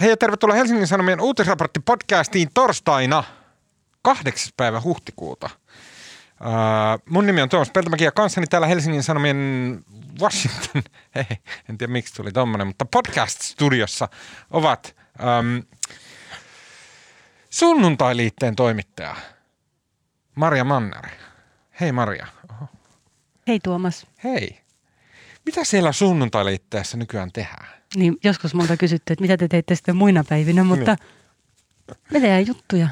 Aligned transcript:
Hei 0.00 0.10
ja 0.10 0.16
tervetuloa 0.16 0.56
Helsingin 0.56 0.86
Sanomien 0.86 1.20
uutisraportti 1.20 1.80
podcastiin 1.80 2.48
torstaina 2.54 3.24
8. 4.02 4.52
päivä 4.56 4.80
huhtikuuta. 4.80 5.50
Uh, 6.40 7.02
mun 7.10 7.26
nimi 7.26 7.42
on 7.42 7.48
Tuomas 7.48 7.70
Peltomäki 7.70 8.04
ja 8.04 8.12
kanssani 8.12 8.46
täällä 8.46 8.66
Helsingin 8.66 9.02
Sanomien 9.02 9.80
Washington, 10.20 10.82
hei, 11.14 11.26
en 11.68 11.78
tiedä 11.78 11.92
miksi 11.92 12.14
tuli 12.14 12.32
tommonen, 12.32 12.66
mutta 12.66 12.84
podcast-studiossa 12.84 14.08
ovat 14.50 14.96
um, 15.38 15.62
sunnuntailiitteen 17.50 18.56
toimittaja 18.56 19.16
Maria 20.34 20.64
Manner. 20.64 21.06
Hei 21.80 21.92
Maria. 21.92 22.26
Oho. 22.50 22.68
Hei 23.48 23.60
Tuomas. 23.60 24.06
Hei. 24.24 24.60
Mitä 25.46 25.64
siellä 25.64 25.92
sunnuntailiitteessä 25.92 26.96
nykyään 26.96 27.32
tehdään? 27.32 27.75
Niin 27.96 28.16
joskus 28.24 28.54
multa 28.54 28.76
kysytty, 28.76 29.12
että 29.12 29.22
mitä 29.22 29.36
te 29.36 29.48
teitte 29.48 29.74
sitten 29.74 29.96
muina 29.96 30.24
päivinä, 30.28 30.64
mutta 30.64 30.96
me 32.12 32.20
tehdään 32.20 32.46
juttuja. 32.46 32.88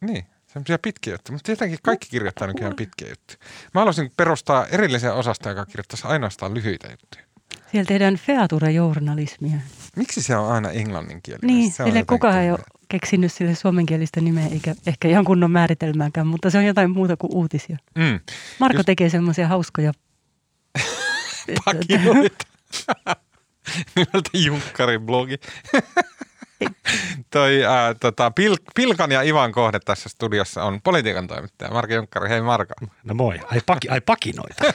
Niin, 0.00 0.24
semmoisia 0.46 0.78
pitkiä 0.82 1.14
juttuja. 1.14 1.34
Mutta 1.34 1.46
tietenkin 1.46 1.78
kaikki 1.82 2.08
kirjoittaa 2.10 2.46
nykyään 2.46 2.76
pitkiä 2.76 3.08
juttuja. 3.08 3.38
Mä 3.74 3.80
haluaisin 3.80 4.10
perustaa 4.16 4.66
erillisen 4.66 5.14
osasta, 5.14 5.48
joka 5.48 5.66
kirjoittaisi 5.66 6.06
ainoastaan 6.06 6.54
lyhyitä 6.54 6.88
juttuja. 6.90 7.24
Siellä 7.70 7.88
tehdään 7.88 8.14
feature-journalismia. 8.14 9.56
Miksi 9.96 10.22
se 10.22 10.36
on 10.36 10.52
aina 10.52 10.70
englanninkielinen? 10.70 11.56
Niin, 11.56 11.72
se 11.72 11.84
sille 11.84 12.04
kukaan 12.04 12.38
ei 12.38 12.50
ole 12.50 12.58
keksinyt 12.88 13.32
sille 13.32 13.54
suomenkielistä 13.54 14.20
nimeä, 14.20 14.46
eikä 14.46 14.74
ehkä 14.86 15.08
ihan 15.08 15.24
kunnon 15.24 15.50
määritelmääkään, 15.50 16.26
mutta 16.26 16.50
se 16.50 16.58
on 16.58 16.64
jotain 16.64 16.90
muuta 16.90 17.16
kuin 17.16 17.34
uutisia. 17.34 17.76
Mm. 17.94 18.20
Marko 18.58 18.78
Just- 18.78 18.86
tekee 18.86 19.08
semmoisia 19.08 19.48
hauskoja... 19.48 19.92
Pakinoita. 21.64 22.44
Nimeltä 23.96 24.30
Junkkarin 24.34 25.02
blogi. 25.02 25.36
Toi, 27.30 27.64
ää, 27.64 27.94
tota, 27.94 28.32
Pil- 28.40 28.72
Pilkan 28.74 29.12
ja 29.12 29.22
Ivan 29.22 29.52
kohde 29.52 29.80
tässä 29.80 30.08
studiossa 30.08 30.64
on 30.64 30.82
politiikan 30.82 31.26
toimittaja 31.26 31.70
Marko 31.70 31.94
Junkkari. 31.94 32.28
Hei 32.28 32.40
Marko. 32.40 32.74
No 33.04 33.14
moi, 33.14 33.38
ai, 33.44 33.60
paki, 33.66 33.88
ai 33.88 34.00
pakinoita. 34.00 34.64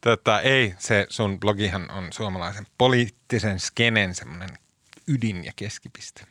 Tota, 0.00 0.40
ei, 0.40 0.74
se 0.78 1.06
sun 1.08 1.40
blogihan 1.40 1.90
on 1.90 2.12
suomalaisen 2.12 2.66
poliittisen 2.78 3.60
skenen 3.60 4.14
semmoinen 4.14 4.48
ydin 5.08 5.44
ja 5.44 5.52
keskipiste. 5.56 6.24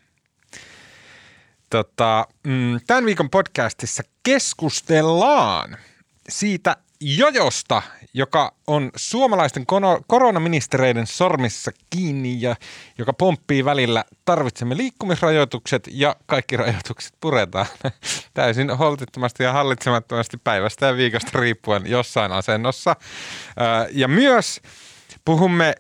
Tota, 1.69 2.27
mm, 2.43 2.80
tämän 2.88 3.05
viikon 3.05 3.30
podcastissa 3.30 4.03
keskustellaan 4.23 5.77
siitä 6.30 6.77
jojosta, 6.99 7.81
joka 8.13 8.53
on 8.67 8.91
suomalaisten 8.95 9.66
koronaministereiden 10.08 11.08
sormissa 11.08 11.72
kiinni 11.89 12.41
ja 12.41 12.55
joka 12.97 13.14
pomppii 13.14 13.66
välillä 13.66 14.05
tarvitsemme 14.25 14.77
liikkumisrajoitukset 14.77 15.89
ja 15.91 16.16
kaikki 16.25 16.58
rajoitukset 16.58 17.14
puretaan 17.19 17.66
täysin 18.33 18.77
holtittomasti 18.77 19.44
ja 19.44 19.53
hallitsemattomasti 19.53 20.38
päivästä 20.38 20.86
ja 20.86 20.97
viikosta 20.97 21.39
riippuen 21.39 21.83
jossain 21.86 22.31
asennossa. 22.31 22.95
Ja 23.91 24.08
myös 24.08 24.61
puhumme 25.25 25.75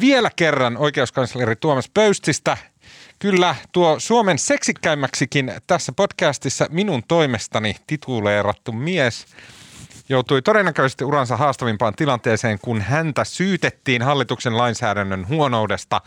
vielä 0.00 0.30
kerran 0.36 0.76
oikeuskansleri 0.76 1.56
Tuomas 1.56 1.90
Pöystistä. 1.94 2.56
Kyllä, 3.18 3.54
tuo 3.72 3.96
Suomen 3.98 4.38
seksikkäimmäksikin 4.38 5.52
tässä 5.66 5.92
podcastissa 5.92 6.66
minun 6.70 7.02
toimestani 7.08 7.76
tituleerattu 7.86 8.72
mies 8.72 9.26
joutui 10.08 10.42
todennäköisesti 10.42 11.04
uransa 11.04 11.36
haastavimpaan 11.36 11.94
tilanteeseen, 11.94 12.58
kun 12.58 12.80
häntä 12.80 13.24
syytettiin 13.24 14.02
hallituksen 14.02 14.56
lainsäädännön 14.56 15.28
huonoudesta 15.28 16.00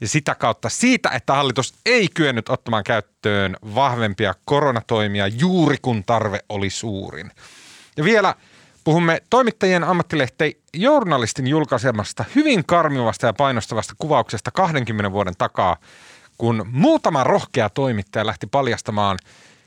ja 0.00 0.08
sitä 0.08 0.34
kautta 0.34 0.68
siitä, 0.68 1.08
että 1.08 1.34
hallitus 1.34 1.74
ei 1.86 2.08
kyennyt 2.14 2.48
ottamaan 2.48 2.84
käyttöön 2.84 3.56
vahvempia 3.74 4.34
koronatoimia 4.44 5.26
juuri 5.26 5.76
kun 5.82 6.04
tarve 6.04 6.40
oli 6.48 6.70
suurin. 6.70 7.30
Ja 7.96 8.04
vielä 8.04 8.34
puhumme 8.84 9.22
toimittajien 9.30 9.84
ammattilehteen 9.84 10.52
journalistin 10.74 11.46
julkaisemasta 11.46 12.24
hyvin 12.34 12.66
karmivasta 12.66 13.26
ja 13.26 13.32
painostavasta 13.32 13.94
kuvauksesta 13.98 14.50
20 14.50 15.12
vuoden 15.12 15.34
takaa, 15.38 15.76
kun 16.38 16.66
muutama 16.72 17.24
rohkea 17.24 17.70
toimittaja 17.70 18.26
lähti 18.26 18.46
paljastamaan 18.46 19.18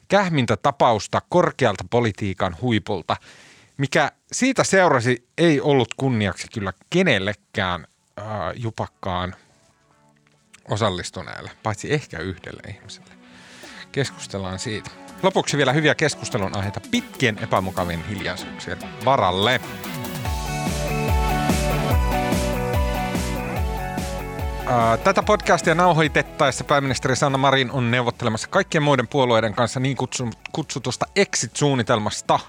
kähmintä 0.07 0.57
tapausta 0.57 1.21
korkealta 1.29 1.83
politiikan 1.89 2.55
huipulta, 2.61 3.15
mikä 3.77 4.11
siitä 4.31 4.63
seurasi 4.63 5.27
ei 5.37 5.61
ollut 5.61 5.93
kunniaksi 5.97 6.47
kyllä 6.53 6.73
kenellekään 6.89 7.87
äh, 8.19 8.25
jupakkaan 8.55 9.35
osallistuneelle, 10.69 11.51
paitsi 11.63 11.93
ehkä 11.93 12.19
yhdelle 12.19 12.61
ihmiselle. 12.69 13.09
Keskustellaan 13.91 14.59
siitä. 14.59 14.89
Lopuksi 15.23 15.57
vielä 15.57 15.73
hyviä 15.73 15.95
keskustelun 15.95 16.55
aiheita 16.57 16.81
pitkien 16.91 17.37
epämukavien 17.41 18.07
hiljaisuuksien 18.07 18.77
varalle. 19.05 19.61
Ää, 24.65 24.97
Tätä 24.97 25.23
podcastia 25.23 25.75
nauhoitettaessa 25.75 26.63
pääministeri 26.63 27.15
Sanna 27.15 27.37
Marin 27.37 27.71
on 27.71 27.91
neuvottelemassa 27.91 28.47
kaikkien 28.47 28.83
muiden 28.83 29.07
puolueiden 29.07 29.53
kanssa 29.53 29.79
niin 29.79 29.97
kutsu- 29.97 30.37
kutsutusta 30.51 31.05
exit-suunnitelmasta, 31.15 32.39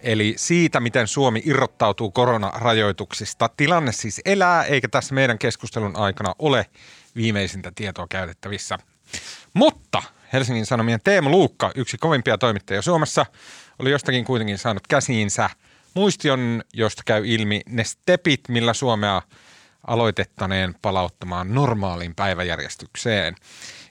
eli 0.00 0.34
siitä, 0.36 0.80
miten 0.80 1.08
Suomi 1.08 1.42
irrottautuu 1.44 2.10
koronarajoituksista. 2.10 3.50
Tilanne 3.56 3.92
siis 3.92 4.20
elää, 4.24 4.64
eikä 4.64 4.88
tässä 4.88 5.14
meidän 5.14 5.38
keskustelun 5.38 5.96
aikana 5.96 6.34
ole 6.38 6.66
viimeisintä 7.16 7.72
tietoa 7.74 8.06
käytettävissä. 8.10 8.78
Mutta 9.54 10.02
Helsingin 10.32 10.66
Sanomien 10.66 11.00
Teemu 11.04 11.30
Luukka, 11.30 11.72
yksi 11.74 11.98
kovimpia 11.98 12.38
toimittajia 12.38 12.82
Suomessa, 12.82 13.26
oli 13.78 13.90
jostakin 13.90 14.24
kuitenkin 14.24 14.58
saanut 14.58 14.86
käsiinsä 14.86 15.50
muistion, 15.94 16.62
josta 16.72 17.02
käy 17.06 17.26
ilmi 17.26 17.60
ne 17.68 17.84
stepit, 17.84 18.40
millä 18.48 18.74
Suomea 18.74 19.22
aloitettaneen 19.86 20.74
palauttamaan 20.82 21.54
normaaliin 21.54 22.14
päiväjärjestykseen. 22.14 23.34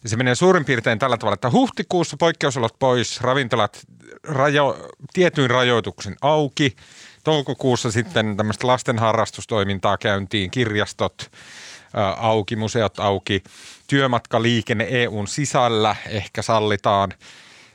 Ja 0.03 0.09
se 0.09 0.17
menee 0.17 0.35
suurin 0.35 0.65
piirtein 0.65 0.99
tällä 0.99 1.17
tavalla, 1.17 1.33
että 1.33 1.51
huhtikuussa 1.51 2.17
poikkeusolot 2.19 2.79
pois, 2.79 3.21
ravintolat 3.21 3.79
rajo, 4.23 4.87
tietyin 5.13 5.49
rajoituksin 5.49 6.15
auki, 6.21 6.75
toukokuussa 7.23 7.91
sitten 7.91 8.37
tämmöistä 8.37 8.67
lasten 8.67 8.99
harrastustoimintaa 8.99 9.97
käyntiin, 9.97 10.51
kirjastot 10.51 11.31
auki, 12.17 12.55
museot 12.55 12.99
auki, 12.99 13.43
työmatkaliikenne 13.87 14.87
EUn 14.89 15.27
sisällä 15.27 15.95
ehkä 16.09 16.41
sallitaan. 16.41 17.13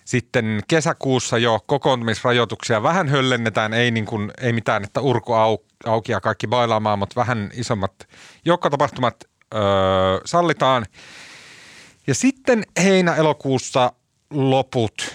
Sitten 0.05 0.63
kesäkuussa 0.69 1.39
jo 1.39 1.61
kokoontumisrajoituksia 1.67 2.83
vähän 2.83 3.09
höllennetään, 3.09 3.75
ei, 3.75 3.91
niin 3.91 4.07
kuin, 4.07 4.33
ei 4.41 4.53
mitään, 4.53 4.85
että 4.85 5.01
urku 5.01 5.33
au, 5.33 5.59
auki 5.87 6.13
ja 6.13 6.21
kaikki 6.21 6.47
bailaamaan, 6.47 6.99
mutta 6.99 7.21
vähän 7.21 7.51
isommat 7.55 8.09
joukkotapahtumat 8.45 9.25
öö, 9.55 9.61
sallitaan. 10.25 10.87
Ja 12.07 12.15
sitten 12.15 12.65
heinä-elokuussa 12.83 13.93
loput 14.31 15.15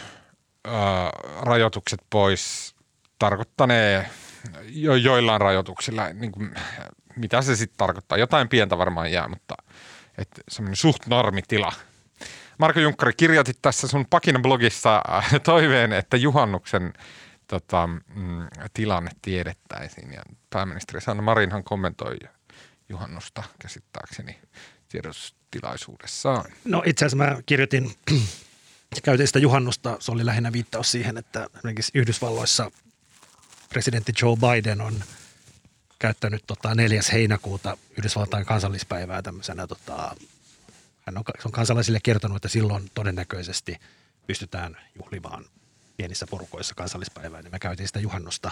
rajoitukset 1.42 2.00
pois 2.10 2.76
tarkoittanee 3.20 4.10
jo, 4.66 4.96
joillain 4.96 5.42
rajoituksilla, 5.42 6.14
niin 6.14 6.32
kuin, 6.32 6.56
mitä 7.16 7.42
se 7.42 7.56
sitten 7.56 7.78
tarkoittaa. 7.78 8.18
Jotain 8.18 8.50
pientä 8.50 8.78
varmaan 8.78 9.12
jää, 9.12 9.28
mutta 9.28 9.56
semmoinen 10.50 10.76
suht 10.76 11.08
normitila. 11.08 11.72
Marko 12.58 12.80
Junkkari, 12.80 13.14
kirjoitit 13.18 13.58
tässä 13.62 13.88
sun 13.88 14.06
Pakina 14.10 14.40
blogissa 14.40 15.02
äh, 15.10 15.32
toiveen, 15.44 15.94
että 15.94 16.18
juhannuksen 16.18 16.94
tota, 17.48 17.88
mm, 17.88 18.48
tilanne 18.74 19.12
tiedettäisiin. 19.22 20.14
Ja 20.14 20.22
pääministeri 20.50 21.02
Sanna 21.02 21.24
Marinhan 21.24 21.64
kommentoi 21.64 22.18
juhannusta 22.90 23.44
käsittääkseni 23.60 24.40
tiedotustilaisuudessaan. 24.90 26.46
No 26.66 26.84
itse 26.86 27.06
asiassa 27.06 27.26
mä 27.26 27.38
kirjoitin 27.46 27.92
ja 28.98 29.02
käytin 29.02 29.28
sitä 29.28 29.40
juhannusta. 29.40 29.98
Se 30.00 30.12
oli 30.12 30.26
lähinnä 30.26 30.54
viittaus 30.54 30.92
siihen, 30.92 31.18
että 31.18 31.48
esimerkiksi 31.56 31.92
Yhdysvalloissa 31.96 32.72
presidentti 33.70 34.14
Joe 34.22 34.36
Biden 34.36 34.82
on 34.82 35.04
käyttänyt 36.00 36.44
tota 36.48 36.76
4. 36.76 37.02
heinäkuuta 37.12 37.78
Yhdysvaltain 37.98 38.46
kansallispäivää 38.46 39.22
tämmöisenä, 39.22 39.68
tota, 39.68 40.16
hän 41.02 41.18
on, 41.18 41.24
se 41.42 41.48
on 41.48 41.52
kansalaisille 41.52 42.00
kertonut, 42.04 42.36
että 42.36 42.48
silloin 42.48 42.92
todennäköisesti 42.94 43.78
pystytään 44.28 44.78
juhlimaan 45.00 45.46
pienissä 45.98 46.28
porukoissa 46.30 46.76
kansallispäivää, 46.76 47.42
niin 47.42 47.52
mä 47.52 47.60
käytin 47.60 47.88
sitä 47.88 48.00
juhannusta 48.00 48.52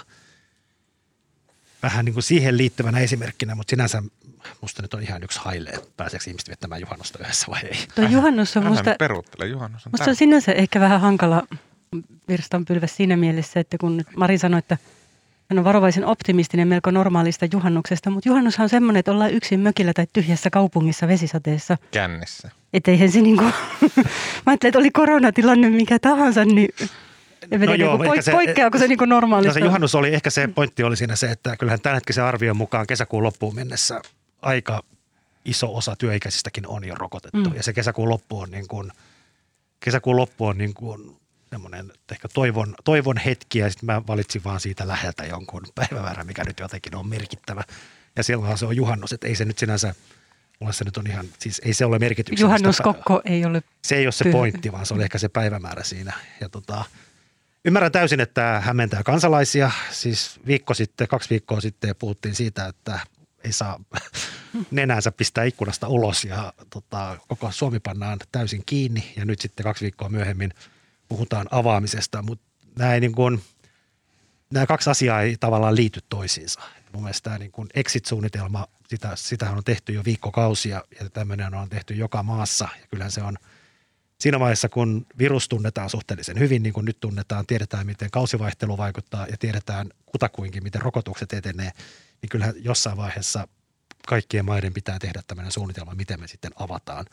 vähän 1.84 2.06
niin 2.06 2.14
kuin 2.14 2.24
siihen 2.24 2.58
liittyvänä 2.58 3.00
esimerkkinä, 3.00 3.56
mutta 3.56 3.70
sinänsä 3.70 4.04
musta 4.62 4.82
nyt 4.82 4.94
on 4.94 5.04
ihan 5.04 5.24
yksi 5.24 5.40
haile, 5.40 5.70
että 5.70 5.88
pääseekö 5.98 6.24
ihmiset 6.28 6.48
viettämään 6.48 6.82
juhannusta 6.82 7.20
yhdessä 7.22 7.48
vai 7.50 7.62
ei. 7.64 7.78
Tuo 7.96 8.08
juhannus 8.08 8.58
on 8.58 8.66
musta, 8.66 8.96
peruuttele, 9.00 9.48
juhannus 9.48 9.86
on 9.86 9.92
musta 9.92 10.10
on 10.10 10.16
sinänsä 10.16 10.52
ehkä 10.52 10.80
vähän 10.80 11.02
hankala 11.02 11.48
virstanpylväs 12.28 12.96
siinä 12.96 13.18
mielessä, 13.18 13.60
että 13.60 13.78
kun 13.78 13.98
nyt 13.98 14.08
Mari 14.16 14.38
sanoi, 14.38 14.60
että 14.60 14.78
hän 15.50 15.60
on 15.60 15.66
varovaisen 15.66 16.06
optimistinen 16.06 16.68
melko 16.68 16.92
normaalista 16.92 17.46
juhannuksesta, 17.52 18.10
mutta 18.10 18.30
juhannushan 18.30 18.64
on 18.64 18.70
semmoinen, 18.70 19.00
että 19.00 19.12
ollaan 19.12 19.34
yksin 19.34 19.60
mökillä 19.60 19.94
tai 19.94 20.08
tyhjässä 20.14 20.50
kaupungissa 20.50 21.08
vesisateessa. 21.08 21.78
Kännissä. 21.92 22.52
Että 22.74 22.92
eihän 22.92 23.12
se 23.12 23.22
niinku, 23.22 23.44
mä 24.46 24.46
ajattelin, 24.46 24.70
että 24.70 24.80
oli 24.80 24.92
koronatilanne 24.92 25.70
mikä 25.70 26.00
tahansa, 26.00 26.46
niin 26.46 26.70
no 27.52 27.72
tiedä, 27.72 27.76
joo, 27.76 27.98
poik- 27.98 28.22
se, 28.22 28.32
poikkeaako 28.32 28.78
se 28.78 28.88
niinku 28.88 29.06
normaalista? 29.06 29.50
No 29.50 29.54
se 29.54 29.66
juhannus 29.66 29.96
oli, 29.96 30.14
ehkä 30.14 30.30
se 30.30 30.48
pointti 30.48 30.84
oli 30.84 30.98
siinä 30.98 31.16
se, 31.16 31.32
että 31.32 31.58
kyllähän 31.58 31.82
tämänhetkisen 31.82 32.24
arvion 32.24 32.58
mukaan 32.58 32.88
kesäkuun 32.88 33.24
loppuun 33.24 33.56
mennessä 33.56 34.02
aika 34.42 34.84
iso 35.46 35.76
osa 35.76 35.96
työikäisistäkin 35.96 36.68
on 36.68 36.88
jo 36.88 36.96
rokotettu. 36.96 37.50
Mm. 37.50 37.56
Ja 37.56 37.64
se 37.64 37.74
kesäkuun 37.74 38.10
loppu 38.10 38.40
on 38.40 38.52
niin 38.52 38.68
kuin, 38.68 38.92
kesäkuun 39.80 40.18
loppu 40.18 40.46
on 40.46 40.58
niin 40.58 40.74
kuin 40.74 41.16
semmoinen 41.50 41.92
ehkä 42.12 42.28
toivon, 42.28 42.76
toivon 42.84 43.18
hetki 43.18 43.60
ja 43.60 43.70
sitten 43.70 43.86
mä 43.86 44.02
valitsin 44.08 44.44
vaan 44.44 44.60
siitä 44.60 44.88
läheltä 44.88 45.26
jonkun 45.26 45.64
päivämäärän, 45.76 46.28
mikä 46.28 46.44
nyt 46.44 46.60
jotenkin 46.60 46.96
on 46.96 47.10
merkittävä. 47.10 47.64
Ja 48.16 48.24
silloin 48.24 48.58
se 48.58 48.66
on 48.66 48.76
juhannus, 48.76 49.14
että 49.14 49.28
ei 49.28 49.36
se 49.36 49.46
nyt 49.46 49.58
sinänsä, 49.58 49.96
mulla 50.60 50.74
se 50.74 50.86
nyt 50.86 50.98
on 50.98 51.08
ihan, 51.08 51.26
siis 51.40 51.62
ei 51.66 51.74
se 51.74 51.86
ole 51.86 52.00
merkityksellistä. 52.00 52.46
Juhannuskokko 52.46 53.22
ei 53.26 53.46
ole 53.46 53.64
Se 53.82 53.96
ei 53.96 54.06
ole 54.06 54.12
se 54.12 54.32
pointti, 54.32 54.72
vaan 54.72 54.86
se 54.86 54.94
oli 54.94 55.04
ehkä 55.04 55.18
se 55.18 55.30
päivämäärä 55.30 55.84
siinä. 55.84 56.14
Ja 56.42 56.50
tota, 56.50 56.86
ymmärrän 57.66 57.92
täysin, 57.92 58.20
että 58.20 58.62
hämmentää 58.66 59.04
kansalaisia. 59.04 59.72
Siis 59.92 60.40
viikko 60.48 60.74
sitten, 60.74 61.08
kaksi 61.08 61.30
viikkoa 61.30 61.62
sitten 61.62 61.96
puhuttiin 62.00 62.36
siitä, 62.36 62.66
että 62.66 63.00
ei 63.44 63.52
saa 63.52 63.80
nenänsä 64.72 65.12
pistää 65.12 65.44
ikkunasta 65.44 65.88
ulos 65.88 66.24
ja 66.26 66.54
tota, 66.70 67.18
koko 67.28 67.52
Suomi 67.52 67.80
pannaan 67.80 68.20
täysin 68.32 68.64
kiinni 68.66 69.14
ja 69.18 69.26
nyt 69.26 69.42
sitten 69.42 69.64
kaksi 69.64 69.84
viikkoa 69.84 70.10
myöhemmin 70.10 70.54
puhutaan 71.08 71.48
avaamisesta, 71.52 72.22
mutta 72.22 72.46
nämä, 72.80 73.00
niin 73.00 73.14
nämä 74.54 74.66
kaksi 74.66 74.90
asiaa 74.90 75.22
ei 75.22 75.38
tavallaan 75.40 75.76
liity 75.76 76.00
toisiinsa. 76.10 76.62
Mun 76.94 77.04
mielestä 77.04 77.24
tämä 77.24 77.38
niin 77.38 77.52
exit-suunnitelma, 77.74 78.68
sitä, 78.88 79.12
sitähän 79.16 79.58
on 79.58 79.64
tehty 79.64 79.94
jo 79.94 80.06
viikkokausia 80.06 80.84
ja 81.00 81.10
tämmöinen 81.10 81.54
on 81.54 81.70
tehty 81.70 81.94
joka 81.94 82.24
maassa 82.24 82.68
ja 82.82 82.88
kyllähän 82.88 83.12
se 83.12 83.22
on 83.22 83.38
siinä 84.22 84.40
vaiheessa, 84.40 84.70
kun 84.70 85.06
virus 85.18 85.50
tunnetaan 85.50 85.90
suhteellisen 85.90 86.40
hyvin, 86.40 86.64
niin 86.64 86.74
kuin 86.74 86.86
nyt 86.86 87.00
tunnetaan, 87.00 87.46
tiedetään 87.46 87.86
miten 87.86 88.12
kausivaihtelu 88.12 88.78
vaikuttaa 88.78 89.28
ja 89.28 89.38
tiedetään 89.38 89.90
kutakuinkin 90.06 90.64
miten 90.64 90.82
rokotukset 90.82 91.34
etenee, 91.34 91.72
niin 92.22 92.30
kyllähän 92.30 92.56
jossain 92.58 92.98
vaiheessa 92.98 93.48
kaikkien 94.08 94.46
maiden 94.46 94.74
pitää 94.74 95.00
tehdä 95.00 95.22
tämmöinen 95.28 95.52
suunnitelma, 95.52 95.96
miten 95.96 96.20
me 96.20 96.28
sitten 96.28 96.52
avataan. 96.56 97.06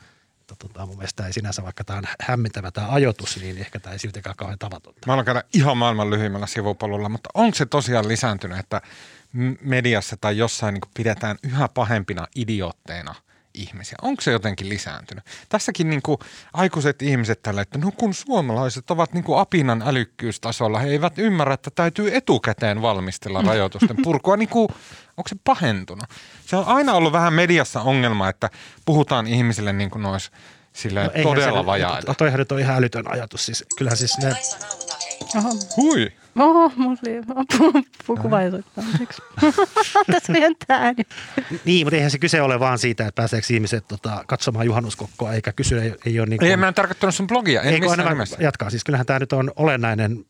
Tota, 0.47 0.87
mun 0.87 0.97
mielestä 0.97 1.27
ei 1.27 1.33
sinänsä, 1.33 1.63
vaikka 1.63 1.85
tämä 1.85 1.99
on 1.99 2.05
hämmentävä 2.21 2.71
tämä 2.71 2.89
ajoitus, 2.89 3.37
niin 3.37 3.59
ehkä 3.59 3.81
tämä 3.81 3.93
ei 3.93 3.99
siltikään 3.99 4.37
kauhean 4.37 4.59
tavatonta. 4.59 5.17
Mä 5.17 5.25
käydä 5.25 5.43
ihan 5.55 5.77
maailman 5.77 6.11
lyhyimmällä 6.11 6.47
sivupolulla, 6.47 7.09
mutta 7.09 7.31
onko 7.35 7.55
se 7.55 7.67
tosiaan 7.67 8.09
lisääntynyt, 8.09 8.59
että 8.59 8.83
mediassa 9.61 10.17
tai 10.21 10.39
jossain 10.39 10.75
niin 10.75 10.91
pidetään 10.95 11.37
yhä 11.43 11.69
pahempina 11.69 12.27
idiootteina– 12.35 13.15
ihmisiä? 13.63 13.97
Onko 14.03 14.23
se 14.23 14.33
jotenkin 14.33 14.69
lisääntynyt? 14.69 15.25
Tässäkin 15.49 15.91
niin 15.91 16.03
kuin 16.03 16.19
aikuiset 16.53 17.03
ihmiset 17.03 17.43
tällä, 17.43 17.63
että 17.63 17.79
no 17.79 17.93
kun 17.97 18.15
suomalaiset 18.15 18.91
ovat 18.91 19.13
niin 19.13 19.25
kuin 19.25 19.39
apinan 19.39 19.83
älykkyystasolla, 19.87 20.79
he 20.79 20.89
eivät 20.89 21.19
ymmärrä, 21.19 21.55
että 21.55 21.71
täytyy 21.71 22.17
etukäteen 22.17 22.83
valmistella 22.83 23.43
rajoitusten 23.43 23.97
purkua. 24.03 24.37
Niin 24.37 24.49
kuin, 24.49 24.69
onko 25.17 25.29
se 25.29 25.37
pahentunut? 25.45 26.05
Se 26.47 26.57
on 26.57 26.65
aina 26.65 26.93
ollut 26.93 27.13
vähän 27.13 27.33
mediassa 27.33 27.81
ongelma, 27.81 28.29
että 28.29 28.51
puhutaan 28.85 29.27
ihmisille 29.27 29.73
niin 29.73 29.91
kuin 29.91 30.03
nois 30.03 30.31
sille 30.73 31.05
no, 31.05 31.23
todella 31.23 31.61
se, 31.61 31.67
vajaita. 31.67 32.15
Toihan 32.15 32.39
nyt 32.39 32.53
on 32.53 32.59
ihan 32.61 32.77
älytön 32.77 33.11
ajatus. 33.11 33.47
Siis, 33.47 33.65
kyllähän 33.77 33.97
siis 33.97 34.19
ne... 34.19 34.37
Oho. 35.37 35.49
Hui. 35.77 36.13
Oho, 36.37 36.73
mulla 36.77 36.99
oli 37.03 37.83
pukuva 38.07 38.39
Tässä 40.13 40.33
on 40.33 40.55
ääni. 40.69 41.03
Niin, 41.65 41.87
mutta 41.87 41.97
eihän 41.97 42.11
se 42.11 42.19
kyse 42.19 42.43
ole 42.43 42.61
vaan 42.61 42.79
siitä, 42.79 43.07
että 43.07 43.17
pääseekö 43.17 43.47
ihmiset 43.51 43.89
tota, 43.89 44.25
katsomaan 44.27 44.67
juhannuskokkoa, 44.67 45.33
eikä 45.33 45.53
kysy, 45.53 45.81
ei, 45.81 45.95
ei 46.07 46.21
ole 46.21 46.27
niin 46.27 46.39
kuin... 46.39 46.51
Ei, 46.51 46.57
mä 46.57 46.69
en 46.69 46.75
tarkoittanut 46.75 47.15
sun 47.15 47.27
blogia, 47.27 47.63
en 47.63 47.75
ei, 47.75 47.81
missään 47.81 48.09
nimessä. 48.09 48.37
Jatkaa, 48.41 48.71
siis 48.71 48.85
kyllähän 48.85 49.07
tämä 49.07 49.19
nyt 49.19 49.33
on 49.33 49.53
olennainen, 49.57 50.25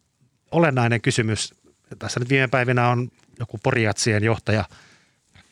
olennainen 0.51 1.01
kysymys. 1.01 1.55
Tässä 1.99 2.21
nyt 2.21 2.29
viime 2.29 2.49
päivinä 2.49 2.89
on 2.89 3.09
joku 3.39 3.59
Poriatsien 3.63 4.25
johtaja– 4.25 4.65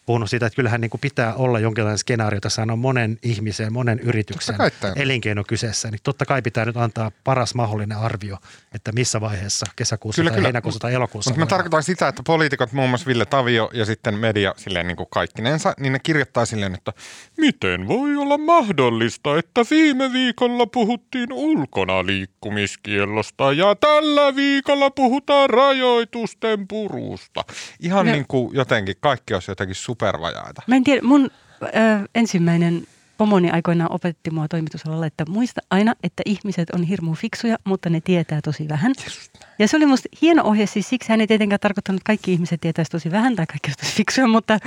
puhunut 0.06 0.30
siitä, 0.30 0.46
että 0.46 0.56
kyllähän 0.56 0.80
niin 0.80 0.90
kuin 0.90 1.00
pitää 1.00 1.34
olla 1.34 1.60
jonkinlainen 1.60 1.98
skenaario. 1.98 2.40
Tässä 2.40 2.62
on 2.62 2.78
monen 2.78 3.18
ihmisen, 3.22 3.72
monen 3.72 3.98
yrityksen 3.98 4.56
elinkeino 4.96 5.44
kyseessä. 5.44 5.90
Niin 5.90 6.00
totta 6.02 6.26
kai 6.26 6.42
pitää 6.42 6.64
nyt 6.64 6.76
antaa 6.76 7.12
paras 7.24 7.54
mahdollinen 7.54 7.98
arvio, 7.98 8.38
että 8.76 8.92
missä 8.92 9.20
vaiheessa 9.20 9.66
kesäkuussa 9.76 10.20
kyllä, 10.20 10.30
tai 10.30 10.36
kyllä. 10.36 10.46
heinäkuussa 10.46 10.80
tai 10.80 10.94
elokuussa. 10.94 11.30
Mutta 11.30 11.40
mä 11.40 11.46
tarkoitan 11.46 11.82
sitä, 11.82 12.08
että 12.08 12.22
poliitikot, 12.26 12.72
muun 12.72 12.88
muassa 12.88 13.06
Ville 13.06 13.24
Tavio 13.24 13.70
ja 13.72 13.84
sitten 13.84 14.14
media 14.14 14.54
silleen 14.56 14.86
niin 14.86 14.96
kuin 14.96 15.06
kaikkinensa, 15.10 15.74
niin 15.80 15.92
ne 15.92 15.98
kirjoittaa 15.98 16.46
silleen, 16.46 16.74
että 16.74 16.92
miten 17.36 17.88
voi 17.88 18.16
olla 18.16 18.38
mahdollista, 18.38 19.38
että 19.38 19.60
viime 19.70 20.12
viikolla 20.12 20.66
puhuttiin 20.66 21.32
ulkona 21.32 22.06
liikkumiskiellosta 22.06 23.52
ja 23.52 23.74
tällä 23.74 24.36
viikolla 24.36 24.90
puhutaan 24.90 25.50
rajoitusten 25.50 26.68
purusta. 26.68 27.44
Ihan 27.80 28.06
no. 28.06 28.12
niin 28.12 28.24
kuin 28.28 28.54
jotenkin 28.54 28.94
kaikki 29.00 29.34
olisi 29.34 29.50
jotenkin 29.50 29.74
supervajaita. 29.74 30.62
Mä 30.66 30.76
en 30.76 30.84
tiedä, 30.84 31.02
mun 31.02 31.30
ö, 31.62 31.68
ensimmäinen 32.14 32.86
pomoni 33.18 33.50
aikoinaan 33.50 33.92
opetti 33.92 34.30
mua 34.30 34.48
toimitusalalla, 34.48 35.06
että 35.06 35.24
muista 35.28 35.60
aina, 35.70 35.94
että 36.02 36.22
ihmiset 36.26 36.70
on 36.70 36.82
hirmu 36.82 37.14
fiksuja, 37.14 37.56
mutta 37.64 37.90
ne 37.90 38.00
tietää 38.00 38.40
tosi 38.40 38.68
vähän. 38.68 38.92
Ja 39.58 39.68
se 39.68 39.76
oli 39.76 39.86
musta 39.86 40.08
hieno 40.22 40.44
ohje, 40.44 40.66
siis 40.66 40.88
siksi 40.88 41.08
hän 41.08 41.20
ei 41.20 41.26
tietenkään 41.26 41.60
tarkoittanut, 41.60 42.00
että 42.00 42.06
kaikki 42.06 42.32
ihmiset 42.32 42.60
tietäisi 42.60 42.90
tosi 42.90 43.10
vähän 43.10 43.36
tai 43.36 43.46
kaikki 43.46 43.70
tosi 43.80 43.92
fiksuja, 43.94 44.26
mutta 44.26 44.58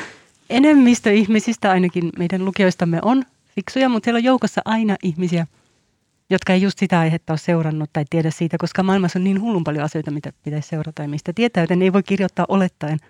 enemmistö 0.49 1.11
ihmisistä, 1.11 1.71
ainakin 1.71 2.09
meidän 2.17 2.45
lukijoistamme 2.45 2.99
on 3.01 3.23
fiksuja, 3.55 3.89
mutta 3.89 4.05
siellä 4.05 4.17
on 4.17 4.23
joukossa 4.23 4.61
aina 4.65 4.95
ihmisiä, 5.03 5.47
jotka 6.29 6.53
ei 6.53 6.61
just 6.61 6.79
sitä 6.79 6.99
aihetta 6.99 7.33
ole 7.33 7.39
seurannut 7.39 7.89
tai 7.93 8.05
tiedä 8.09 8.31
siitä, 8.31 8.57
koska 8.57 8.83
maailmassa 8.83 9.19
on 9.19 9.23
niin 9.23 9.41
hullun 9.41 9.63
paljon 9.63 9.85
asioita, 9.85 10.11
mitä 10.11 10.33
pitäisi 10.43 10.69
seurata 10.69 11.01
ja 11.01 11.09
mistä 11.09 11.33
tietää, 11.33 11.63
joten 11.63 11.81
ei 11.81 11.93
voi 11.93 12.03
kirjoittaa 12.03 12.45
olettaen– 12.49 12.99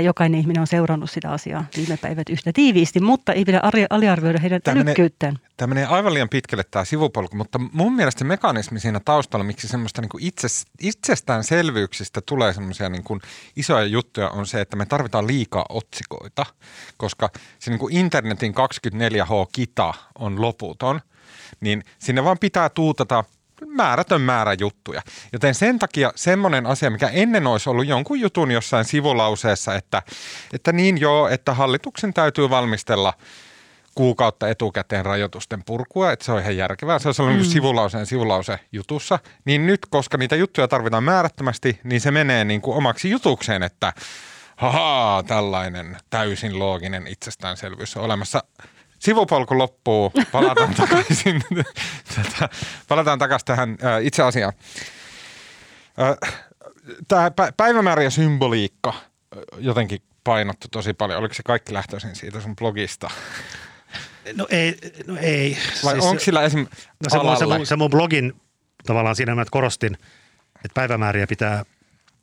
jokainen 0.00 0.40
ihminen 0.40 0.60
on 0.60 0.66
seurannut 0.66 1.10
sitä 1.10 1.30
asiaa 1.30 1.64
viime 1.76 1.96
päivät 1.96 2.28
yhtä 2.28 2.50
tiiviisti, 2.52 3.00
mutta 3.00 3.32
ei 3.32 3.44
pidä 3.44 3.60
aliarvioida 3.90 4.38
heidän 4.38 4.60
älykkyyttään. 4.68 5.38
Tämä 5.56 5.74
menee 5.74 5.86
aivan 5.86 6.14
liian 6.14 6.28
pitkälle 6.28 6.64
tämä 6.70 6.84
sivupolku, 6.84 7.36
mutta 7.36 7.58
mun 7.72 7.92
mielestä 7.92 8.18
se 8.18 8.24
mekanismi 8.24 8.80
siinä 8.80 9.00
taustalla, 9.04 9.44
miksi 9.44 9.68
semmoista 9.68 10.00
niin 10.00 10.08
kuin 10.08 10.24
itse, 10.24 10.48
itsestäänselvyyksistä 10.80 12.20
tulee 12.20 12.52
semmoisia 12.52 12.88
niin 12.88 13.04
kuin 13.04 13.20
isoja 13.56 13.84
juttuja, 13.84 14.30
on 14.30 14.46
se, 14.46 14.60
että 14.60 14.76
me 14.76 14.86
tarvitaan 14.86 15.26
liikaa 15.26 15.66
otsikoita, 15.68 16.46
koska 16.96 17.30
se 17.58 17.70
niin 17.70 17.80
kuin 17.80 17.96
internetin 17.96 18.54
24H-kita 18.54 19.94
on 20.18 20.40
loputon, 20.40 21.00
niin 21.60 21.84
sinne 21.98 22.24
vaan 22.24 22.38
pitää 22.38 22.68
tuutata– 22.68 23.24
määrätön 23.66 24.20
määrä 24.20 24.56
juttuja. 24.60 25.02
Joten 25.32 25.54
sen 25.54 25.78
takia 25.78 26.12
semmoinen 26.14 26.66
asia, 26.66 26.90
mikä 26.90 27.08
ennen 27.08 27.46
olisi 27.46 27.70
ollut 27.70 27.86
jonkun 27.86 28.20
jutun 28.20 28.50
jossain 28.50 28.84
sivulauseessa, 28.84 29.74
että, 29.74 30.02
että 30.52 30.72
niin 30.72 31.00
joo, 31.00 31.28
että 31.28 31.54
hallituksen 31.54 32.14
täytyy 32.14 32.50
valmistella 32.50 33.14
kuukautta 33.94 34.48
etukäteen 34.48 35.04
rajoitusten 35.04 35.64
purkua, 35.64 36.12
että 36.12 36.24
se 36.24 36.32
on 36.32 36.40
ihan 36.40 36.56
järkevää. 36.56 36.98
Se 36.98 37.08
on 37.08 37.14
sellainen 37.14 37.42
mm. 37.42 37.50
sivulauseen 37.50 38.06
sivulause 38.06 38.58
jutussa. 38.72 39.18
Niin 39.44 39.66
nyt, 39.66 39.80
koska 39.90 40.18
niitä 40.18 40.36
juttuja 40.36 40.68
tarvitaan 40.68 41.04
määrättömästi, 41.04 41.80
niin 41.84 42.00
se 42.00 42.10
menee 42.10 42.44
niin 42.44 42.60
kuin 42.60 42.76
omaksi 42.76 43.10
jutukseen, 43.10 43.62
että 43.62 43.92
haha, 44.56 45.24
tällainen 45.26 45.96
täysin 46.10 46.58
looginen 46.58 47.06
itsestäänselvyys 47.06 47.96
on 47.96 48.04
olemassa 48.04 48.44
sivupolku 49.02 49.58
loppuu, 49.58 50.12
palataan 50.32 50.74
takaisin, 50.86 51.42
tätä, 52.14 52.48
palataan 52.88 53.18
takaisin 53.18 53.46
tähän 53.46 53.76
äh, 53.84 54.04
itse 54.04 54.22
asiaan. 54.22 54.52
Äh, 56.00 56.32
Tämä 57.08 57.30
päivämäärä 57.56 58.02
ja 58.02 58.10
symboliikka 58.10 58.94
jotenkin 59.58 60.02
painottu 60.24 60.68
tosi 60.70 60.94
paljon. 60.94 61.20
Oliko 61.20 61.34
se 61.34 61.42
kaikki 61.42 61.74
lähtöisin 61.74 62.16
siitä 62.16 62.40
sun 62.40 62.56
blogista? 62.56 63.10
No 64.36 64.46
ei. 64.50 64.78
No 65.06 65.16
ei. 65.20 65.58
Vai 65.84 65.92
siis, 65.92 66.04
onko 66.04 66.20
sillä 66.20 66.42
esim. 66.42 66.60
No 66.60 67.10
se, 67.10 67.18
mun, 67.18 67.36
se, 67.36 67.46
mun, 67.46 67.66
se 67.66 67.76
mun 67.76 67.90
blogin 67.90 68.32
tavallaan 68.86 69.16
siinä 69.16 69.34
mä 69.34 69.44
korostin, 69.50 69.94
että 70.54 70.74
päivämääriä 70.74 71.26
pitää 71.26 71.64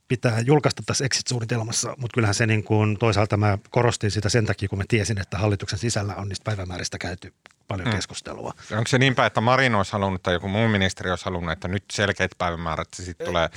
pitää 0.10 0.40
julkaista 0.40 0.84
tässä 0.86 1.06
exit-suunnitelmassa, 1.06 1.90
mutta 1.98 2.14
kyllähän 2.14 2.36
se 2.36 2.48
niin 2.48 2.64
kuin, 2.64 2.98
toisaalta 2.98 3.38
mä 3.38 3.58
korostin 3.70 4.12
sitä 4.12 4.30
sen 4.30 4.46
takia, 4.46 4.70
kun 4.70 4.78
mä 4.78 4.84
tiesin, 4.88 5.22
että 5.22 5.38
hallituksen 5.38 5.80
sisällä 5.80 6.16
on 6.16 6.30
niistä 6.30 6.44
päivämääristä 6.44 6.98
käyty 6.98 7.34
paljon 7.68 7.88
mm. 7.88 7.96
keskustelua. 7.96 8.54
Onko 8.72 8.88
se 8.88 8.98
niin 8.98 9.16
päin, 9.16 9.28
että 9.28 9.42
Marin 9.42 9.76
olisi 9.76 9.92
halunnut 9.92 10.24
tai 10.24 10.34
joku 10.34 10.48
muu 10.48 10.68
ministeri 10.68 11.10
olisi 11.10 11.26
halunnut, 11.26 11.52
että 11.52 11.68
nyt 11.68 11.84
selkeät 11.92 12.32
päivämäärät 12.38 12.88
se 12.94 13.04
sitten 13.04 13.28
tulee? 13.28 13.50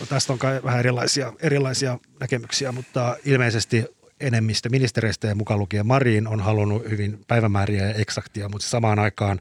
No, 0.00 0.06
tästä 0.06 0.32
on 0.32 0.38
kai 0.38 0.60
vähän 0.64 0.78
erilaisia, 0.78 1.32
erilaisia 1.40 1.98
näkemyksiä, 2.20 2.72
mutta 2.72 3.16
ilmeisesti 3.24 3.84
enemmistö 4.20 4.68
ministereistä 4.68 5.26
ja 5.26 5.34
mukaan 5.34 5.60
lukien 5.60 5.86
Marin 5.86 6.28
on 6.28 6.40
halunnut 6.40 6.84
hyvin 6.90 7.24
päivämääriä 7.26 7.86
ja 7.86 7.94
eksaktia, 7.94 8.48
mutta 8.48 8.66
samaan 8.66 8.98
aikaan 8.98 9.40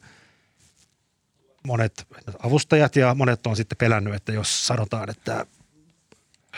monet 1.64 2.08
avustajat 2.44 2.96
ja 2.96 3.16
monet 3.16 3.48
on 3.48 3.56
sitten 3.56 3.78
pelännyt, 3.78 4.14
että 4.14 4.32
jos 4.32 4.68
sanotaan, 4.68 5.10
että 5.10 5.46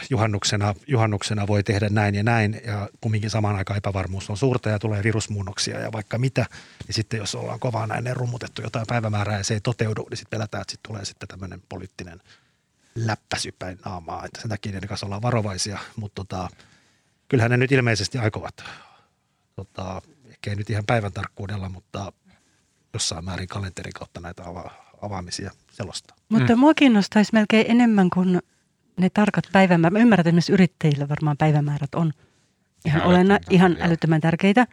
juhannuksena, 0.10 0.76
juhannuksena 0.88 1.48
voi 1.48 1.64
tehdä 1.64 1.90
näin 1.90 2.16
ja 2.16 2.24
näin 2.24 2.62
ja 2.66 2.90
kumminkin 3.02 3.30
samaan 3.30 3.56
aikaan 3.56 3.78
epävarmuus 3.78 4.30
on 4.30 4.38
suurta 4.38 4.70
ja 4.70 4.80
tulee 4.80 5.04
virusmuunnoksia 5.04 5.80
ja 5.80 5.92
vaikka 5.92 6.18
mitä, 6.18 6.46
niin 6.88 6.94
sitten 6.94 7.18
jos 7.18 7.36
ollaan 7.36 7.60
kovaa 7.60 7.88
näin 7.88 8.16
rummutettu 8.16 8.62
jotain 8.62 8.86
päivämäärää 8.88 9.38
ja 9.38 9.44
se 9.44 9.54
ei 9.54 9.62
toteudu, 9.62 10.08
niin 10.10 10.18
sitten 10.18 10.38
pelätään, 10.38 10.62
että 10.62 10.72
sitten 10.72 10.90
tulee 10.90 11.06
sitten 11.06 11.28
tämmöinen 11.28 11.62
poliittinen 11.70 12.22
läppäsy 12.96 13.52
päin 13.60 13.80
naamaa, 13.86 14.26
että 14.26 14.42
sen 14.42 14.50
takia 14.50 14.72
niiden 14.72 14.90
kanssa 14.90 15.06
ollaan 15.06 15.22
varovaisia, 15.22 15.80
mutta 15.96 16.16
tota, 16.16 16.50
kyllähän 17.28 17.52
ne 17.52 17.58
nyt 17.58 17.72
ilmeisesti 17.72 18.18
aikovat, 18.18 18.64
tota, 19.56 20.02
ehkä 20.30 20.50
ei 20.50 20.56
nyt 20.56 20.70
ihan 20.70 20.86
päivän 20.86 21.14
tarkkuudella, 21.14 21.70
mutta 21.70 22.14
jossain 22.94 23.26
määrin 23.26 23.48
kalenterin 23.48 23.94
kautta 23.94 24.20
näitä 24.20 24.44
ava- 24.44 24.72
avaamisia 25.02 25.52
selostaa. 25.72 26.18
Mutta 26.30 26.56
mm. 26.56 26.60
mua 26.60 26.74
kiinnostaisi 26.74 27.34
melkein 27.34 27.66
enemmän 27.70 28.10
kuin 28.10 28.42
ne 29.00 29.10
tarkat 29.10 29.44
päivämäärät. 29.52 29.94
Mä 29.94 30.00
ymmärrän, 30.00 30.22
että 30.22 30.30
esimerkiksi 30.30 30.54
yrittäjillä 30.54 31.10
varmaan 31.10 31.38
päivämäärät 31.38 31.96
on 31.96 32.14
ihan, 32.86 33.02
olenna, 33.02 33.40
ihan 33.50 33.78
älyttömän 33.80 34.22
tärkeitä. 34.22 34.68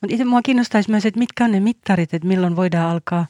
Mutta 0.00 0.14
itse 0.14 0.24
mua 0.24 0.42
kiinnostaisi 0.42 0.90
myös, 0.90 1.06
että 1.06 1.18
mitkä 1.18 1.44
on 1.44 1.52
ne 1.52 1.60
mittarit, 1.60 2.14
että 2.14 2.28
milloin 2.28 2.56
voidaan 2.56 2.90
alkaa 2.90 3.26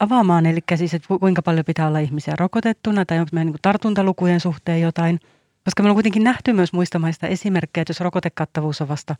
avaamaan. 0.00 0.46
Eli 0.46 0.60
siis, 0.74 0.94
että 0.94 1.08
kuinka 1.20 1.42
paljon 1.42 1.64
pitää 1.64 1.88
olla 1.88 1.98
ihmisiä 1.98 2.34
rokotettuna 2.38 3.04
tai 3.04 3.18
onko 3.18 3.30
meidän 3.32 3.46
niin 3.46 3.58
tartuntalukujen 3.62 4.40
suhteen 4.40 4.80
jotain. 4.80 5.20
Koska 5.64 5.82
meillä 5.82 5.92
on 5.92 5.96
kuitenkin 5.96 6.24
nähty 6.24 6.52
myös 6.52 6.72
muista 6.72 6.98
maista 6.98 7.26
esimerkkejä, 7.26 7.82
että 7.82 7.90
jos 7.90 8.00
rokotekattavuus 8.00 8.80
on 8.80 8.88
vasta, 8.88 9.16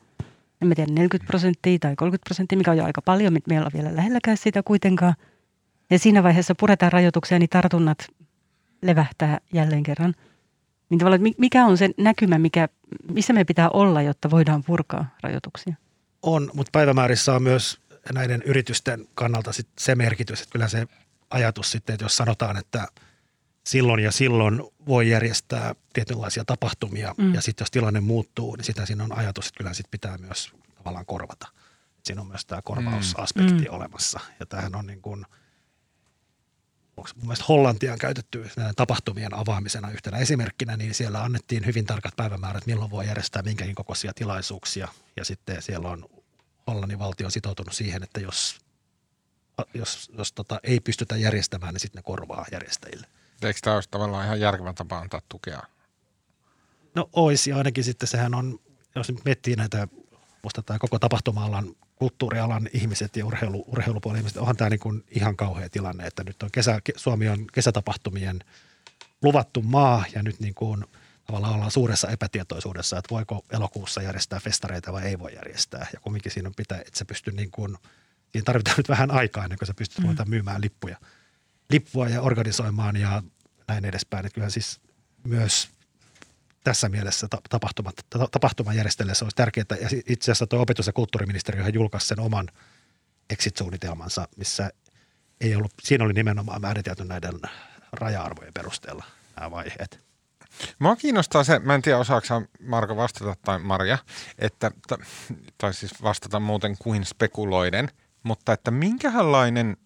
en 0.62 0.68
mä 0.68 0.74
tiedä, 0.74 0.92
40 0.92 1.26
prosenttia 1.26 1.78
tai 1.78 1.96
30 1.96 2.24
prosenttia, 2.24 2.58
mikä 2.58 2.70
on 2.70 2.76
jo 2.76 2.84
aika 2.84 3.02
paljon, 3.02 3.32
mutta 3.32 3.48
meillä 3.48 3.66
on 3.66 3.72
vielä 3.74 3.96
lähelläkään 3.96 4.36
sitä 4.36 4.62
kuitenkaan. 4.62 5.14
Ja 5.90 5.98
siinä 5.98 6.22
vaiheessa 6.22 6.54
puretaan 6.54 6.92
rajoituksia, 6.92 7.38
niin 7.38 7.48
tartunnat 7.48 7.98
levähtää 8.82 9.40
jälleen 9.52 9.82
kerran. 9.82 10.14
Niin 10.90 10.98
tavallaan, 10.98 11.34
mikä 11.38 11.64
on 11.66 11.78
se 11.78 11.90
näkymä, 11.98 12.38
mikä, 12.38 12.68
missä 13.12 13.32
me 13.32 13.44
pitää 13.44 13.70
olla, 13.70 14.02
jotta 14.02 14.30
voidaan 14.30 14.64
purkaa 14.64 15.16
rajoituksia? 15.22 15.74
On, 16.22 16.50
mutta 16.54 16.70
päivämäärissä 16.72 17.34
on 17.34 17.42
myös 17.42 17.80
näiden 18.12 18.42
yritysten 18.42 19.08
kannalta 19.14 19.52
sit 19.52 19.68
se 19.78 19.94
merkitys, 19.94 20.40
että 20.40 20.52
kyllä 20.52 20.68
se 20.68 20.86
ajatus 21.30 21.70
sitten, 21.70 21.94
että 21.94 22.04
jos 22.04 22.16
sanotaan, 22.16 22.56
että 22.56 22.88
silloin 23.66 24.00
ja 24.00 24.12
silloin 24.12 24.62
voi 24.86 25.10
järjestää 25.10 25.74
tietynlaisia 25.92 26.44
tapahtumia 26.44 27.14
mm. 27.18 27.34
ja 27.34 27.40
sitten 27.40 27.62
jos 27.62 27.70
tilanne 27.70 28.00
muuttuu, 28.00 28.56
niin 28.56 28.64
sitä 28.64 28.86
siinä 28.86 29.04
on 29.04 29.18
ajatus, 29.18 29.46
että 29.46 29.58
kyllä 29.58 29.74
sitten 29.74 29.90
pitää 29.90 30.18
myös 30.18 30.52
tavallaan 30.76 31.06
korvata. 31.06 31.48
Siinä 32.04 32.20
on 32.20 32.26
myös 32.26 32.46
tämä 32.46 32.62
korvausaspekti 32.62 33.64
mm. 33.64 33.74
olemassa 33.74 34.20
ja 34.40 34.46
tämähän 34.46 34.74
on 34.74 34.86
niin 34.86 35.02
kuin– 35.02 35.24
onko 37.00 37.10
mun 37.16 37.26
mielestä 37.26 37.44
Hollantia 37.48 37.92
on 37.92 37.98
käytetty 37.98 38.50
tapahtumien 38.76 39.34
avaamisena 39.34 39.90
yhtenä 39.90 40.18
esimerkkinä, 40.18 40.76
niin 40.76 40.94
siellä 40.94 41.22
annettiin 41.22 41.66
hyvin 41.66 41.86
tarkat 41.86 42.16
päivämäärät, 42.16 42.66
milloin 42.66 42.90
voi 42.90 43.06
järjestää 43.06 43.42
minkäkin 43.42 43.74
kokoisia 43.74 44.12
tilaisuuksia. 44.14 44.88
Ja 45.16 45.24
sitten 45.24 45.62
siellä 45.62 45.88
on 45.88 46.04
Hollannin 46.66 46.98
valtio 46.98 47.30
sitoutunut 47.30 47.74
siihen, 47.74 48.02
että 48.02 48.20
jos, 48.20 48.58
jos, 49.74 50.10
jos 50.18 50.32
tota, 50.32 50.60
ei 50.62 50.80
pystytä 50.80 51.16
järjestämään, 51.16 51.74
niin 51.74 51.80
sitten 51.80 51.98
ne 51.98 52.02
korvaa 52.02 52.46
järjestäjille. 52.52 53.06
Eikö 53.42 53.60
tämä 53.62 53.76
olisi 53.76 53.88
tavallaan 53.90 54.24
ihan 54.24 54.40
järkevä 54.40 54.72
tapa 54.72 54.98
antaa 54.98 55.22
tukea? 55.28 55.62
No 56.94 57.10
olisi, 57.12 57.50
ja 57.50 57.56
ainakin 57.56 57.84
sitten 57.84 58.08
sehän 58.08 58.34
on, 58.34 58.60
jos 58.94 59.12
miettii 59.24 59.56
näitä, 59.56 59.88
musta 60.42 60.62
tämä 60.62 60.78
koko 60.78 60.98
tapahtuma-alan 60.98 61.76
kulttuurialan 62.00 62.68
ihmiset 62.72 63.16
ja 63.16 63.26
urheilu, 63.26 63.64
urheilupuolen 63.66 64.18
ihmiset, 64.18 64.38
onhan 64.38 64.56
tämä 64.56 64.70
niin 64.70 64.80
kuin 64.80 65.04
ihan 65.10 65.36
kauhea 65.36 65.68
tilanne, 65.68 66.06
että 66.06 66.24
nyt 66.24 66.42
on 66.42 66.50
kesä, 66.52 66.80
Suomi 66.96 67.28
on 67.28 67.46
kesätapahtumien 67.52 68.38
luvattu 69.22 69.62
maa 69.62 70.04
ja 70.14 70.22
nyt 70.22 70.40
niin 70.40 70.54
kuin 70.54 70.84
tavallaan 71.26 71.54
ollaan 71.54 71.70
suuressa 71.70 72.08
epätietoisuudessa, 72.08 72.98
että 72.98 73.14
voiko 73.14 73.44
elokuussa 73.50 74.02
järjestää 74.02 74.40
festareita 74.40 74.92
vai 74.92 75.02
ei 75.02 75.18
voi 75.18 75.34
järjestää. 75.34 75.86
Ja 75.92 76.00
kumminkin 76.00 76.32
siinä 76.32 76.48
on 76.48 76.54
pitää, 76.54 76.78
että 76.78 76.98
se 76.98 77.04
pystyy 77.04 77.32
niin 77.32 77.50
kuin, 77.50 77.76
siinä 78.32 78.44
tarvitaan 78.44 78.76
nyt 78.76 78.88
vähän 78.88 79.10
aikaa 79.10 79.44
ennen 79.44 79.58
kuin 79.58 79.66
sä 79.66 79.74
pystyt 79.74 80.04
mm. 80.04 80.14
myymään 80.26 80.60
lippuja, 80.60 80.96
lippua 81.70 82.08
ja 82.08 82.22
organisoimaan 82.22 82.96
ja 82.96 83.22
näin 83.68 83.84
edespäin. 83.84 84.26
Että 84.26 84.34
kyllähän 84.34 84.50
siis 84.50 84.80
myös 85.24 85.68
tässä 86.64 86.88
mielessä 86.88 87.28
tapahtumat, 87.50 87.94
tapahtuman 88.30 88.76
järjestellessä 88.76 89.24
olisi 89.24 89.36
tärkeää. 89.36 89.64
Ja 89.80 89.88
itse 90.08 90.24
asiassa 90.24 90.46
tuo 90.46 90.60
opetus- 90.60 90.86
ja 90.86 90.92
kulttuuriministeriö 90.92 91.68
julkaisi 91.68 92.06
sen 92.06 92.20
oman 92.20 92.48
exit-suunnitelmansa, 93.30 94.28
missä 94.36 94.70
ei 95.40 95.54
ollut, 95.54 95.72
siinä 95.82 96.04
oli 96.04 96.12
nimenomaan 96.12 96.60
määritelty 96.60 97.04
näiden 97.04 97.40
raja-arvojen 97.92 98.54
perusteella 98.54 99.04
nämä 99.36 99.50
vaiheet. 99.50 100.04
Mua 100.78 100.96
kiinnostaa 100.96 101.44
se, 101.44 101.58
mä 101.58 101.74
en 101.74 101.82
tiedä 101.82 101.98
osaako 101.98 102.42
Marko 102.62 102.96
vastata 102.96 103.36
tai 103.44 103.58
Maria, 103.58 103.98
että, 104.38 104.70
tai 105.58 105.74
siis 105.74 106.02
vastata 106.02 106.40
muuten 106.40 106.76
kuin 106.78 107.04
spekuloiden, 107.04 107.88
mutta 108.22 108.52
että 108.52 108.70
minkälainen, 108.70 109.76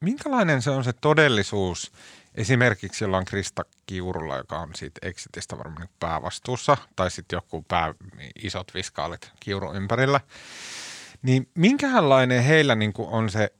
minkälainen 0.00 0.62
se 0.62 0.70
on 0.70 0.84
se 0.84 0.92
todellisuus– 0.92 1.92
Esimerkiksi 2.34 3.04
jollain 3.04 3.24
Krista 3.24 3.62
Kiurulla, 3.86 4.36
joka 4.36 4.58
on 4.58 4.70
siitä 4.74 5.08
Exitistä 5.08 5.58
varmaan 5.58 5.80
niin 5.80 5.96
päävastuussa, 6.00 6.76
tai 6.96 7.10
sitten 7.10 7.36
joku 7.36 7.64
pää, 7.68 7.94
isot 8.42 8.74
viskaalit 8.74 9.30
Kiuru 9.40 9.74
ympärillä, 9.74 10.20
niin 11.22 11.48
minkälainen 11.54 12.42
heillä 12.42 12.74
niin 12.74 12.92
kuin 12.92 13.08
on 13.08 13.30
se 13.30 13.52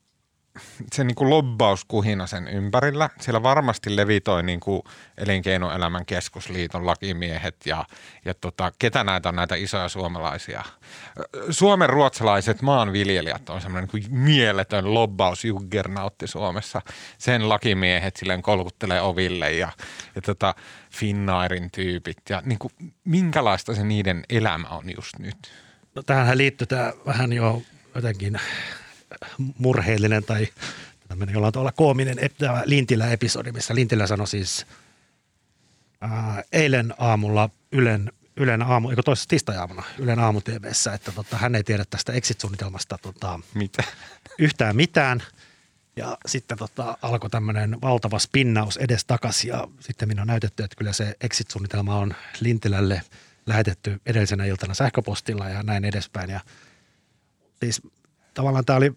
se 0.92 1.04
niin 1.04 1.14
kuin 1.14 1.30
lobbauskuhina 1.30 2.26
sen 2.26 2.48
ympärillä. 2.48 3.10
Siellä 3.20 3.42
varmasti 3.42 3.96
levitoi 3.96 4.42
niin 4.42 4.60
kuin 4.60 4.82
elinkeinoelämän 5.18 6.06
keskusliiton 6.06 6.86
lakimiehet 6.86 7.56
ja, 7.66 7.84
ja 8.24 8.34
tota, 8.34 8.72
ketä 8.78 9.04
näitä 9.04 9.28
on 9.28 9.36
näitä 9.36 9.54
isoja 9.54 9.88
suomalaisia. 9.88 10.64
Suomen 11.50 11.88
ruotsalaiset 11.88 12.62
maanviljelijät 12.62 13.50
on 13.50 13.60
semmoinen 13.60 13.88
niin 13.92 14.04
kuin 14.10 14.18
mieletön 14.20 14.94
lobbausjuggernautti 14.94 16.26
Suomessa. 16.26 16.82
Sen 17.18 17.48
lakimiehet 17.48 18.16
silleen 18.16 18.42
kolkuttelee 18.42 19.00
oville 19.00 19.52
ja, 19.52 19.68
ja 20.14 20.22
tota, 20.22 20.54
Finnairin 20.90 21.70
tyypit 21.70 22.18
ja 22.28 22.42
niin 22.44 22.58
kuin, 22.58 22.72
minkälaista 23.04 23.74
se 23.74 23.84
niiden 23.84 24.24
elämä 24.28 24.68
on 24.68 24.84
just 24.96 25.18
nyt? 25.18 25.52
No 25.94 26.02
tähän 26.02 26.38
liittyy 26.38 26.66
tämä 26.66 26.92
vähän 27.06 27.32
jo 27.32 27.62
jotenkin 27.94 28.40
murheellinen 29.58 30.24
tai 30.24 30.48
tämmöinen 31.08 31.32
jollain 31.32 31.52
tavalla 31.52 31.72
koominen 31.72 32.18
Lintilä-episodi, 32.64 33.52
missä 33.52 33.74
Lintilä 33.74 34.06
sanoi 34.06 34.26
siis 34.26 34.66
ää, 36.00 36.42
eilen 36.52 36.94
aamulla 36.98 37.50
Ylen, 37.72 38.12
Ylen 38.36 38.62
aamu, 38.62 38.90
eikö 38.90 39.02
toisessa 39.02 39.28
tiistai-aamuna 39.28 39.82
Ylen 39.98 40.18
aamu 40.18 40.40
että 40.94 41.12
tota, 41.12 41.36
hän 41.36 41.54
ei 41.54 41.64
tiedä 41.64 41.84
tästä 41.90 42.12
exit-suunnitelmasta 42.12 42.98
tota, 42.98 43.40
Mitä? 43.54 43.84
yhtään 44.38 44.76
mitään. 44.76 45.22
Ja 45.96 46.18
sitten 46.26 46.58
tota, 46.58 46.98
alkoi 47.02 47.30
tämmöinen 47.30 47.78
valtava 47.82 48.18
spinnaus 48.18 48.76
edes 48.76 49.04
takaisin 49.04 49.48
ja 49.48 49.68
sitten 49.80 50.08
minä 50.08 50.22
on 50.22 50.28
näytetty, 50.28 50.64
että 50.64 50.76
kyllä 50.76 50.92
se 50.92 51.16
exit-suunnitelma 51.20 51.98
on 51.98 52.14
Lintilälle 52.40 53.02
lähetetty 53.46 54.00
edellisenä 54.06 54.44
iltana 54.44 54.74
sähköpostilla 54.74 55.48
ja 55.48 55.62
näin 55.62 55.84
edespäin. 55.84 56.30
Ja 56.30 56.40
siis 57.60 57.82
tavallaan 58.34 58.64
tämä 58.64 58.76
oli 58.76 58.92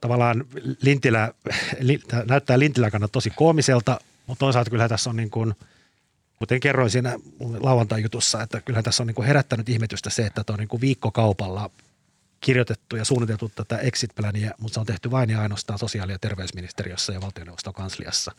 tavallaan 0.00 0.44
Lintilä, 0.82 1.32
li, 1.80 2.00
näyttää 2.28 2.58
Lintilän 2.58 2.90
kannalta 2.90 3.12
tosi 3.12 3.30
koomiselta, 3.30 4.00
mutta 4.26 4.38
toisaalta 4.38 4.70
kyllä 4.70 4.88
tässä 4.88 5.10
on 5.10 5.16
niin 5.16 5.30
kuin, 5.30 5.54
kuten 6.38 6.60
kerroin 6.60 6.90
siinä 6.90 7.18
lauantai-jutussa, 7.60 8.42
että 8.42 8.60
kyllä 8.60 8.82
tässä 8.82 9.02
on 9.02 9.06
niin 9.06 9.14
kuin 9.14 9.26
herättänyt 9.26 9.68
ihmetystä 9.68 10.10
se, 10.10 10.26
että 10.26 10.44
on 10.52 10.58
niin 10.58 10.68
kuin 10.68 10.80
viikkokaupalla 10.80 11.70
kirjoitettu 12.40 12.96
ja 12.96 13.04
suunniteltu 13.04 13.48
tätä 13.54 13.78
exit-pläniä, 13.78 14.54
mutta 14.58 14.74
se 14.74 14.80
on 14.80 14.86
tehty 14.86 15.10
vain 15.10 15.30
ja 15.30 15.40
ainoastaan 15.40 15.78
sosiaali- 15.78 16.12
ja 16.12 16.18
terveysministeriössä 16.18 17.12
ja 17.12 17.20
valtioneuvoston 17.20 17.74
kansliassa. 17.74 18.32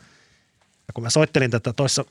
Ja 0.88 0.94
kun 0.94 1.04
mä 1.04 1.10
soittelin 1.10 1.52
tätä 1.52 1.74
toissa, 1.74 2.06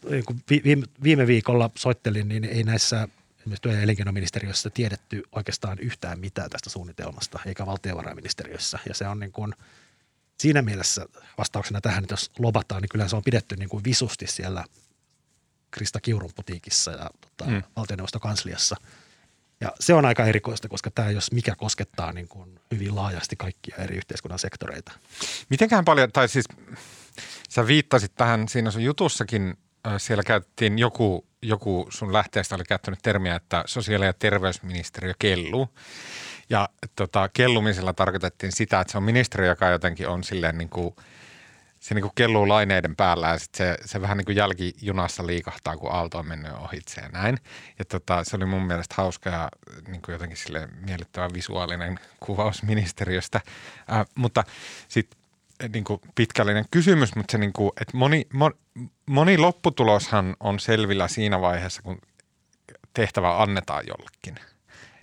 niin 0.64 0.84
viime 1.02 1.26
viikolla 1.26 1.70
soittelin, 1.74 2.28
niin 2.28 2.44
ei 2.44 2.62
näissä 2.62 3.08
esimerkiksi 3.46 3.62
työ- 3.62 3.72
ja 3.72 3.80
elinkeinoministeriössä 3.80 4.70
tiedetty 4.70 5.22
oikeastaan 5.32 5.78
yhtään 5.78 6.20
mitään 6.20 6.50
tästä 6.50 6.70
suunnitelmasta, 6.70 7.40
eikä 7.46 7.66
valtiovarainministeriössä. 7.66 8.78
Ja 8.88 8.94
se 8.94 9.08
on 9.08 9.20
niin 9.20 9.32
kuin, 9.32 9.54
siinä 10.38 10.62
mielessä 10.62 11.06
vastauksena 11.38 11.80
tähän, 11.80 12.04
että 12.04 12.12
jos 12.12 12.30
lobataan, 12.38 12.82
niin 12.82 12.88
kyllä 12.88 13.08
se 13.08 13.16
on 13.16 13.22
pidetty 13.24 13.56
niin 13.56 13.68
kuin 13.68 13.84
visusti 13.84 14.26
siellä 14.26 14.64
Krista 15.70 16.00
Kiurun 16.00 16.30
putiikissa 16.36 16.90
ja 16.90 17.10
tota, 17.20 17.50
mm. 17.50 17.62
valtioneuvoston 17.76 18.20
kansliassa. 18.20 18.76
Ja 19.60 19.72
se 19.80 19.94
on 19.94 20.04
aika 20.04 20.24
erikoista, 20.24 20.68
koska 20.68 20.90
tämä 20.90 21.10
jos 21.10 21.32
mikä 21.32 21.54
koskettaa 21.56 22.12
niin 22.12 22.28
kuin 22.28 22.60
hyvin 22.70 22.96
laajasti 22.96 23.36
kaikkia 23.36 23.76
eri 23.76 23.96
yhteiskunnan 23.96 24.38
sektoreita. 24.38 24.92
Mitenkään 25.50 25.84
paljon, 25.84 26.12
tai 26.12 26.28
siis 26.28 26.44
sä 27.48 27.66
viittasit 27.66 28.14
tähän 28.14 28.48
siinä 28.48 28.70
sun 28.70 28.82
jutussakin, 28.82 29.58
siellä 29.98 30.22
käytettiin 30.22 30.78
joku 30.78 31.26
joku 31.48 31.86
sun 31.90 32.12
lähteestä 32.12 32.54
oli 32.54 32.64
käyttänyt 32.64 33.00
termiä, 33.02 33.34
että 33.36 33.64
sosiaali- 33.66 34.06
ja 34.06 34.12
terveysministeriö 34.12 35.14
kelluu. 35.18 35.68
Ja 36.50 36.68
tota, 36.96 37.28
kellumisella 37.28 37.92
tarkoitettiin 37.92 38.52
sitä, 38.52 38.80
että 38.80 38.92
se 38.92 38.98
on 38.98 39.04
ministeriö, 39.04 39.48
joka 39.48 39.68
jotenkin 39.68 40.08
on 40.08 40.24
silleen 40.24 40.58
niin 40.58 40.68
kuin, 40.68 40.96
se 41.80 41.94
niin 41.94 42.02
kuin 42.02 42.12
kelluu 42.14 42.48
laineiden 42.48 42.96
päällä 42.96 43.28
ja 43.28 43.38
sit 43.38 43.54
se, 43.54 43.78
se 43.84 44.00
vähän 44.00 44.16
niin 44.16 44.24
kuin 44.24 44.36
jälkijunassa 44.36 45.26
liikahtaa, 45.26 45.76
kun 45.76 45.92
aalto 45.92 46.18
on 46.18 46.26
mennyt 46.26 46.52
ohitse 46.52 47.00
ja 47.00 47.08
näin. 47.08 47.38
Ja 47.78 47.84
tota, 47.84 48.24
se 48.24 48.36
oli 48.36 48.44
mun 48.44 48.66
mielestä 48.66 48.94
hauska 48.98 49.30
ja 49.30 49.48
niin 49.88 50.02
kuin 50.02 50.12
jotenkin 50.12 50.38
sille 50.38 50.68
miellyttävä 50.86 51.28
visuaalinen 51.32 51.98
kuvaus 52.20 52.62
ministeriöstä. 52.62 53.40
Äh, 53.92 54.06
mutta 54.14 54.44
sitten 54.88 55.25
niin 55.72 55.84
kuin 55.84 56.00
pitkällinen 56.14 56.64
kysymys, 56.70 57.16
mutta 57.16 57.32
se 57.32 57.38
niin 57.38 57.52
kuin, 57.52 57.72
että 57.80 57.96
moni, 57.96 58.26
moni, 58.32 58.54
moni 59.06 59.38
lopputuloshan 59.38 60.36
on 60.40 60.60
selvillä 60.60 61.08
siinä 61.08 61.40
vaiheessa, 61.40 61.82
kun 61.82 61.98
tehtävä 62.94 63.42
annetaan 63.42 63.84
jollekin. 63.86 64.34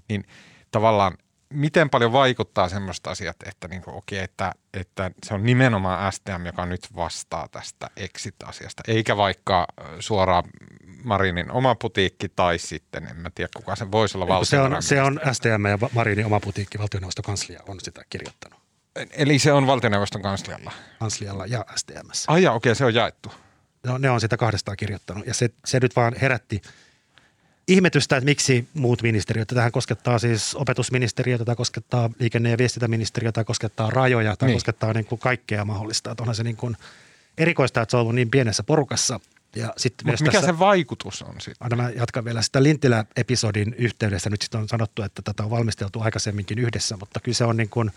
Niin 0.10 0.26
tavallaan 0.72 1.18
miten 1.54 1.90
paljon 1.90 2.12
vaikuttaa 2.12 2.70
semmoista 2.70 3.12
asiat, 3.12 3.36
että, 3.46 3.68
niin 3.68 3.82
kuin, 3.82 3.96
okay, 3.96 4.18
että, 4.18 4.52
että 4.74 5.12
se 5.26 5.34
on 5.34 5.44
nimenomaan 5.44 6.12
STM, 6.12 6.46
joka 6.46 6.66
nyt 6.66 6.88
vastaa 6.96 7.48
tästä 7.48 7.90
exit-asiasta, 7.98 8.84
eikä 8.88 9.18
vaikka 9.18 9.68
suoraan 10.00 10.44
Marinin 11.04 11.52
oma 11.52 11.76
putiikki 11.76 12.30
tai 12.30 12.58
sitten, 12.58 13.08
en 13.08 13.18
mä 13.18 13.30
tiedä 13.36 13.50
kuka 13.56 13.76
se 13.76 13.92
voisi 13.92 14.18
olla 14.18 14.46
se 14.46 14.60
on, 14.60 14.84
se 14.84 15.02
on 15.02 15.20
STM 15.32 15.66
ja 15.66 15.90
Marinin 15.94 16.26
oma 16.26 16.40
putiikki, 16.40 16.80
valtioneuvoston 16.80 17.24
kanslia 17.24 17.60
on 17.68 17.80
sitä 17.80 18.02
kirjoittanut. 18.10 18.63
Eli 19.12 19.40
se 19.40 19.54
on 19.54 19.68
valtioneuvoston 19.68 20.22
kanslialla? 20.22 20.72
Kanslialla 21.00 21.46
ja 21.46 21.66
STM. 21.76 22.10
Ai 22.28 22.48
okei, 22.48 22.56
okay, 22.56 22.76
se 22.76 22.86
on 22.86 22.94
jaettu. 22.94 23.32
No, 23.84 23.98
ne 23.98 24.10
on 24.10 24.22
sitä 24.22 24.38
kahdestaan 24.38 24.78
kirjoittanut 24.78 25.28
ja 25.28 25.34
se, 25.34 25.50
se 25.66 25.80
nyt 25.80 25.96
vaan 25.96 26.16
herätti– 26.22 26.62
ihmetystä, 27.68 28.18
että 28.18 28.26
miksi 28.26 28.68
muut 28.74 29.02
ministeriöt. 29.02 29.48
Tähän 29.48 29.72
koskettaa 29.72 30.20
siis 30.20 30.56
opetusministeriö, 30.56 31.38
tätä 31.38 31.56
koskettaa 31.56 32.10
liikenne- 32.20 32.50
ja 32.50 32.58
viestintäministeriö, 32.58 33.32
tätä 33.32 33.44
koskettaa 33.44 33.90
rajoja, 33.90 34.36
tämä 34.36 34.48
niin. 34.48 34.56
koskettaa 34.56 34.94
niin 34.94 35.06
kuin 35.06 35.20
kaikkea 35.20 35.66
mahdollista. 35.66 36.12
Että 36.12 36.24
onhan 36.24 36.36
se 36.36 36.44
niin 36.44 36.56
kuin 36.56 36.78
erikoista, 37.38 37.82
että 37.82 37.92
se 37.92 37.98
on 37.98 38.02
ollut 38.02 38.16
niin 38.16 38.30
pienessä 38.30 38.64
porukassa. 38.64 39.20
Ja 39.56 39.74
sit 39.78 39.94
myös 40.04 40.22
mikä 40.22 40.32
tässä, 40.32 40.48
se 40.48 40.60
vaikutus 40.60 41.22
on 41.22 41.36
sitten? 41.42 41.58
Aina 41.60 41.76
mä 41.76 41.90
jatkan 41.90 42.26
vielä 42.26 42.42
sitä 42.42 42.64
Lintilä-episodin 42.64 43.76
yhteydessä. 43.78 44.30
Nyt 44.30 44.42
sitten 44.42 44.62
on 44.62 44.68
sanottu, 44.68 45.02
että 45.02 45.22
tätä 45.22 45.44
on 45.44 45.50
valmisteltu 45.50 46.02
aikaisemminkin 46.02 46.60
yhdessä, 46.60 46.98
mutta 46.98 47.20
kyllä 47.20 47.36
se 47.36 47.46
on 47.46 47.58
niin 47.58 47.70
kuin, 47.70 47.92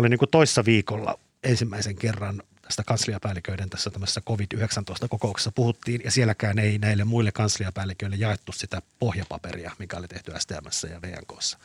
oli 0.00 0.08
niin 0.08 0.18
kuin 0.18 0.30
toissa 0.30 0.64
viikolla 0.64 1.18
ensimmäisen 1.42 1.96
kerran 1.96 2.42
tästä 2.62 2.84
kansliapäälliköiden 2.84 3.70
tässä 3.70 3.90
tämmöisessä 3.90 4.20
COVID-19-kokouksessa 4.20 5.52
puhuttiin, 5.52 6.00
ja 6.04 6.10
sielläkään 6.10 6.58
ei 6.58 6.78
näille 6.78 7.04
muille 7.04 7.32
kansliapäälliköille 7.32 8.16
jaettu 8.16 8.52
sitä 8.52 8.82
pohjapaperia, 8.98 9.72
mikä 9.78 9.96
oli 9.96 10.08
tehty 10.08 10.32
STMssä 10.38 10.88
ja 10.88 11.02
VNKssa. 11.02 11.58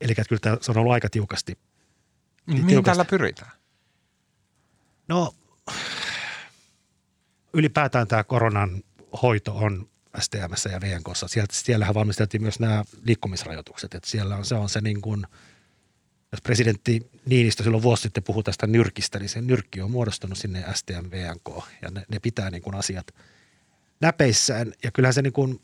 Eli 0.00 0.14
kyllä 0.14 0.40
tämä, 0.40 0.56
se 0.60 0.70
on 0.70 0.76
ollut 0.76 0.92
aika 0.92 1.08
tiukasti. 1.10 1.58
Mihin 2.46 2.66
tiukasti. 2.66 2.90
tällä 2.90 3.04
pyritään? 3.04 3.50
No, 5.08 5.34
ylipäätään 7.52 8.06
tämä 8.06 8.24
koronan 8.24 8.82
hoito 9.22 9.56
on 9.56 9.88
STMssä 10.18 10.70
ja 10.70 10.80
VNKssa. 10.80 11.28
Sieltä, 11.28 11.54
siellähän 11.56 11.94
valmisteltiin 11.94 12.42
myös 12.42 12.60
nämä 12.60 12.84
liikkumisrajoitukset, 13.02 13.94
että 13.94 14.10
siellä 14.10 14.36
on, 14.36 14.44
se 14.44 14.54
on 14.54 14.68
se 14.68 14.80
niin 14.80 15.00
kuin– 15.00 15.26
jos 16.32 16.40
presidentti 16.42 17.10
Niinistö 17.26 17.62
silloin 17.62 17.82
vuosi 17.82 18.02
sitten 18.02 18.22
puhui 18.22 18.42
tästä 18.42 18.66
nyrkistä, 18.66 19.18
niin 19.18 19.28
se 19.28 19.40
nyrkki 19.40 19.80
on 19.80 19.90
muodostunut 19.90 20.38
sinne 20.38 20.64
STM-VNK 20.74 21.62
ja 21.82 21.90
ne, 21.90 22.04
ne 22.08 22.18
pitää 22.18 22.50
niin 22.50 22.62
kuin 22.62 22.74
asiat 22.74 23.14
näpeissään. 24.00 24.72
Ja 24.84 24.90
kyllähän 24.90 25.14
se, 25.14 25.22
niin 25.22 25.32
kuin, 25.32 25.60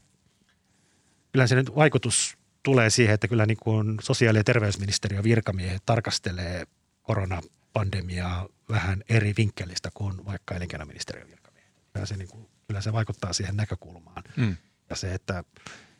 kyllähän 1.33 1.49
se 1.49 1.55
nyt 1.55 1.77
vaikutus 1.77 2.39
tulee 2.63 2.91
siihen, 2.91 3.15
että 3.15 3.29
kyllä 3.29 3.47
niin 3.47 3.59
kuin 3.63 3.97
sosiaali- 4.03 4.39
ja 4.39 4.45
terveysministeriön 4.45 5.25
virkamiehet 5.25 5.83
tarkastelee 5.87 6.67
koronapandemiaa 7.03 8.49
vähän 8.69 9.05
eri 9.09 9.35
vinkkelistä 9.37 9.91
kuin 9.95 10.25
vaikka 10.25 10.55
elinkeinoministeriön 10.55 11.29
virkamiehet. 11.29 11.73
Kyllä 11.93 12.07
se, 12.07 12.17
niin 12.17 12.29
kuin, 12.29 12.49
kyllä 12.67 12.81
se 12.81 12.93
vaikuttaa 12.93 13.33
siihen 13.33 13.57
näkökulmaan. 13.57 14.23
Mm. 14.37 14.57
Ja 14.91 14.97
se, 14.97 15.15
että 15.15 15.45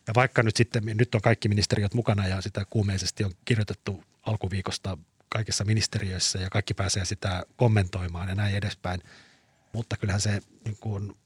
ja 0.07 0.15
vaikka 0.15 0.43
nyt 0.43 0.57
sitten, 0.57 0.85
nyt 0.85 1.15
on 1.15 1.21
kaikki 1.21 1.49
ministeriöt 1.49 1.95
mukana 1.95 2.29
ja 2.29 2.41
sitä 2.41 2.65
kuumeisesti 2.71 3.25
on 3.25 3.33
kirjoitettu 3.45 4.05
alkuviikosta 4.27 4.99
kaikissa 5.29 5.65
ministeriöissä 5.65 6.39
ja 6.39 6.51
kaikki 6.51 6.75
pääsee 6.75 7.05
sitä 7.05 7.45
kommentoimaan 7.57 8.29
ja 8.29 8.35
näin 8.35 8.57
edespäin. 8.57 9.03
Mutta 9.73 9.97
kyllähän 9.97 10.21
se 10.21 10.41
niin 10.65 10.77
kuin 10.81 11.17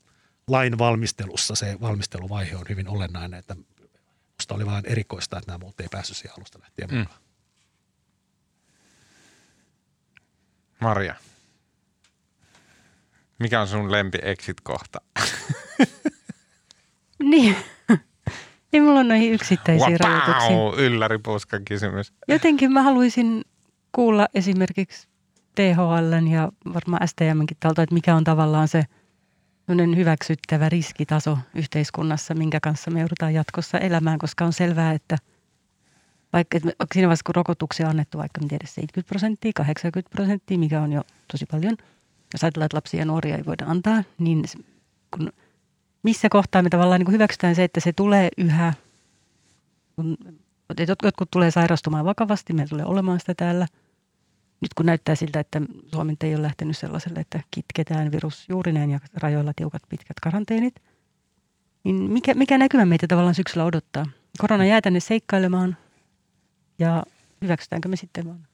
lain 0.47 0.79
valmistelussa 0.79 1.55
se 1.55 1.81
valmisteluvaihe 1.81 2.57
on 2.57 2.65
hyvin 2.69 2.89
olennainen, 2.89 3.39
että 3.39 3.57
musta 4.39 4.55
oli 4.55 4.67
vain 4.67 4.87
erikoista, 4.87 5.39
että 5.39 5.51
nämä 5.51 5.59
muut 5.59 5.81
ei 5.81 5.89
päässyt 5.91 6.17
siihen 6.17 6.35
alusta 6.39 6.59
lähtien 6.61 6.91
mm. 6.91 6.99
mukaan. 6.99 7.21
Maria, 10.81 11.15
mikä 13.39 13.61
on 13.61 13.69
sun 13.69 13.93
lempi 13.93 14.19
exit-kohta? 14.23 15.01
niin, 17.19 17.57
ei 18.73 18.81
mulla 18.81 19.01
on 19.01 19.09
noihin 19.09 19.33
yksittäisiä 19.33 19.89
wow, 19.89 19.97
rajoituksia. 20.01 20.85
Ylläripuskan 20.85 21.65
kysymys. 21.65 22.13
Jotenkin 22.29 22.73
mä 22.73 22.83
haluaisin 22.83 23.45
kuulla 23.93 24.29
esimerkiksi 24.35 25.09
THL 25.55 26.27
ja 26.33 26.53
varmaan 26.75 27.09
STMkin 27.09 27.57
talta, 27.61 27.83
että 27.83 27.95
mikä 27.95 28.15
on 28.15 28.25
tavallaan 28.25 28.69
se 28.69 28.85
hyväksyttävä 29.97 30.69
riskitaso 30.69 31.39
yhteiskunnassa, 31.55 32.35
minkä 32.35 32.61
kanssa 32.61 32.91
me 32.91 33.01
joudutaan 33.01 33.35
jatkossa 33.35 33.79
elämään, 33.79 34.19
koska 34.19 34.45
on 34.45 34.53
selvää, 34.53 34.93
että 34.93 35.17
vaikka 36.33 36.57
että 36.57 36.71
siinä 36.93 37.09
vaiheessa, 37.09 37.25
kun 37.27 37.35
rokotuksia 37.35 37.87
on 37.87 37.91
annettu 37.91 38.19
vaikka 38.19 38.41
tiedä, 38.49 38.67
70 38.67 39.09
prosenttia, 39.09 39.53
80 39.55 40.11
prosenttia, 40.11 40.59
mikä 40.59 40.81
on 40.81 40.93
jo 40.93 41.03
tosi 41.33 41.47
paljon, 41.51 41.77
jos 42.33 42.45
ajatellaan, 42.45 42.67
että 42.67 42.77
lapsia 42.77 43.01
ja 43.01 43.07
nuoria 43.07 43.37
ei 43.37 43.47
voida 43.47 43.65
antaa, 43.67 44.05
niin 44.19 44.45
kun– 45.11 45.33
missä 46.03 46.29
kohtaa 46.29 46.63
me 46.63 46.69
tavallaan 46.71 47.01
niin 47.01 47.13
hyväksytään 47.13 47.55
se, 47.55 47.65
että 47.65 47.81
se 47.81 47.93
tulee 47.93 48.29
yhä, 48.39 48.73
kun 49.97 50.19
jotkut 51.03 51.31
tulee 51.31 51.51
sairastumaan 51.51 52.05
vakavasti, 52.05 52.53
meillä 52.53 52.71
tulee 52.71 52.85
olemaan 52.85 53.21
sitä 53.21 53.35
täällä. 53.35 53.67
Nyt 54.61 54.75
kun 54.75 54.87
näyttää 54.87 55.15
siltä, 55.15 55.41
että 55.41 55.61
Suomi 55.93 56.17
ei 56.21 56.35
ole 56.35 56.43
lähtenyt 56.43 56.77
sellaiselle, 56.79 57.21
että 57.21 57.41
kitketään 57.51 58.13
virus 58.13 58.45
juurineen 58.49 58.91
ja 58.91 59.01
rajoilla 59.15 59.53
tiukat 59.57 59.83
pitkät 59.89 60.21
karanteenit, 60.23 60.75
niin 61.85 61.97
mikä, 61.97 62.35
mikä 62.35 62.59
näkymä 62.59 62.85
meitä 62.85 63.07
tavallaan 63.07 63.35
syksyllä 63.35 63.65
odottaa? 63.65 64.07
Korona 64.39 64.65
jää 64.65 64.81
tänne 64.81 65.01
seikkailemaan 65.01 65.77
ja 66.79 67.03
hyväksytäänkö 67.43 67.89
me 67.89 67.97
sitten 67.97 68.27
vaan? 68.27 68.48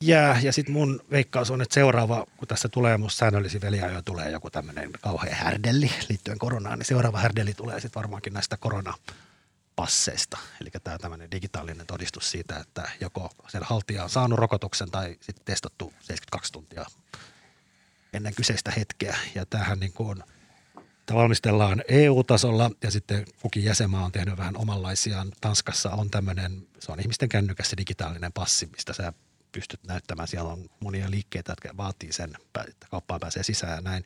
Jää. 0.00 0.40
Ja 0.42 0.52
sitten 0.52 0.72
mun 0.72 1.00
veikkaus 1.10 1.50
on, 1.50 1.62
että 1.62 1.74
seuraava, 1.74 2.26
kun 2.36 2.48
tässä 2.48 2.68
tulee 2.68 2.96
musta 2.96 3.18
säännöllisiä 3.18 3.60
väliajoja, 3.60 4.02
tulee 4.02 4.30
joku 4.30 4.50
tämmöinen 4.50 4.90
kauhean 5.00 5.36
härdelli 5.36 5.90
liittyen 6.08 6.38
koronaan, 6.38 6.78
niin 6.78 6.86
seuraava 6.86 7.18
härdelli 7.18 7.54
tulee 7.54 7.80
sitten 7.80 8.00
varmaankin 8.00 8.32
näistä 8.32 8.56
koronapasseista. 8.56 10.38
Eli 10.60 10.70
tämä 10.84 10.98
tämmöinen 10.98 11.30
digitaalinen 11.30 11.86
todistus 11.86 12.30
siitä, 12.30 12.56
että 12.56 12.90
joko 13.00 13.30
sen 13.48 13.62
haltija 13.64 14.04
on 14.04 14.10
saanut 14.10 14.38
rokotuksen 14.38 14.90
tai 14.90 15.16
sitten 15.20 15.44
testattu 15.44 15.92
72 16.00 16.52
tuntia 16.52 16.86
ennen 18.12 18.34
kyseistä 18.34 18.70
hetkeä. 18.70 19.16
Ja 19.34 19.46
tämähän 19.46 19.80
niin 19.80 19.92
kuin 19.92 20.10
on, 20.10 20.24
Tämä 21.06 21.18
valmistellaan 21.18 21.82
EU-tasolla 21.88 22.70
ja 22.82 22.90
sitten 22.90 23.24
kukin 23.42 23.64
jäsenmaa 23.64 24.04
on 24.04 24.12
tehnyt 24.12 24.36
vähän 24.36 24.56
omanlaisiaan. 24.56 25.32
Tanskassa 25.40 25.90
on 25.90 26.10
tämmöinen, 26.10 26.66
se 26.78 26.92
on 26.92 27.00
ihmisten 27.00 27.28
kännykässä 27.28 27.76
digitaalinen 27.76 28.32
passi, 28.32 28.66
mistä 28.66 28.92
sä 28.92 29.12
pystyt 29.58 29.84
näyttämään. 29.84 30.28
Siellä 30.28 30.52
on 30.52 30.70
monia 30.80 31.10
liikkeitä, 31.10 31.52
jotka 31.52 31.76
vaatii 31.76 32.12
sen, 32.12 32.32
että 32.68 32.86
kauppaan 32.90 33.20
pääsee 33.20 33.42
sisään 33.42 33.74
ja 33.74 33.80
näin. 33.80 34.04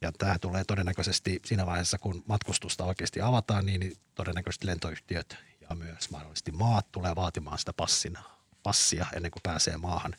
Ja 0.00 0.12
tämä 0.12 0.38
tulee 0.38 0.64
todennäköisesti 0.64 1.40
siinä 1.44 1.66
vaiheessa, 1.66 1.98
kun 1.98 2.24
matkustusta 2.26 2.84
oikeasti 2.84 3.20
avataan, 3.20 3.66
niin 3.66 3.96
todennäköisesti 4.14 4.66
lentoyhtiöt 4.66 5.36
ja 5.70 5.76
myös 5.76 6.10
mahdollisesti 6.10 6.52
maat 6.52 6.92
tulee 6.92 7.16
vaatimaan 7.16 7.58
sitä 7.58 7.72
passina, 7.72 8.22
passia 8.62 9.06
ennen 9.16 9.30
kuin 9.30 9.42
pääsee 9.42 9.76
maahan. 9.76 10.14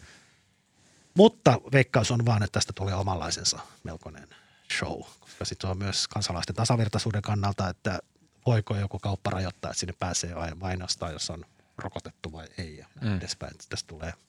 Mutta 1.13 1.61
veikkaus 1.71 2.11
on 2.11 2.25
vaan, 2.25 2.43
että 2.43 2.53
tästä 2.53 2.73
tulee 2.75 2.95
omanlaisensa 2.95 3.59
melkoinen 3.83 4.29
show, 4.77 5.01
koska 5.19 5.45
sitten 5.45 5.69
on 5.69 5.77
myös 5.77 6.07
kansalaisten 6.07 6.55
tasavertaisuuden 6.55 7.21
kannalta, 7.21 7.69
että 7.69 7.99
voiko 8.45 8.75
joku 8.75 8.99
kauppa 8.99 9.29
rajoittaa, 9.29 9.71
että 9.71 9.79
sinne 9.79 9.93
pääsee 9.99 10.35
vain 10.35 10.53
ainoastaan, 10.61 11.13
jos 11.13 11.29
on 11.29 11.45
rokotettu 11.77 12.31
vai 12.31 12.47
ei 12.57 12.77
ja 12.77 12.87
mm. 13.01 13.17
edespäin. 13.17 13.53
Tästä 13.69 13.87
tulee– 13.87 14.13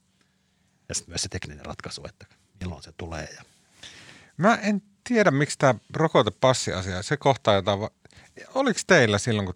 ja 0.90 0.94
sitten 0.94 1.12
myös 1.12 1.22
se 1.22 1.28
tekninen 1.28 1.66
ratkaisu, 1.66 2.02
että 2.08 2.26
milloin 2.60 2.82
se 2.82 2.92
tulee. 2.92 3.28
Ja. 3.36 3.42
Mä 4.36 4.54
en 4.54 4.82
tiedä, 5.08 5.30
miksi 5.30 5.58
tämä 5.58 5.74
rokotepassiasia, 5.94 7.02
se 7.02 7.16
kohtaa 7.16 7.54
jotain, 7.54 7.80
va- 7.80 7.90
oliko 8.54 8.80
teillä 8.86 9.18
silloin, 9.18 9.46
kun 9.46 9.54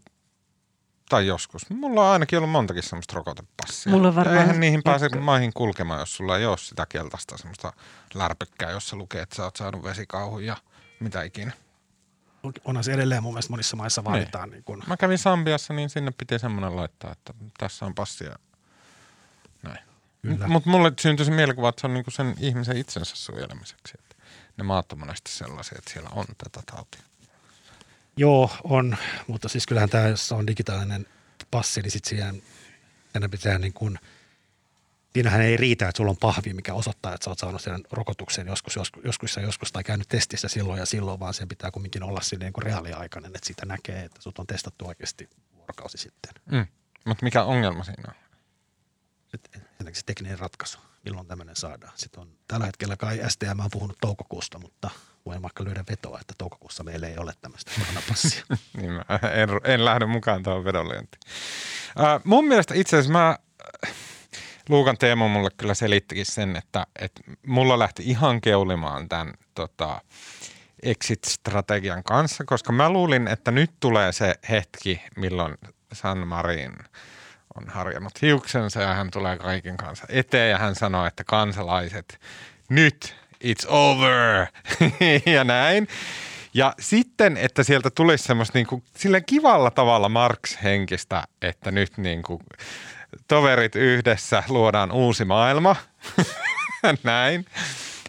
tai 1.09 1.27
joskus. 1.27 1.71
Mulla 1.71 2.07
on 2.07 2.13
ainakin 2.13 2.39
ollut 2.39 2.51
montakin 2.51 2.83
semmoista 2.83 3.15
rokotepassia. 3.15 3.93
Mulla 3.93 4.09
on 4.09 4.15
varmaan. 4.15 4.37
Ja 4.37 4.43
eihän 4.43 4.61
niihin 4.61 4.83
pääse 4.83 5.09
maihin 5.09 5.53
kulkemaan, 5.53 6.01
jos 6.01 6.17
sulla 6.17 6.39
ei 6.39 6.47
ole 6.47 6.59
sitä 6.59 6.87
keltaista 6.89 7.39
semmoista 7.39 7.73
lärpykkää, 8.15 8.71
jossa 8.71 8.97
lukee, 8.97 9.23
että 9.23 9.37
sä 9.37 9.45
oot 9.45 9.57
saanut 9.57 9.83
vesikauhun 9.83 10.45
ja 10.45 10.57
mitä 11.01 11.23
ikinä. 11.23 11.53
Onhan 12.65 12.85
se 12.85 12.93
edelleen 12.93 13.23
mun 13.23 13.33
mielestä 13.33 13.51
monissa 13.51 13.77
maissa 13.77 14.05
vaaditaan. 14.05 14.49
Niin. 14.49 14.53
Niin 14.53 14.65
kun... 14.65 14.83
Mä 14.87 14.97
kävin 14.97 15.19
Sambiassa, 15.19 15.75
niin 15.75 15.91
sinne 15.91 16.11
piti 16.19 16.39
semmoinen 16.39 16.77
laittaa, 16.77 17.13
että 17.13 17.35
tässä 17.59 17.87
on 17.87 17.95
passia. 17.95 18.37
Näin. 20.25 20.53
Mutta 20.53 20.71
mulle 20.71 20.93
syntyi 21.01 21.27
se 21.27 21.33
mielikuva, 21.33 21.69
että 21.69 21.81
se 21.81 21.87
on 21.87 21.95
niinku 21.95 22.11
sen 22.11 22.35
ihmisen 22.41 22.77
itsensä 22.77 23.17
suojelemiseksi. 23.17 23.95
Että 23.99 24.17
ne 24.57 24.65
maat 24.65 24.93
on 24.93 24.99
monesti 24.99 25.31
sellaisia, 25.31 25.79
että 25.79 25.93
siellä 25.93 26.11
on 26.13 26.25
tätä 26.39 26.63
tautia. 26.67 27.03
Joo, 28.17 28.51
on, 28.65 28.97
mutta 29.27 29.49
siis 29.49 29.67
kyllähän 29.67 29.91
tämä, 29.91 30.09
jos 30.09 30.33
on 30.33 30.47
digitaalinen 30.47 31.07
passi, 31.51 31.83
niin 31.83 31.91
sitten 31.91 32.09
siihen 32.09 32.43
enää 33.15 33.29
pitää 33.29 33.59
niin 33.59 33.73
kuin, 33.73 33.99
siinähän 35.13 35.41
ei 35.41 35.57
riitä, 35.57 35.89
että 35.89 35.97
sulla 35.97 36.11
on 36.11 36.17
pahvi, 36.17 36.53
mikä 36.53 36.75
osoittaa, 36.75 37.15
että 37.15 37.25
sä 37.25 37.31
oot 37.31 37.39
saanut 37.39 37.63
sen 37.63 37.85
rokotuksen 37.91 38.47
joskus, 38.47 38.77
joskus, 38.77 39.05
joskus, 39.05 39.37
joskus 39.37 39.73
tai 39.73 39.85
käynyt 39.85 40.09
testissä 40.09 40.49
silloin 40.49 40.79
ja 40.79 40.87
silloin, 40.87 41.21
vaan 41.21 41.35
sen 41.35 41.49
pitää 41.49 41.71
kumminkin 41.71 42.03
olla 42.03 42.21
silleen 42.21 42.47
niin 42.47 42.53
kuin 42.53 42.63
reaaliaikainen, 42.63 43.33
että 43.35 43.47
sitä 43.47 43.67
näkee, 43.67 44.05
että 44.05 44.23
sut 44.23 44.39
on 44.39 44.47
testattu 44.47 44.87
oikeasti 44.87 45.29
vuorokausi 45.57 45.99
sitten. 45.99 46.33
Mm. 46.51 46.67
Mutta 47.05 47.25
mikä 47.25 47.45
ongelma 47.45 47.85
siinä 47.85 48.05
on? 48.09 48.24
Ensinnäkin 49.55 49.95
se 49.95 50.03
tekninen 50.07 50.39
ratkaisu, 50.39 50.79
milloin 51.05 51.27
tämmöinen 51.27 51.57
saadaan. 51.57 51.93
Sitten 51.97 52.21
on, 52.21 52.29
tällä 52.49 52.67
hetkellä 52.67 52.97
kai 52.97 53.21
STM 53.29 53.61
on 53.61 53.71
puhunut 53.73 53.97
toukokuusta, 54.01 54.59
mutta 54.59 54.91
voin 55.27 55.43
vaikka 55.43 55.65
lyödä 55.65 55.85
vetoa, 55.91 56.19
että 56.21 56.35
toukokuussa 56.39 56.85
meillä 56.85 57.09
ei 57.09 57.19
ole 57.19 57.33
tämmöistä 57.41 57.71
koronapassia. 57.81 58.45
niin 58.81 58.93
mä 58.93 59.05
en, 59.33 59.49
en 59.65 59.85
lähde 59.85 60.07
mukaan 60.07 60.43
tuohon 60.43 60.65
vedonlyöntiin. 60.65 61.21
Uh, 61.99 62.21
mun 62.25 62.49
mielestä 62.49 62.75
itse 62.75 62.97
asiassa 62.97 63.13
mä, 63.13 63.39
Luukan 64.69 64.99
Teemo 64.99 65.29
mulle 65.29 65.51
kyllä 65.57 65.75
selittikin 65.75 66.27
sen, 66.27 66.57
että, 66.57 66.87
että 67.01 67.21
mulla 67.47 67.79
lähti 67.79 68.03
ihan 68.07 68.41
keulimaan 68.41 69.09
tämän 69.09 69.35
tota, 69.55 70.01
exit-strategian 70.83 72.03
kanssa, 72.05 72.45
koska 72.45 72.73
mä 72.73 72.91
luulin, 72.91 73.29
että 73.29 73.51
nyt 73.51 73.71
tulee 73.81 74.13
se 74.13 74.35
hetki, 74.51 75.03
milloin 75.17 75.55
San 75.93 76.29
Marin 76.29 76.73
on 77.55 77.69
harjannut 77.69 78.23
hiuksensa 78.23 78.81
ja 78.81 78.95
hän 78.95 79.11
tulee 79.11 79.39
kaiken 79.39 79.77
kanssa 79.77 80.07
eteen 80.09 80.51
ja 80.51 80.59
hän 80.59 80.75
sanoo, 80.75 81.07
että 81.07 81.25
kansalaiset, 81.25 82.21
nyt 82.69 83.17
it's 83.45 83.67
over 83.69 84.47
ja 85.35 85.45
näin. 85.45 85.89
Ja 86.55 86.75
sitten, 86.81 87.37
että 87.37 87.63
sieltä 87.63 87.91
tulisi 87.91 88.25
semmoista 88.25 88.59
niin 88.59 88.67
kuin, 88.67 88.83
silleen 88.97 89.25
kivalla 89.25 89.71
tavalla 89.71 90.09
Marx-henkistä, 90.09 91.25
että 91.43 91.71
nyt 91.71 91.99
niin 91.99 92.23
kuin, 92.23 92.41
toverit 93.29 93.77
yhdessä 93.77 94.43
luodaan 94.49 94.93
uusi 94.93 95.25
maailma. 95.25 95.77
näin. 97.03 97.45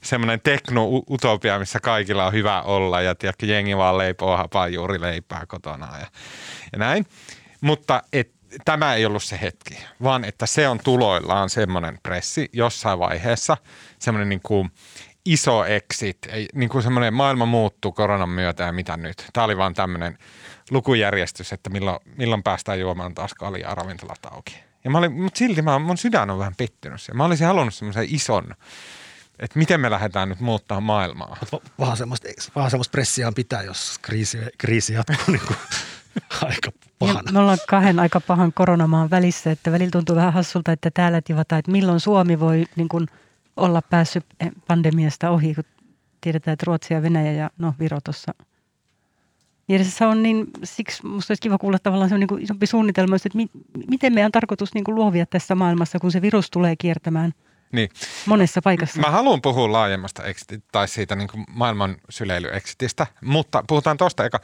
Semmoinen 0.03 0.41
tekno-utopia, 0.41 1.59
missä 1.59 1.79
kaikilla 1.79 2.25
on 2.25 2.33
hyvä 2.33 2.61
olla 2.61 3.01
ja 3.01 3.15
tiedätkö, 3.15 3.45
jengi 3.45 3.77
vaan 3.77 3.97
leipoo 3.97 4.37
hapaa 4.37 4.67
juuri 4.67 5.01
leipää 5.01 5.43
kotona 5.47 5.99
ja, 5.99 6.07
ja 6.71 6.79
näin. 6.79 7.05
Mutta 7.61 8.03
et, 8.13 8.34
tämä 8.65 8.93
ei 8.93 9.05
ollut 9.05 9.23
se 9.23 9.39
hetki, 9.41 9.77
vaan 10.03 10.25
että 10.25 10.45
se 10.45 10.67
on 10.67 10.79
tuloillaan 10.83 11.49
semmoinen 11.49 11.99
pressi 12.03 12.49
jossain 12.53 12.99
vaiheessa, 12.99 13.57
semmoinen 13.99 14.29
niin 14.29 14.41
kuin 14.43 14.71
iso 15.25 15.65
exit, 15.65 16.17
niin 16.53 16.69
kuin 16.69 16.83
semmoinen 16.83 17.13
maailma 17.13 17.45
muuttuu 17.45 17.91
koronan 17.91 18.29
myötä 18.29 18.63
ja 18.63 18.71
mitä 18.71 18.97
nyt. 18.97 19.25
Tämä 19.33 19.45
oli 19.45 19.57
vaan 19.57 19.73
tämmöinen 19.73 20.17
lukujärjestys, 20.71 21.53
että 21.53 21.69
milloin, 21.69 21.99
milloin 22.17 22.43
päästään 22.43 22.79
juomaan 22.79 23.15
taas 23.15 23.33
kaljaa 23.33 23.75
ravintolat 23.75 24.25
auki. 24.25 24.59
Ja 24.83 24.89
mä 24.89 24.97
olin, 24.97 25.11
mutta 25.11 25.37
silti 25.37 25.61
mä, 25.61 25.79
mun 25.79 25.97
sydän 25.97 26.29
on 26.29 26.39
vähän 26.39 26.55
pettynyt 26.57 27.01
siihen. 27.01 27.17
Mä 27.17 27.25
olisin 27.25 27.47
halunnut 27.47 27.73
semmoisen 27.73 28.07
ison, 28.09 28.55
että 29.39 29.59
miten 29.59 29.81
me 29.81 29.89
lähdetään 29.89 30.29
nyt 30.29 30.39
muuttaa 30.39 30.81
maailmaa. 30.81 31.37
Vaan 31.79 31.97
semmoista, 31.97 32.27
vaan 32.55 32.69
semmoista 32.69 32.91
pressiaan 32.91 33.33
pitää, 33.33 33.63
jos 33.63 33.99
kriisi, 34.01 34.37
kriisi 34.57 34.93
jatkuu 34.93 35.17
niin 35.27 35.41
kuin 35.47 35.57
aika 36.49 36.71
pahana. 37.13 37.31
me 37.31 37.39
ollaan 37.39 37.57
kahden 37.69 37.99
aika 37.99 38.19
pahan 38.19 38.53
koronamaan 38.53 39.09
välissä, 39.09 39.51
että 39.51 39.71
välillä 39.71 39.91
tuntuu 39.91 40.15
vähän 40.15 40.33
hassulta, 40.33 40.71
että 40.71 40.91
täällä 40.91 41.21
tivataan, 41.21 41.59
että 41.59 41.71
milloin 41.71 41.99
Suomi 41.99 42.39
voi 42.39 42.65
niin 42.75 42.89
kuin 42.89 43.07
olla 43.57 43.81
päässyt 43.81 44.25
pandemiasta 44.67 45.29
ohi, 45.29 45.55
kun 45.55 45.63
tiedetään, 46.21 46.53
että 46.53 46.63
Ruotsi 46.67 46.93
ja 46.93 47.01
Venäjä 47.01 47.31
ja 47.31 47.49
no 47.57 47.73
Viro 47.79 47.99
tuossa 48.03 48.33
on 50.09 50.23
niin, 50.23 50.47
siksi 50.63 51.05
minusta 51.05 51.31
olisi 51.31 51.41
kiva 51.41 51.57
kuulla 51.57 51.79
tavallaan 51.79 52.09
se 52.09 52.15
on 52.15 52.19
niin 52.19 52.43
isompi 52.43 52.67
suunnitelma, 52.67 53.15
että 53.15 53.29
mi, 53.33 53.47
miten 53.89 54.13
meidän 54.13 54.27
on 54.27 54.31
tarkoitus 54.31 54.73
niin 54.73 54.83
kuin 54.83 54.95
luovia 54.95 55.25
tässä 55.25 55.55
maailmassa, 55.55 55.99
kun 55.99 56.11
se 56.11 56.21
virus 56.21 56.51
tulee 56.51 56.75
kiertämään 56.75 57.31
niin. 57.71 57.89
monessa 58.25 58.61
paikassa. 58.61 58.99
Mä 58.99 59.11
haluan 59.11 59.41
puhua 59.41 59.71
laajemmasta 59.71 60.23
exit, 60.23 60.63
tai 60.71 60.87
siitä 60.87 61.15
niin 61.15 61.27
kuin 61.27 61.45
maailman 61.49 61.95
syleily-exitistä, 62.09 63.07
mutta 63.21 63.63
puhutaan 63.67 63.97
tuosta 63.97 64.25
eka 64.25 64.39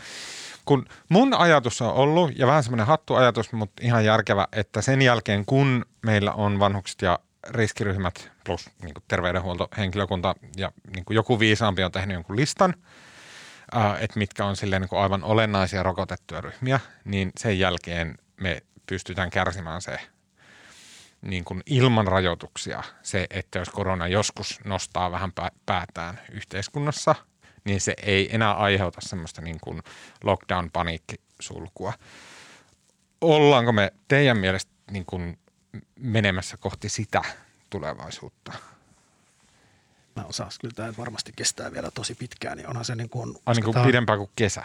kun 0.65 0.85
mun 1.09 1.33
ajatus 1.33 1.81
on 1.81 1.93
ollut, 1.93 2.31
ja 2.39 2.47
vähän 2.47 2.63
semmoinen 2.63 2.87
hattu 2.87 3.15
ajatus, 3.15 3.53
mutta 3.53 3.81
ihan 3.85 4.05
järkevä, 4.05 4.47
että 4.51 4.81
sen 4.81 5.01
jälkeen 5.01 5.45
kun 5.45 5.85
meillä 6.01 6.31
on 6.31 6.59
vanhukset 6.59 7.01
ja 7.01 7.19
riskiryhmät 7.49 8.31
plus 8.45 8.69
niin 8.81 8.93
terveydenhuoltohenkilökunta 9.07 10.35
ja 10.57 10.71
niin 10.95 11.05
joku 11.09 11.39
viisaampi 11.39 11.83
on 11.83 11.91
tehnyt 11.91 12.13
jonkun 12.13 12.35
listan, 12.35 12.73
että 13.99 14.19
mitkä 14.19 14.45
on 14.45 14.55
silleen 14.55 14.81
niin 14.81 15.01
aivan 15.01 15.23
olennaisia 15.23 15.83
rokotettuja 15.83 16.41
ryhmiä, 16.41 16.79
niin 17.05 17.31
sen 17.37 17.59
jälkeen 17.59 18.17
me 18.37 18.61
pystytään 18.85 19.29
kärsimään 19.29 19.81
se 19.81 19.99
niin 21.21 21.45
kuin 21.45 21.63
ilman 21.65 22.07
rajoituksia 22.07 22.83
se, 23.03 23.27
että 23.29 23.59
jos 23.59 23.69
korona 23.69 24.07
joskus 24.07 24.59
nostaa 24.65 25.11
vähän 25.11 25.31
päätään 25.65 26.19
yhteiskunnassa– 26.31 27.15
niin 27.63 27.81
se 27.81 27.93
ei 28.03 28.35
enää 28.35 28.53
aiheuta 28.53 29.01
semmoista 29.01 29.41
niin 29.41 29.59
kuin 29.61 29.81
lockdown-paniikkisulkua. 30.23 31.93
Ollaanko 33.21 33.71
me 33.71 33.93
teidän 34.07 34.37
mielestä 34.37 34.71
niin 34.91 35.05
kuin 35.05 35.39
menemässä 35.99 36.57
kohti 36.57 36.89
sitä 36.89 37.21
tulevaisuutta? 37.69 38.53
Mä 40.15 40.25
osaan 40.25 40.51
kyllä 40.61 40.73
tämä 40.73 40.93
varmasti 40.97 41.31
kestää 41.35 41.73
vielä 41.73 41.91
tosi 41.91 42.15
pitkään, 42.15 42.57
niin 42.57 42.67
onhan 42.67 42.85
se 42.85 42.95
niin 42.95 43.09
kuin... 43.09 43.35
On 43.45 43.55
niin 43.55 43.63
kuin 43.63 43.73
tämä... 43.73 43.85
pidempään 43.85 44.19
kuin 44.19 44.29
kesä. 44.35 44.63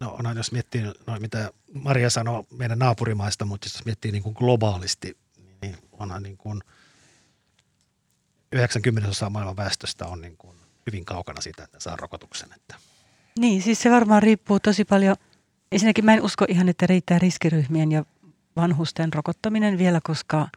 No 0.00 0.10
onhan, 0.10 0.36
jos 0.36 0.52
miettii, 0.52 0.82
no, 0.82 1.18
mitä 1.20 1.52
Maria 1.74 2.10
sanoi 2.10 2.44
meidän 2.50 2.78
naapurimaista, 2.78 3.44
mutta 3.44 3.66
jos 3.66 3.84
miettii 3.84 4.12
niin 4.12 4.22
kuin 4.22 4.34
globaalisti, 4.38 5.16
niin 5.62 5.76
onhan 5.92 6.22
niin 6.22 6.36
kuin 6.36 6.62
90 8.52 9.10
osaa 9.10 9.30
maailman 9.30 9.56
väestöstä 9.56 10.06
on 10.06 10.20
niin 10.20 10.36
kuin 10.36 10.56
hyvin 10.86 11.04
kaukana 11.04 11.40
siitä, 11.40 11.64
että 11.64 11.80
saa 11.80 11.96
rokotuksen. 11.96 12.48
Että. 12.56 12.74
Niin, 13.38 13.62
siis 13.62 13.82
se 13.82 13.90
varmaan 13.90 14.22
riippuu 14.22 14.60
tosi 14.60 14.84
paljon. 14.84 15.16
Ensinnäkin 15.72 16.04
mä 16.04 16.14
en 16.14 16.22
usko 16.22 16.44
ihan, 16.48 16.68
että 16.68 16.86
riittää 16.86 17.18
riskiryhmien 17.18 17.92
ja 17.92 18.04
vanhusten 18.56 19.12
rokottaminen 19.12 19.78
vielä, 19.78 20.00
koska 20.04 20.48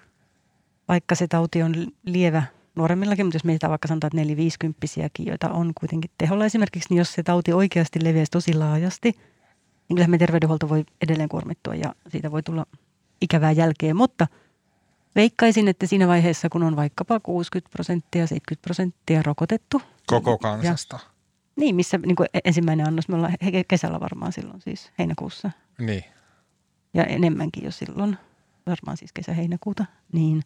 vaikka 0.88 1.16
se 1.16 1.28
tauti 1.28 1.64
on 1.64 1.88
lievä 2.06 2.44
nuoremmillakin, 2.76 3.26
mutta 3.26 3.36
jos 3.36 3.44
mietitään 3.44 3.70
vaikka 3.70 3.88
sanotaan, 3.88 4.08
että 4.08 4.18
450 4.18 4.88
joita 5.20 5.50
on 5.50 5.72
kuitenkin 5.80 6.12
teholla 6.18 6.46
esimerkiksi, 6.46 6.90
niin 6.90 6.98
jos 6.98 7.14
se 7.14 7.24
tauti 7.24 7.54
oikeasti 7.54 8.04
leviäisi 8.04 8.32
tosi 8.32 8.54
laajasti, 8.54 9.12
niin 9.12 9.96
kyllähän 9.96 10.12
me 10.12 10.18
terveydenhuolto 10.18 10.70
voi 10.70 10.86
edelleen 11.02 11.30
kuormittua 11.30 11.76
ja 11.76 11.96
siitä 12.08 12.32
voi 12.32 12.44
tulla 12.44 12.66
ikävää 13.22 13.52
jälkeen. 13.52 13.96
Mutta– 13.96 14.28
Veikkaisin, 15.16 15.68
että 15.68 15.88
siinä 15.88 16.08
vaiheessa, 16.08 16.50
kun 16.50 16.64
on 16.64 16.76
vaikkapa 16.76 17.20
60 17.20 17.72
prosenttia, 17.72 18.28
70 18.28 18.62
prosenttia 18.62 19.24
rokotettu. 19.24 19.82
Koko 20.08 20.38
kansasta. 20.38 21.00
Ja, 21.02 21.10
niin, 21.56 21.76
missä 21.76 21.98
niin 21.98 22.16
kuin 22.16 22.28
ensimmäinen 22.46 22.88
annos, 22.88 23.08
me 23.08 23.16
ollaan 23.16 23.34
kesällä 23.68 24.00
varmaan 24.00 24.32
silloin 24.32 24.62
siis 24.62 24.92
heinäkuussa. 25.00 25.52
Niin. 25.80 26.04
Ja 26.94 27.04
enemmänkin 27.04 27.64
jo 27.64 27.72
silloin, 27.72 28.18
varmaan 28.66 28.98
siis 28.98 29.14
kesä-heinäkuuta, 29.14 29.86
niin 30.14 30.42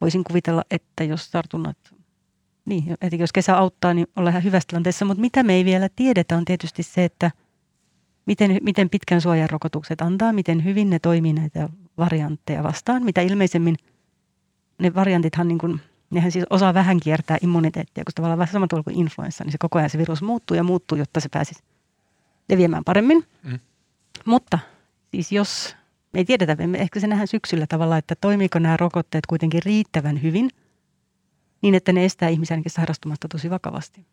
voisin 0.00 0.24
kuvitella, 0.24 0.64
että 0.70 1.04
jos 1.04 1.30
tartunnat, 1.30 1.76
niin, 2.64 2.96
että 3.00 3.16
jos 3.16 3.32
kesä 3.32 3.56
auttaa, 3.56 3.94
niin 3.94 4.06
ollaan 4.16 4.32
ihan 4.32 4.44
hyvässä 4.44 4.66
tilanteessa. 4.66 5.04
Mutta 5.04 5.20
mitä 5.20 5.42
me 5.42 5.54
ei 5.54 5.64
vielä 5.64 5.88
tiedetä 5.96 6.36
on 6.36 6.44
tietysti 6.44 6.82
se, 6.82 7.04
että 7.04 7.30
miten, 8.26 8.58
miten 8.62 8.90
pitkän 8.90 9.20
suojan 9.20 9.50
rokotukset 9.50 10.00
antaa, 10.00 10.32
miten 10.32 10.64
hyvin 10.64 10.90
ne 10.90 10.98
toimii 10.98 11.32
näitä 11.32 11.68
variantteja 12.00 12.62
vastaan, 12.62 13.04
mitä 13.04 13.20
ilmeisemmin 13.20 13.76
ne 14.78 14.94
variantithan 14.94 15.48
niin 15.48 15.58
kuin, 15.58 15.80
nehän 16.10 16.32
siis 16.32 16.44
osaa 16.50 16.74
vähän 16.74 17.00
kiertää 17.00 17.38
immuniteettia, 17.42 18.04
kun 18.04 18.12
tavallaan 18.14 18.38
vähän 18.38 18.52
sama 18.52 18.66
tuolla 18.66 18.84
kuin 18.84 18.96
influenssa, 18.96 19.44
niin 19.44 19.52
se 19.52 19.58
koko 19.58 19.78
ajan 19.78 19.90
se 19.90 19.98
virus 19.98 20.22
muuttuu 20.22 20.56
ja 20.56 20.64
muuttuu, 20.64 20.98
jotta 20.98 21.20
se 21.20 21.28
pääsisi 21.28 21.62
leviämään 22.48 22.84
paremmin. 22.84 23.24
Mm. 23.42 23.58
Mutta 24.24 24.58
siis 25.10 25.32
jos, 25.32 25.76
me 26.12 26.20
ei 26.20 26.24
tiedetä, 26.24 26.66
me 26.66 26.78
ehkä 26.78 27.00
se 27.00 27.06
nähdään 27.06 27.28
syksyllä 27.28 27.66
tavalla, 27.66 27.96
että 27.96 28.14
toimiiko 28.20 28.58
nämä 28.58 28.76
rokotteet 28.76 29.26
kuitenkin 29.26 29.62
riittävän 29.64 30.22
hyvin, 30.22 30.50
niin 31.62 31.74
että 31.74 31.92
ne 31.92 32.04
estää 32.04 32.28
ihmisiä 32.28 32.54
ainakin 32.54 32.72
sairastumasta 32.72 33.28
tosi 33.28 33.50
vakavasti. 33.50 34.06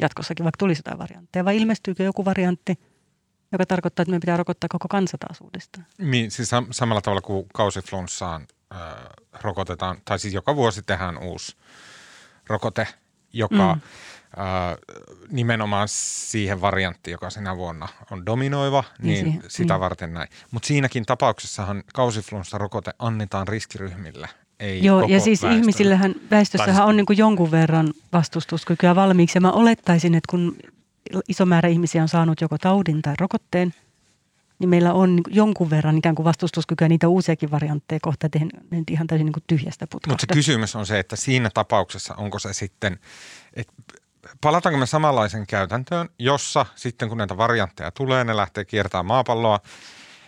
Jatkossakin, 0.00 0.44
vaikka 0.44 0.58
tulisi 0.58 0.78
jotain 0.78 0.98
variantteja, 0.98 1.44
vai 1.44 1.56
ilmestyykö 1.56 2.02
joku 2.02 2.24
variantti– 2.24 2.78
joka 3.52 3.66
tarkoittaa, 3.66 4.02
että 4.02 4.10
meidän 4.10 4.20
pitää 4.20 4.36
rokottaa 4.36 4.68
koko 4.68 4.88
kansa 4.88 5.18
taas 5.18 5.40
uudestaan. 5.40 5.86
Niin, 5.98 6.30
siis 6.30 6.52
sam- 6.52 6.68
samalla 6.70 7.00
tavalla 7.00 7.20
kuin 7.20 7.46
kausiflunssaan 7.54 8.46
äh, 8.74 8.80
rokotetaan, 9.42 9.96
tai 10.04 10.18
siis 10.18 10.34
joka 10.34 10.56
vuosi 10.56 10.82
tehdään 10.82 11.18
uusi 11.18 11.56
rokote, 12.46 12.86
joka 13.32 13.74
mm. 13.74 13.80
äh, 14.40 14.76
nimenomaan 15.30 15.88
siihen 15.90 16.60
varianttiin, 16.60 17.12
joka 17.12 17.30
sinä 17.30 17.56
vuonna 17.56 17.88
on 18.10 18.26
dominoiva, 18.26 18.84
niin, 19.02 19.24
niin 19.24 19.42
sitä 19.48 19.74
niin. 19.74 19.80
varten 19.80 20.14
näin. 20.14 20.28
Mutta 20.50 20.66
siinäkin 20.66 21.06
tapauksessahan 21.06 21.82
kausiflunssarokote 21.94 22.90
annetaan 22.98 23.48
riskiryhmille, 23.48 24.28
ei 24.60 24.84
Joo, 24.84 25.00
ja 25.00 25.20
siis 25.20 25.42
väestölle. 25.42 25.56
ihmisillähän, 25.56 26.14
väestössähän 26.30 26.76
Tai- 26.76 26.86
on 26.86 26.96
niin 26.96 27.06
kuin 27.06 27.18
jonkun 27.18 27.50
verran 27.50 27.88
vastustuskykyä 28.12 28.94
valmiiksi. 28.94 29.36
Ja 29.36 29.40
mä 29.40 29.52
olettaisin, 29.52 30.14
että 30.14 30.30
kun 30.30 30.56
iso 31.28 31.46
määrä 31.46 31.68
ihmisiä 31.68 32.02
on 32.02 32.08
saanut 32.08 32.40
joko 32.40 32.58
taudin 32.58 33.02
tai 33.02 33.14
rokotteen, 33.20 33.74
niin 34.58 34.68
meillä 34.68 34.92
on 34.92 35.16
niin 35.16 35.22
kuin 35.22 35.34
jonkun 35.34 35.70
verran 35.70 35.98
ikään 35.98 36.14
kuin 36.14 36.24
vastustuskykyä 36.24 36.88
niitä 36.88 37.08
uusiakin 37.08 37.50
variantteja 37.50 37.98
kohta, 38.02 38.26
että 38.26 38.38
ihan 38.90 39.06
täysin 39.06 39.24
niin 39.24 39.32
kuin 39.32 39.44
tyhjästä 39.46 39.82
Mutta 39.82 40.08
putkasta. 40.08 40.34
se 40.34 40.34
kysymys 40.34 40.76
on 40.76 40.86
se, 40.86 40.98
että 40.98 41.16
siinä 41.16 41.50
tapauksessa 41.54 42.14
onko 42.14 42.38
se 42.38 42.52
sitten, 42.52 42.98
että 43.54 43.72
palataanko 44.40 44.78
me 44.78 44.86
samanlaisen 44.86 45.46
käytäntöön, 45.46 46.08
jossa 46.18 46.66
sitten 46.74 47.08
kun 47.08 47.18
näitä 47.18 47.36
variantteja 47.36 47.90
tulee, 47.90 48.24
ne 48.24 48.36
lähtee 48.36 48.64
kiertämään 48.64 49.06
maapalloa, 49.06 49.60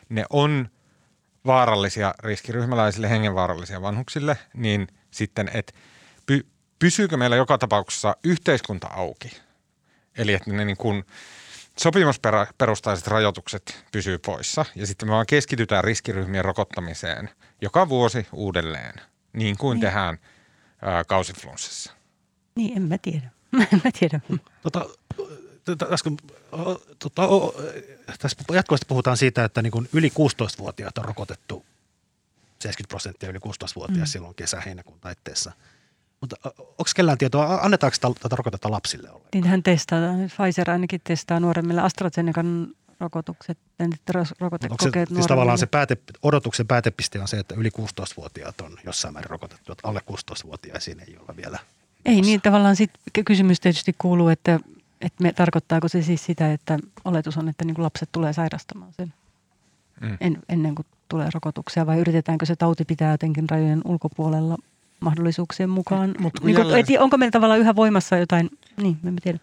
ne 0.09 0.25
on 0.31 0.69
vaarallisia 1.47 2.15
riskiryhmäläisille, 2.19 3.11
hengenvaarallisia 3.11 3.83
vanhuksille, 3.83 4.37
niin 4.55 4.89
sitten, 5.11 5.51
että 5.55 5.73
py, 6.27 6.47
pysyykö 6.79 7.17
meillä 7.17 7.37
joka 7.37 7.59
tapauksessa 7.59 8.17
yhteiskunta 8.25 8.87
auki? 8.87 9.31
Eli 10.21 10.33
että 10.35 10.51
ne 10.51 10.65
niin 10.65 10.77
kuin 10.77 11.05
sopimusperustaiset 11.79 13.07
rajoitukset 13.07 13.85
pysyy 13.93 14.19
poissa 14.19 14.65
ja 14.75 14.87
sitten 14.87 15.09
me 15.09 15.13
vaan 15.13 15.27
keskitytään 15.27 15.85
riskiryhmien 15.85 16.45
rokottamiseen 16.45 17.31
joka 17.61 17.89
vuosi 17.89 18.27
uudelleen, 18.33 18.95
niin 19.33 19.59
kuin 19.59 19.77
Niin. 19.77 19.81
tehdään 19.81 20.19
ää, 20.83 21.05
kausiflunssassa. 21.05 21.93
Niin, 22.55 22.77
en 22.77 22.83
mä 22.83 22.99
tiedä. 22.99 23.31
en 23.73 23.81
mä 23.85 23.91
tiedä. 23.99 24.21
Tota, 24.63 25.87
äsken, 25.93 26.17
tota, 26.99 27.29
o, 27.29 27.55
tässä 28.19 28.37
jatkuvasti 28.53 28.87
puhutaan 28.89 29.17
siitä, 29.17 29.45
että 29.45 29.63
niin 29.63 29.71
kuin 29.71 29.89
yli 29.93 30.09
16-vuotiaat 30.09 30.99
on 30.99 31.05
rokotettu 31.05 31.65
70 32.59 32.89
prosenttia 32.89 33.29
yli 33.31 33.39
16-vuotiaat 33.39 34.09
mm. 34.09 34.13
silloin 34.13 34.35
kesä-heinäkuun 34.35 35.01
taitteessa. 35.01 35.53
Mutta 36.21 36.37
onko 36.57 36.91
kellään 36.97 37.19
tietoa, 37.19 37.59
annetaanko 37.63 37.97
tätä, 38.01 38.21
tätä 38.23 38.37
rokotetta 38.37 38.71
lapsille 38.71 39.09
ollenkaan? 39.09 39.31
Niitähän 39.35 39.63
testataan. 39.63 40.31
Pfizer 40.37 40.71
ainakin 40.71 41.01
testaa 41.05 41.41
nuoremmille 41.41 41.81
AstraZenecan 41.81 42.69
rokotukset, 43.01 43.59
Onko 43.81 44.25
se, 44.25 44.35
rokotekokeet 44.41 45.09
siis 45.09 45.27
tavallaan 45.27 45.59
se 45.59 45.67
pääte, 45.67 45.97
odotuksen 46.23 46.67
päätepiste 46.67 47.21
on 47.21 47.29
se, 47.29 47.39
että 47.39 47.55
yli 47.55 47.69
16-vuotiaat 47.79 48.61
on 48.61 48.79
jossain 48.85 49.15
määrin 49.15 49.31
rokotettu, 49.31 49.73
että 49.73 49.89
alle 49.89 50.01
16-vuotiaisiin 50.13 51.01
ei 51.01 51.17
olla 51.17 51.37
vielä. 51.37 51.59
Ei 52.05 52.21
niin, 52.21 52.41
tavallaan 52.41 52.77
sit 52.77 52.91
kysymys 53.25 53.61
tietysti 53.61 53.95
kuuluu, 53.99 54.29
että, 54.29 54.61
että 55.01 55.23
me, 55.23 55.33
tarkoittaako 55.33 55.89
se 55.89 56.03
siis 56.03 56.25
sitä, 56.27 56.53
että 56.53 56.79
oletus 57.05 57.37
on, 57.37 57.49
että 57.49 57.65
niin 57.65 57.83
lapset 57.83 58.09
tulee 58.13 58.33
sairastamaan 58.33 58.93
sen 58.93 59.15
Mm. 60.01 60.17
en, 60.21 60.39
ennen 60.49 60.75
kuin 60.75 60.87
tulee 61.09 61.29
rokotuksia 61.35 61.87
vai 61.87 61.99
yritetäänkö 61.99 62.47
se 62.47 62.57
tauti 62.57 62.85
pitää 62.85 63.11
jotenkin 63.11 63.51
rajojen 63.51 63.81
ulkopuolella 63.85 64.57
mahdollisuuksien 65.01 65.71
mukaan? 65.71 66.15
Mut 66.19 66.33
niin 66.35 66.57
kuin, 66.57 66.67
jälleen- 66.67 66.95
et, 66.95 67.01
onko 67.01 67.17
meillä 67.17 67.31
tavallaan 67.31 67.61
yhä 67.61 67.77
voimassa 67.77 68.17
jotain, 68.17 68.51
niin 68.77 68.99
en 69.07 69.17
tiedä, 69.23 69.39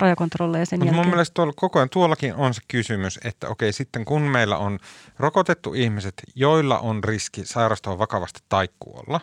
rajakontrolleja 0.00 0.66
sen 0.66 0.78
Mutta 0.78 0.86
jälkeen? 0.86 1.06
mun 1.06 1.14
mielestä 1.14 1.34
tuolla, 1.34 1.52
koko 1.56 1.78
ajan 1.78 1.90
tuollakin 1.90 2.34
on 2.34 2.54
se 2.54 2.60
kysymys, 2.68 3.18
että 3.24 3.48
okei 3.48 3.72
sitten 3.72 4.04
kun 4.04 4.22
meillä 4.22 4.58
on 4.58 4.78
rokotettu 5.18 5.74
ihmiset, 5.74 6.14
joilla 6.34 6.78
on 6.78 7.04
riski 7.04 7.44
sairastua 7.44 7.98
vakavasti 7.98 8.40
tai 8.48 8.68
kuolla, 8.80 9.20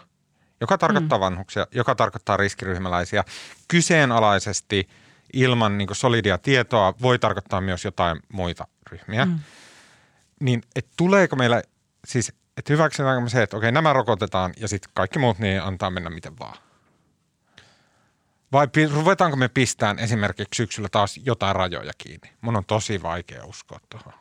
joka 0.62 0.78
tarkoittaa 0.78 1.18
mm. 1.18 1.22
vanhuksia, 1.22 1.68
joka 1.72 1.96
tarkoittaa 1.96 2.38
riskiryhmäläisiä, 2.38 3.24
kyseenalaisesti 3.68 4.90
ilman 5.34 5.78
niin 5.78 5.90
solidia 5.92 6.38
tietoa 6.38 6.94
voi 7.02 7.20
tarkoittaa 7.20 7.62
myös 7.62 7.86
jotain 7.86 8.20
muita 8.34 8.68
ryhmiä. 8.92 9.26
Mm. 9.26 9.40
Niin 10.40 10.62
et 10.76 10.88
tuleeko 10.98 11.36
meillä, 11.36 11.62
siis 12.08 12.34
että 12.58 12.74
hyväksytäänkö 12.74 13.22
me 13.22 13.30
se, 13.30 13.44
että 13.44 13.58
okei 13.58 13.72
nämä 13.72 13.94
rokotetaan 13.94 14.54
ja 14.58 14.68
sitten 14.68 14.92
kaikki 14.94 15.20
muut 15.20 15.40
niin 15.40 15.62
antaa 15.62 15.90
mennä 15.90 16.10
miten 16.10 16.40
vaan? 16.40 16.58
Vai 18.52 18.68
ruvetaanko 18.94 19.38
me 19.38 19.48
pistään 19.48 20.00
esimerkiksi 20.00 20.58
syksyllä 20.58 20.90
taas 20.92 21.20
jotain 21.26 21.56
rajoja 21.56 21.92
kiinni? 21.98 22.32
Mun 22.42 22.56
on 22.56 22.66
tosi 22.66 23.04
vaikea 23.04 23.46
uskoa 23.46 23.80
tuohon. 23.90 24.14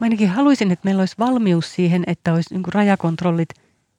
Mä 0.00 0.04
ainakin 0.04 0.28
haluaisin, 0.28 0.70
että 0.70 0.84
meillä 0.84 1.00
olisi 1.00 1.18
valmius 1.18 1.74
siihen, 1.74 2.04
että 2.06 2.32
olisi 2.32 2.54
niin 2.54 2.64
rajakontrollit, 2.74 3.48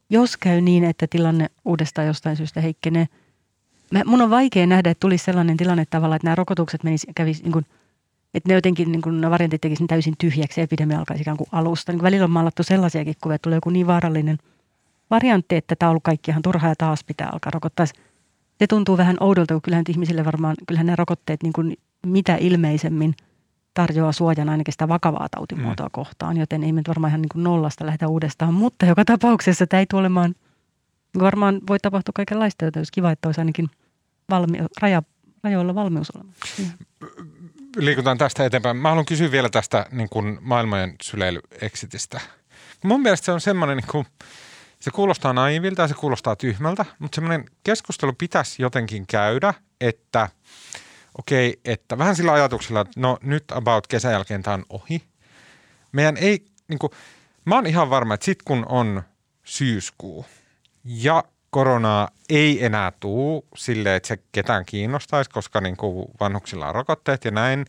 jos 0.09 0.37
käy 0.37 0.61
niin, 0.61 0.83
että 0.83 1.07
tilanne 1.09 1.49
uudestaan 1.65 2.07
jostain 2.07 2.35
syystä 2.35 2.61
heikkenee. 2.61 3.07
Mä, 3.91 4.01
mun 4.05 4.21
on 4.21 4.29
vaikea 4.29 4.67
nähdä, 4.67 4.89
että 4.89 4.99
tulisi 4.99 5.25
sellainen 5.25 5.57
tilanne 5.57 5.85
tavallaan, 5.89 6.15
että 6.15 6.25
nämä 6.25 6.35
rokotukset 6.35 6.83
menis, 6.83 7.07
kävis, 7.15 7.43
niin 7.43 7.65
että 8.33 8.49
ne 8.49 8.53
jotenkin 8.53 8.91
niin 8.91 9.01
kuin, 9.01 9.21
ne 9.21 9.29
variantit 9.29 9.61
tekisivät 9.61 9.87
täysin 9.87 10.13
tyhjäksi 10.17 10.59
ja 10.59 10.63
epidemia 10.63 10.99
alkaisi 10.99 11.21
ikään 11.21 11.37
kuin 11.37 11.47
alusta. 11.51 11.91
Niin 11.91 11.99
kuin 11.99 12.05
välillä 12.05 12.23
on 12.23 12.31
maalattu 12.31 12.63
sellaisiakin 12.63 13.15
kuvia, 13.23 13.35
että 13.35 13.43
tulee 13.43 13.57
joku 13.57 13.69
niin 13.69 13.87
vaarallinen 13.87 14.37
variantti, 15.09 15.55
että 15.55 15.75
tämä 15.75 15.87
on 15.87 15.91
ollut 15.91 16.03
kaikki 16.03 16.31
ihan 16.31 16.41
turhaa 16.41 16.69
ja 16.69 16.75
taas 16.77 17.03
pitää 17.03 17.29
alkaa 17.33 17.51
rokottaa. 17.51 17.85
Se 18.59 18.67
tuntuu 18.69 18.97
vähän 18.97 19.17
oudolta, 19.19 19.53
kun 19.53 19.61
kyllähän 19.61 19.85
ihmisille 19.89 20.25
varmaan, 20.25 20.55
kyllähän 20.67 20.85
nämä 20.85 20.95
rokotteet 20.95 21.43
niin 21.43 21.53
kuin 21.53 21.77
mitä 22.05 22.35
ilmeisemmin 22.35 23.15
tarjoaa 23.73 24.11
suojan 24.11 24.49
ainakin 24.49 24.71
sitä 24.71 24.87
vakavaa 24.87 25.27
tautimuotoa 25.31 25.85
mm. 25.85 25.91
kohtaan, 25.91 26.37
joten 26.37 26.63
ei 26.63 26.73
me 26.73 26.81
varmaan 26.87 27.11
ihan 27.11 27.21
niin 27.21 27.29
kuin 27.29 27.43
nollasta 27.43 27.85
lähdetä 27.85 28.07
uudestaan, 28.07 28.53
mutta 28.53 28.85
joka 28.85 29.05
tapauksessa 29.05 29.67
tämä 29.67 29.79
ei 29.79 29.85
tule 29.85 29.99
olemaan, 29.99 30.35
varmaan 31.19 31.61
voi 31.67 31.79
tapahtua 31.79 32.11
kaikenlaista, 32.15 32.65
joten 32.65 32.79
olisi 32.79 32.91
kiva, 32.91 33.11
että 33.11 33.27
olisi 33.27 33.41
ainakin 33.41 33.69
valmi, 34.29 34.57
raja, 34.81 35.03
rajoilla 35.43 35.75
valmius 35.75 36.11
olemassa. 36.15 36.45
Niin. 36.57 36.71
Liikutaan 37.77 38.17
tästä 38.17 38.45
eteenpäin. 38.45 38.77
Mä 38.77 38.89
haluan 38.89 39.05
kysyä 39.05 39.31
vielä 39.31 39.49
tästä 39.49 39.85
niin 39.91 40.09
kuin 40.09 40.37
maailmojen 40.41 40.95
syleilyexitistä. 41.01 42.21
Mun 42.83 43.01
mielestä 43.01 43.25
se 43.25 43.31
on 43.31 43.41
semmoinen, 43.41 43.77
niin 43.77 43.87
kuin, 43.91 44.05
se 44.79 44.91
kuulostaa 44.91 45.33
naivilta 45.33 45.81
ja 45.81 45.87
se 45.87 45.93
kuulostaa 45.93 46.35
tyhmältä, 46.35 46.85
mutta 46.99 47.15
semmoinen 47.15 47.45
keskustelu 47.63 48.13
pitäisi 48.13 48.61
jotenkin 48.61 49.07
käydä, 49.07 49.53
että 49.81 50.29
okei, 51.17 51.59
että 51.65 51.97
vähän 51.97 52.15
sillä 52.15 52.33
ajatuksella, 52.33 52.81
että 52.81 52.99
no 52.99 53.17
nyt 53.21 53.43
about 53.51 53.87
kesän 53.87 54.11
jälkeen 54.11 54.43
tämä 54.43 54.53
on 54.53 54.65
ohi. 54.69 55.03
Meidän 55.91 56.17
ei, 56.17 56.45
niin 56.67 56.79
kuin, 56.79 56.91
mä 57.45 57.55
oon 57.55 57.67
ihan 57.67 57.89
varma, 57.89 58.13
että 58.13 58.25
sit 58.25 58.43
kun 58.43 58.65
on 58.69 59.03
syyskuu 59.43 60.25
ja 60.85 61.23
koronaa 61.49 62.09
ei 62.29 62.65
enää 62.65 62.91
tuu 62.99 63.47
silleen, 63.55 63.95
että 63.95 64.07
se 64.07 64.17
ketään 64.31 64.65
kiinnostaisi, 64.65 65.29
koska 65.29 65.61
niin 65.61 65.77
kuin 65.77 66.07
vanhuksilla 66.19 66.67
on 66.67 66.75
rokotteet 66.75 67.25
ja 67.25 67.31
näin. 67.31 67.65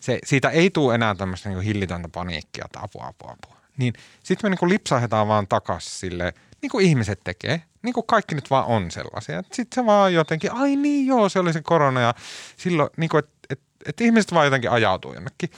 Se, 0.00 0.18
siitä 0.24 0.50
ei 0.50 0.70
tule 0.70 0.94
enää 0.94 1.14
tämmöistä 1.14 1.48
niin 1.48 1.56
kuin 1.56 1.66
hillitöntä 1.66 2.08
paniikkia, 2.08 2.64
että 2.64 2.80
apua, 2.82 3.06
apua, 3.06 3.30
apua. 3.30 3.56
Niin 3.76 3.94
sitten 4.22 4.46
me 4.46 4.50
niin 4.50 4.58
kuin 4.58 4.68
lipsahdetaan 4.68 5.28
vaan 5.28 5.48
takaisin 5.48 5.92
silleen, 5.92 6.32
niin 6.62 6.70
kuin 6.70 6.86
ihmiset 6.86 7.20
tekee. 7.24 7.62
Niin 7.82 7.92
kuin 7.92 8.06
kaikki 8.06 8.34
nyt 8.34 8.50
vaan 8.50 8.66
on 8.66 8.90
sellaisia. 8.90 9.42
Sitten 9.42 9.82
se 9.82 9.86
vaan 9.86 10.14
jotenkin, 10.14 10.52
ai 10.52 10.76
niin 10.76 11.06
joo, 11.06 11.28
se 11.28 11.38
oli 11.38 11.52
se 11.52 11.62
korona 11.62 12.00
ja 12.00 12.14
silloin, 12.56 12.90
niin 12.96 13.10
kuin, 13.10 13.18
että 13.18 13.32
et, 13.50 13.60
et 13.86 14.00
ihmiset 14.00 14.34
vaan 14.34 14.46
jotenkin 14.46 14.70
ajautuu 14.70 15.14
jonnekin. 15.14 15.50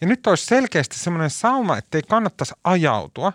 Ja 0.00 0.06
nyt 0.06 0.26
olisi 0.26 0.46
selkeästi 0.46 0.98
semmoinen 0.98 1.30
sauma, 1.30 1.78
että 1.78 1.98
ei 1.98 2.02
kannattaisi 2.02 2.54
ajautua, 2.64 3.32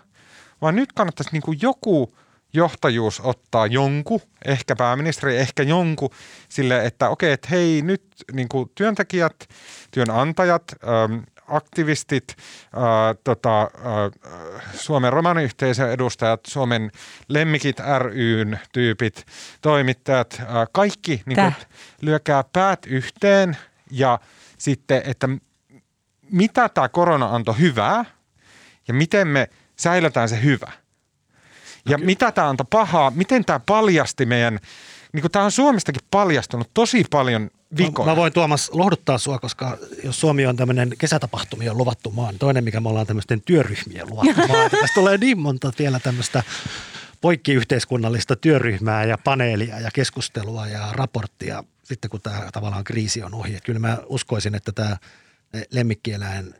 vaan 0.62 0.76
nyt 0.76 0.92
kannattaisi 0.92 1.32
niin 1.32 1.42
kuin 1.42 1.58
joku 1.62 2.14
johtajuus 2.52 3.20
ottaa 3.24 3.66
jonkun, 3.66 4.20
ehkä 4.44 4.76
pääministeri, 4.76 5.36
ehkä 5.36 5.62
jonkun 5.62 6.10
sille, 6.48 6.86
että 6.86 7.08
okei, 7.08 7.32
että 7.32 7.48
hei 7.50 7.82
nyt 7.82 8.02
niin 8.32 8.48
kuin 8.48 8.70
työntekijät, 8.74 9.48
työnantajat, 9.90 10.62
äm, 11.04 11.22
aktivistit, 11.48 12.36
ää, 12.76 13.14
tota, 13.24 13.58
ää, 13.60 13.70
Suomen 14.74 15.12
romaniyhteisön 15.12 15.90
edustajat, 15.90 16.40
Suomen 16.46 16.90
lemmikit 17.28 17.76
ryn 17.98 18.60
tyypit, 18.72 19.26
toimittajat, 19.62 20.42
ää, 20.46 20.66
kaikki 20.72 21.22
niin 21.26 21.36
kuin, 21.36 21.54
lyökää 22.00 22.44
päät 22.52 22.86
yhteen 22.86 23.56
ja 23.90 24.18
sitten, 24.58 25.02
että 25.04 25.28
mitä 26.30 26.68
tämä 26.68 26.88
korona 26.88 27.34
antoi 27.34 27.58
hyvää 27.58 28.04
ja 28.88 28.94
miten 28.94 29.28
me 29.28 29.48
säilytään 29.76 30.28
se 30.28 30.42
hyvä. 30.42 30.72
Ja 31.88 31.98
mitä 31.98 32.32
tämä 32.32 32.48
antoi 32.48 32.66
pahaa, 32.70 33.10
miten 33.10 33.44
tämä 33.44 33.60
paljasti 33.60 34.26
meidän, 34.26 34.58
niin 35.12 35.20
kuin 35.20 35.32
tämä 35.32 35.44
on 35.44 35.52
Suomestakin 35.52 36.02
paljastunut 36.10 36.70
tosi 36.74 37.04
paljon 37.10 37.50
vikoja. 37.76 38.06
Mä, 38.06 38.12
mä 38.12 38.16
voin 38.16 38.32
Tuomas 38.32 38.70
lohduttaa 38.72 39.18
sua, 39.18 39.38
koska 39.38 39.78
jos 40.04 40.20
Suomi 40.20 40.46
on 40.46 40.56
tämmöinen 40.56 40.94
kesätapahtumia 40.98 41.74
luvattu 41.74 42.10
maa, 42.10 42.30
niin 42.30 42.38
toinen 42.38 42.64
mikä 42.64 42.80
me 42.80 42.88
ollaan 42.88 43.06
tämmöisten 43.06 43.40
työryhmien 43.40 44.10
luvattu 44.10 44.46
maa. 44.48 44.64
Että 44.64 44.78
Tästä 44.80 44.94
tulee 44.94 45.18
niin 45.18 45.38
monta 45.38 45.72
vielä 45.78 46.00
tämmöistä 46.00 46.42
poikkiyhteiskunnallista 47.20 48.36
työryhmää 48.36 49.04
ja 49.04 49.18
paneelia 49.18 49.80
ja 49.80 49.90
keskustelua 49.94 50.66
ja 50.66 50.88
raporttia 50.92 51.64
sitten 51.88 52.10
kun 52.10 52.20
tämä 52.20 52.48
tavallaan 52.52 52.84
kriisi 52.84 53.22
on 53.22 53.34
ohi. 53.34 53.54
Että 53.54 53.66
kyllä 53.66 53.78
mä 53.78 53.98
uskoisin, 54.06 54.54
että 54.54 54.72
tämä 54.72 54.96
lemmikkieläin 55.70 56.54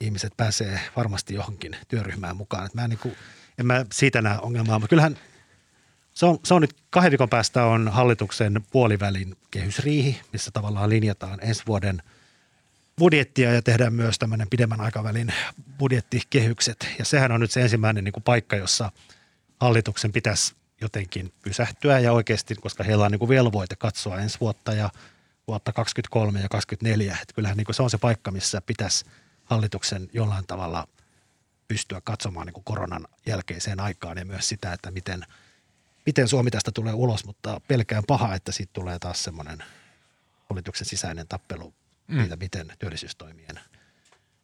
ihmiset 0.00 0.32
pääsee 0.36 0.80
varmasti 0.96 1.34
johonkin 1.34 1.76
työryhmään 1.88 2.36
mukaan. 2.36 2.66
Että 2.66 2.78
mä 2.78 2.84
en, 2.84 2.90
niin 2.90 2.98
kuin, 2.98 3.16
en 3.62 3.66
mä 3.66 3.84
siitä 3.92 4.22
näe 4.22 4.38
ongelmaa, 4.38 4.78
mutta 4.78 4.88
kyllähän 4.88 5.18
se 6.14 6.26
on, 6.26 6.38
se 6.44 6.54
on 6.54 6.60
nyt 6.60 6.76
kahden 6.90 7.10
viikon 7.10 7.28
päästä 7.28 7.64
on 7.64 7.88
hallituksen 7.88 8.64
puolivälin 8.70 9.36
kehysriihi, 9.50 10.20
missä 10.32 10.50
tavallaan 10.50 10.90
linjataan 10.90 11.38
ensi 11.42 11.62
vuoden 11.66 12.02
budjettia 12.98 13.52
ja 13.52 13.62
tehdään 13.62 13.92
myös 13.92 14.18
tämmöinen 14.18 14.48
pidemmän 14.50 14.80
aikavälin 14.80 15.34
budjettikehykset. 15.78 16.88
Ja 16.98 17.04
sehän 17.04 17.32
on 17.32 17.40
nyt 17.40 17.50
se 17.50 17.62
ensimmäinen 17.62 18.04
niin 18.04 18.12
kuin 18.12 18.24
paikka, 18.24 18.56
jossa 18.56 18.92
hallituksen 19.60 20.12
pitäisi 20.12 20.54
jotenkin 20.80 21.32
pysähtyä 21.42 21.98
ja 21.98 22.12
oikeasti, 22.12 22.54
koska 22.54 22.84
heillä 22.84 23.04
on 23.04 23.10
niin 23.10 23.18
kuin 23.18 23.28
velvoite 23.28 23.76
katsoa 23.76 24.20
ensi 24.20 24.40
vuotta 24.40 24.72
ja 24.72 24.90
vuotta 25.48 25.72
2023 25.72 26.38
ja 26.38 26.48
2024. 26.48 27.18
Että 27.22 27.34
kyllähän 27.34 27.56
niin 27.56 27.64
kuin 27.64 27.74
se 27.74 27.82
on 27.82 27.90
se 27.90 27.98
paikka, 27.98 28.30
missä 28.30 28.60
pitäisi 28.60 29.04
hallituksen 29.44 30.08
jollain 30.12 30.46
tavalla 30.46 30.88
pystyä 31.72 32.00
katsomaan 32.04 32.46
niin 32.46 32.54
kuin 32.54 32.64
koronan 32.64 33.08
jälkeiseen 33.26 33.80
aikaan 33.80 34.18
ja 34.18 34.24
myös 34.24 34.48
sitä, 34.48 34.72
että 34.72 34.90
miten, 34.90 35.24
miten 36.06 36.28
Suomi 36.28 36.50
tästä 36.50 36.70
tulee 36.72 36.92
ulos, 36.92 37.24
mutta 37.24 37.60
pelkään 37.68 38.02
paha, 38.06 38.34
että 38.34 38.52
siitä 38.52 38.70
tulee 38.72 38.98
taas 38.98 39.24
semmoinen 39.24 39.64
hallituksen 40.50 40.86
sisäinen 40.86 41.28
tappelu 41.28 41.74
mm. 42.08 42.20
siitä, 42.20 42.36
miten 42.36 42.72
työllisyystoimien 42.78 43.60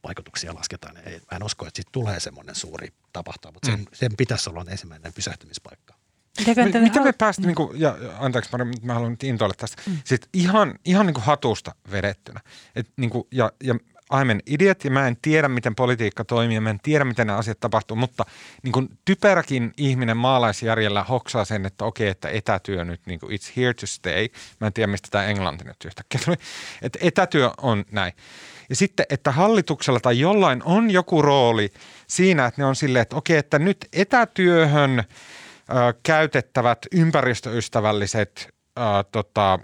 vaikutuksia 0.05 0.55
lasketaan. 0.55 0.97
Ei, 0.97 1.21
mä 1.31 1.37
en 1.37 1.43
usko, 1.45 1.67
että 1.67 1.77
siitä 1.77 1.91
tulee 1.93 2.21
semmoinen 2.21 2.55
suuri 2.55 2.89
tapahtuma, 3.13 3.53
mutta 3.53 3.67
sen, 3.67 3.79
mm. 3.79 3.87
sen 3.93 4.17
pitäisi 4.17 4.51
olla 4.51 4.65
ensimmäinen 4.69 5.13
pysähtymispaikka. 5.13 5.95
Miten, 6.47 6.83
miten 6.83 7.03
me 7.03 7.13
päästä, 7.13 7.43
niin 7.43 7.55
kuin, 7.55 7.81
ja 7.81 7.97
anteeksi 8.19 8.51
Mari, 8.53 8.65
mä 8.83 8.95
haluan 8.95 9.11
nyt 9.11 9.23
intoilla 9.23 9.55
tästä, 9.55 9.83
mm. 9.87 9.99
siis 10.05 10.21
ihan, 10.33 10.75
ihan 10.85 11.07
niin 11.07 11.15
kuin 11.15 11.25
hatusta 11.25 11.75
vedettynä. 11.91 12.41
Et, 12.77 12.89
niin 12.97 13.11
kuin, 13.11 13.25
ja, 13.31 13.53
ja 13.65 13.75
I'm 14.15 14.31
an 14.31 14.41
idiot 14.47 14.85
ja 14.85 14.91
mä 14.91 15.07
en 15.07 15.17
tiedä, 15.23 15.49
miten 15.49 15.75
politiikka 15.75 16.25
toimii 16.25 16.55
ja 16.55 16.61
mä 16.61 16.71
en 16.71 16.81
tiedä, 16.83 17.05
miten 17.05 17.27
nämä 17.27 17.39
asiat 17.39 17.61
tapahtuu, 17.61 17.97
mutta 17.97 18.25
niin 18.63 18.73
kuin 18.73 18.89
typeräkin 19.05 19.73
ihminen 19.77 20.17
maalaisjärjellä 20.17 21.03
hoksaa 21.05 21.45
sen, 21.45 21.67
että 21.67 21.85
okei, 21.85 22.09
että 22.09 22.29
etätyö 22.29 22.85
nyt, 22.85 23.01
niin 23.07 23.21
kuin 23.21 23.39
it's 23.39 23.53
here 23.57 23.75
to 23.75 23.87
stay. 23.87 24.29
Mä 24.61 24.67
en 24.67 24.73
tiedä, 24.73 24.91
mistä 24.91 25.09
tämä 25.11 25.25
englanti 25.25 25.65
nyt 25.65 25.85
yhtäkkiä 25.85 26.21
tuli. 26.25 26.37
Että 26.83 26.99
etätyö 27.03 27.51
on 27.63 27.85
näin. 27.93 28.13
Ja 28.69 28.77
sitten, 28.77 29.07
että 29.11 29.33
hallituksella 29.33 30.01
tai 30.01 30.19
jollain 30.21 30.63
on 30.65 30.91
joku 30.91 31.23
rooli 31.23 31.71
siinä, 32.07 32.47
että 32.47 32.63
ne 32.63 32.67
on 32.67 32.77
silleen, 32.77 33.03
että 33.03 33.17
okei, 33.17 33.37
että 33.37 33.59
nyt 33.59 33.89
etätyöhön– 33.93 35.05
käytettävät 36.03 36.79
ympäristöystävälliset 36.93 38.49
ää, 38.77 39.05
tota, 39.05 39.59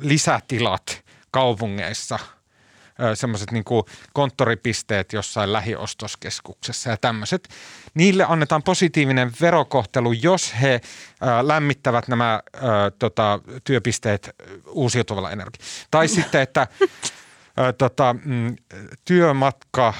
lisätilat 0.00 1.04
kaupungeissa, 1.30 2.18
semmoiset 3.14 3.50
niin 3.50 3.64
konttoripisteet 4.12 5.12
jossain 5.12 5.52
lähiostoskeskuksessa 5.52 6.90
ja 6.90 6.96
tämmöiset. 6.96 7.48
Niille 7.94 8.26
annetaan 8.28 8.62
positiivinen 8.62 9.32
verokohtelu, 9.40 10.12
jos 10.12 10.54
he 10.60 10.80
lämmittävät 11.42 12.08
nämä 12.08 12.40
tota, 12.98 13.40
työpisteet 13.64 14.30
uusiutuvalla 14.66 15.30
energialla. 15.30 15.68
Tai 15.90 16.08
sitten, 16.08 16.40
että 16.40 16.66
tota, 17.78 18.14
mm, 18.24 18.56
työmatka, 19.04 19.94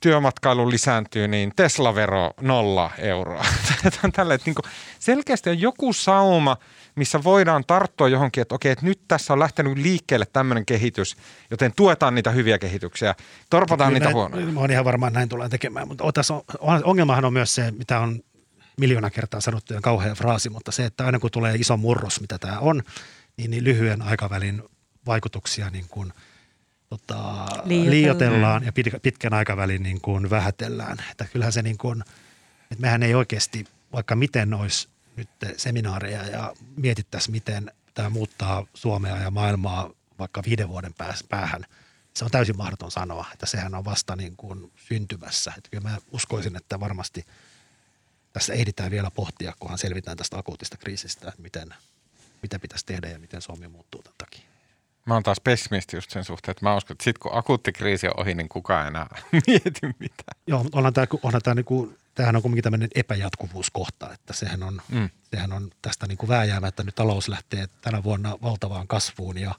työmatkailu 0.00 0.70
lisääntyy, 0.70 1.28
niin 1.28 1.52
Tesla-vero 1.56 2.30
nolla 2.40 2.90
euroa. 2.98 3.44
Tälle, 4.12 4.34
että 4.34 4.48
niin 4.48 4.54
kuin 4.54 4.64
selkeästi 4.98 5.50
on 5.50 5.60
joku 5.60 5.92
sauma, 5.92 6.56
missä 6.94 7.24
voidaan 7.24 7.64
tarttua 7.66 8.08
johonkin, 8.08 8.42
että 8.42 8.54
okei, 8.54 8.72
että 8.72 8.84
nyt 8.84 9.00
tässä 9.08 9.32
on 9.32 9.38
lähtenyt 9.38 9.78
liikkeelle 9.78 10.26
tämmöinen 10.32 10.66
kehitys, 10.66 11.16
joten 11.50 11.72
tuetaan 11.76 12.14
niitä 12.14 12.30
hyviä 12.30 12.58
kehityksiä, 12.58 13.14
torpataan 13.50 13.92
niitä 13.92 14.04
näin, 14.04 14.16
huonoja. 14.16 14.46
Mä 14.46 14.60
oon 14.60 14.70
ihan 14.70 14.84
varmaan 14.84 15.12
näin 15.12 15.28
tulee 15.28 15.48
tekemään, 15.48 15.88
mutta 15.88 16.12
tässä 16.12 16.34
on, 16.34 16.42
ongelmahan 16.84 17.24
on 17.24 17.32
myös 17.32 17.54
se, 17.54 17.70
mitä 17.70 18.00
on 18.00 18.20
miljoona 18.76 19.10
kertaa 19.10 19.40
sanottu 19.40 19.74
ja 19.74 19.80
kauhea 19.80 20.14
fraasi, 20.14 20.50
mutta 20.50 20.72
se, 20.72 20.84
että 20.84 21.06
aina 21.06 21.18
kun 21.18 21.30
tulee 21.30 21.54
iso 21.54 21.76
murros, 21.76 22.20
mitä 22.20 22.38
tämä 22.38 22.58
on, 22.58 22.82
niin, 23.36 23.50
niin 23.50 23.64
lyhyen 23.64 24.02
aikavälin 24.02 24.62
vaikutuksia 25.06 25.70
niin 25.70 25.86
kuin– 25.88 26.12
tota, 26.92 27.46
liioitellaan 27.64 28.64
ja 28.64 28.72
pitkän 29.02 29.34
aikavälin 29.34 29.82
niin 29.82 30.00
kuin 30.00 30.30
vähätellään. 30.30 30.98
Että 31.10 31.24
kyllähän 31.24 31.52
se 31.52 31.62
niin 31.62 31.78
kuin, 31.78 32.02
että 32.70 32.80
mehän 32.82 33.02
ei 33.02 33.14
oikeasti, 33.14 33.64
vaikka 33.92 34.16
miten 34.16 34.54
olisi 34.54 34.88
nyt 35.16 35.28
seminaareja 35.56 36.22
ja 36.22 36.54
mietittäisiin, 36.76 37.32
miten 37.32 37.72
tämä 37.94 38.08
muuttaa 38.08 38.66
Suomea 38.74 39.16
ja 39.16 39.30
maailmaa 39.30 39.90
vaikka 40.18 40.42
viiden 40.46 40.68
vuoden 40.68 40.94
päähän, 41.28 41.64
se 42.14 42.24
on 42.24 42.30
täysin 42.30 42.56
mahdoton 42.56 42.90
sanoa, 42.90 43.26
että 43.32 43.46
sehän 43.46 43.74
on 43.74 43.84
vasta 43.84 44.16
niin 44.16 44.36
kuin 44.36 44.72
syntymässä. 44.76 45.52
Että 45.56 45.70
kyllä 45.70 45.88
mä 45.88 45.98
uskoisin, 46.10 46.56
että 46.56 46.80
varmasti 46.80 47.24
tässä 48.32 48.52
ehditään 48.52 48.90
vielä 48.90 49.10
pohtia, 49.10 49.52
kunhan 49.60 49.78
selvitään 49.78 50.16
tästä 50.16 50.38
akuutista 50.38 50.76
kriisistä, 50.76 51.28
että 51.28 51.42
miten, 51.42 51.74
mitä 52.42 52.58
pitäisi 52.58 52.86
tehdä 52.86 53.08
ja 53.08 53.18
miten 53.18 53.42
Suomi 53.42 53.68
muuttuu 53.68 54.02
tämän 54.02 54.18
takia. 54.18 54.51
Mä 55.06 55.14
oon 55.14 55.22
taas 55.22 55.40
pessimisti 55.40 55.96
just 55.96 56.10
sen 56.10 56.24
suhteen, 56.24 56.50
että 56.50 56.64
mä 56.66 56.76
uskon, 56.76 56.94
että 56.94 57.04
sit 57.04 57.18
kun 57.18 57.34
akuutti 57.34 57.72
kriisi 57.72 58.08
on 58.08 58.20
ohi, 58.20 58.34
niin 58.34 58.48
kukaan 58.48 58.86
enää 58.86 59.06
mieti 59.46 59.80
mitään. 59.98 60.40
Joo, 60.46 60.62
mutta 60.62 60.78
onhan 60.78 60.92
tämä, 60.92 61.06
onhan 61.22 61.42
tämä 61.42 61.54
niinku, 61.54 61.94
tämähän 62.14 62.36
on 62.36 62.42
kuitenkin 62.42 62.62
tämmöinen 62.62 62.88
epäjatkuvuuskohta, 62.94 64.12
että 64.12 64.32
sehän 64.32 64.62
on, 64.62 64.82
mm. 64.88 65.10
sehän 65.30 65.52
on 65.52 65.70
tästä 65.82 66.06
niin 66.06 66.18
kuin 66.18 66.30
että 66.68 66.84
nyt 66.84 66.94
talous 66.94 67.28
lähtee 67.28 67.66
tänä 67.80 68.02
vuonna 68.02 68.38
valtavaan 68.42 68.88
kasvuun 68.88 69.38
ja 69.38 69.54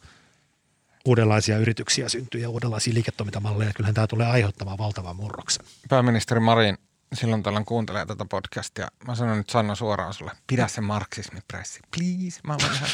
uudenlaisia 1.06 1.58
yrityksiä 1.58 2.10
syntyy 2.10 2.42
ja 2.42 2.50
uudenlaisia 2.50 2.94
liiketoimintamalleja. 2.94 3.74
Kyllähän 3.74 3.96
tämä 3.96 4.08
tulee 4.08 4.28
aiheuttamaan 4.28 4.78
valtavan 4.78 5.16
murroksen. 5.16 5.66
Pääministeri 5.90 6.40
Marin 6.40 6.78
silloin 7.14 7.44
tällöin 7.44 7.66
kuuntelee 7.66 8.06
tätä 8.06 8.26
podcastia. 8.26 8.88
Mä 9.08 9.16
sanon 9.16 9.38
nyt 9.38 9.50
Sanna 9.50 9.76
suoraan 9.76 10.14
sulle, 10.14 10.32
pidä 10.48 10.68
se 10.68 10.82
marksismipressi, 10.82 11.80
please. 11.96 12.40
Mä 12.44 12.54
olen 12.54 12.78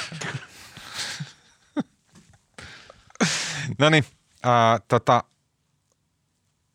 no 3.77 3.89
niin, 3.89 4.05
äh, 4.45 4.82
tota, 4.88 5.23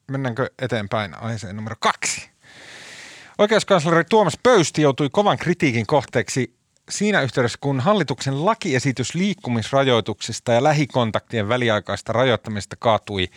mennäänkö 0.09 0.51
eteenpäin 0.59 1.15
aiheeseen 1.19 1.57
numero 1.57 1.77
kaksi? 1.81 2.31
Oikeuskansleri 3.39 4.05
Tuomas 4.05 4.39
Pöysti 4.43 4.83
joutui 4.83 5.09
kovan 5.11 5.39
kritiikin 5.39 5.87
kohteeksi 5.87 6.57
siinä 6.91 7.21
yhteydessä, 7.21 7.59
kun 7.61 7.81
hallituksen 7.81 8.45
lakiesitys 8.45 9.15
liikkumisrajoituksista 9.15 10.53
ja 10.53 10.63
lähikontaktien 10.63 11.49
väliaikaista 11.49 12.13
rajoittamista 12.13 12.77
kaatui 12.79 13.29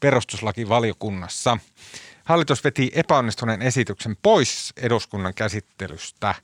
perustuslakivaliokunnassa. 0.00 1.58
Hallitus 2.24 2.64
veti 2.64 2.90
epäonnistuneen 2.94 3.62
esityksen 3.62 4.16
pois 4.22 4.72
eduskunnan 4.76 5.34
käsittelystä. 5.34 6.34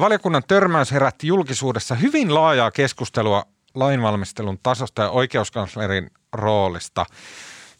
Valiokunnan 0.00 0.42
törmäys 0.48 0.92
herätti 0.92 1.26
julkisuudessa 1.26 1.94
hyvin 1.94 2.34
laajaa 2.34 2.70
keskustelua 2.70 3.46
lainvalmistelun 3.74 4.58
tasosta 4.62 5.02
ja 5.02 5.10
oikeuskanslerin 5.10 6.10
roolista. 6.32 7.06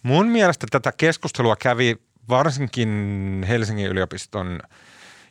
Mun 0.03 0.27
mielestä 0.27 0.67
tätä 0.71 0.93
keskustelua 0.97 1.57
kävi 1.57 1.97
varsinkin 2.29 3.45
Helsingin 3.49 3.87
yliopiston 3.87 4.61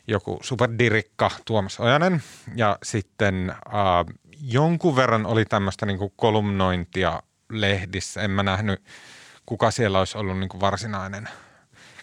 joku 0.06 0.38
superdirikka 0.42 1.30
Tuomas 1.44 1.80
Ojanen 1.80 2.22
ja 2.54 2.78
sitten 2.82 3.50
äh, 3.50 3.56
jonkun 4.42 4.96
verran 4.96 5.26
oli 5.26 5.44
tämmöistä 5.44 5.86
niin 5.86 6.12
kolumnointia 6.16 7.22
lehdissä. 7.50 8.22
En 8.22 8.30
mä 8.30 8.42
nähnyt, 8.42 8.82
kuka 9.46 9.70
siellä 9.70 9.98
olisi 9.98 10.18
ollut 10.18 10.38
niin 10.38 10.48
kuin 10.48 10.60
varsinainen 10.60 11.28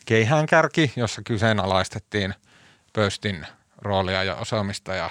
keihäänkärki, 0.06 0.94
jossa 0.96 1.22
kyseenalaistettiin 1.22 2.34
pöstin 2.94 3.48
roolia 3.78 4.24
ja 4.24 4.36
osaamista 4.36 4.96
ja 4.96 5.10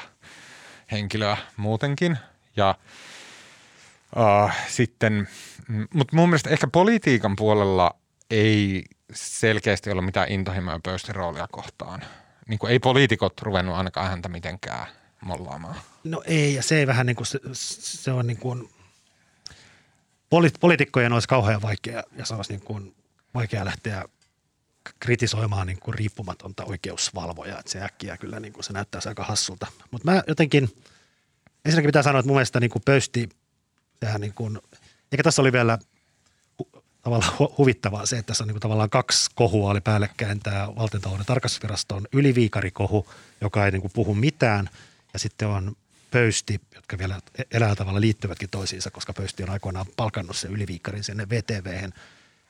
henkilöä 0.93 1.37
muutenkin. 1.57 2.19
Ja 2.57 2.75
Uh, 4.17 4.51
sitten, 4.69 5.29
mm, 5.69 5.89
mutta 5.95 6.17
mun 6.17 6.29
mielestä 6.29 6.51
ehkä 6.51 6.67
politiikan 6.67 7.37
puolella 7.37 7.91
ei 8.31 8.85
selkeästi 9.13 9.91
ole 9.91 10.03
mitään 10.03 10.33
intohimoja 10.33 10.81
pöystin 10.83 11.15
roolia 11.15 11.47
kohtaan. 11.53 12.03
Niin 12.49 12.59
kuin 12.59 12.73
ei 12.73 12.79
poliitikot 12.79 13.43
ruvennut 13.43 13.75
ainakaan 13.75 14.09
häntä 14.09 14.29
mitenkään 14.29 14.87
mollaamaan. 15.21 15.77
No 16.05 16.23
ei, 16.27 16.55
ja 16.55 16.63
se 16.63 16.79
ei 16.79 16.87
vähän 16.87 17.07
niin 17.07 17.17
kuin, 17.17 17.27
se, 17.27 17.39
se 17.53 18.13
on 18.13 18.27
niin 18.27 18.37
kuin, 18.37 18.71
poli- 20.31 20.59
poliitikkojen 20.61 21.13
olisi 21.13 21.29
kauhean 21.29 21.63
vaikea, 21.63 22.03
ja 22.17 22.25
se 22.27 22.35
olisi 22.35 22.53
niin 22.53 22.65
kuin 22.65 22.95
vaikea 23.35 23.65
lähteä 23.65 24.05
kritisoimaan 25.01 25.67
niin 25.67 25.81
kuin 25.81 25.95
riippumatonta 25.95 26.65
oikeusvalvoja, 26.65 27.59
että 27.59 27.73
se 27.73 27.83
äkkiä 27.83 28.17
kyllä 28.17 28.41
niin 28.41 28.53
kuin 28.53 28.65
se 28.65 28.73
näyttää 28.73 29.01
aika 29.07 29.25
hassulta. 29.25 29.67
Mutta 29.91 30.11
mä 30.11 30.23
jotenkin, 30.29 30.69
ensinnäkin 31.65 31.89
pitää 31.89 32.03
sanoa, 32.03 32.21
että 32.21 32.29
mun 32.29 32.37
mielestä 32.37 32.61
niin 32.61 32.71
kuin 32.71 32.83
pöysti– 32.85 33.29
Sehän 34.01 34.21
niin 34.21 34.35
kuin, 34.35 34.59
eikä 35.13 35.23
tässä 35.23 35.43
oli 35.43 35.53
vielä 35.53 35.79
hu, 36.59 36.85
tavallaan 37.03 37.33
hu, 37.39 37.55
huvittavaa 37.59 38.07
se, 38.07 38.19
että 38.19 38.27
tässä 38.27 38.45
on 38.45 38.49
niin 38.49 38.55
kuin 38.55 38.63
tavallaan 38.63 38.91
kaksi 38.91 39.31
kohua 39.35 39.71
oli 39.71 39.81
päällekkäin. 39.81 40.41
Tämä 40.41 40.69
valtiontalouden 40.77 41.27
tarkastusviraston 41.27 42.07
yliviikarikohu, 42.13 43.07
joka 43.41 43.65
ei 43.65 43.71
niin 43.71 43.83
kuin 43.83 43.93
puhu 43.95 44.15
mitään 44.15 44.71
ja 45.13 45.19
sitten 45.19 45.49
on 45.49 45.77
pöysti, 46.11 46.61
jotka 46.75 46.99
vielä 46.99 47.21
elää 47.51 47.75
tavalla 47.75 48.01
liittyvätkin 48.01 48.51
toisiinsa, 48.51 48.91
koska 48.91 49.13
pöysti 49.13 49.43
on 49.43 49.51
aikoinaan 49.51 49.87
palkannut 49.97 50.37
sen 50.37 50.51
yliviikarin 50.51 51.05
sinne 51.05 51.29
VTVhen. 51.29 51.93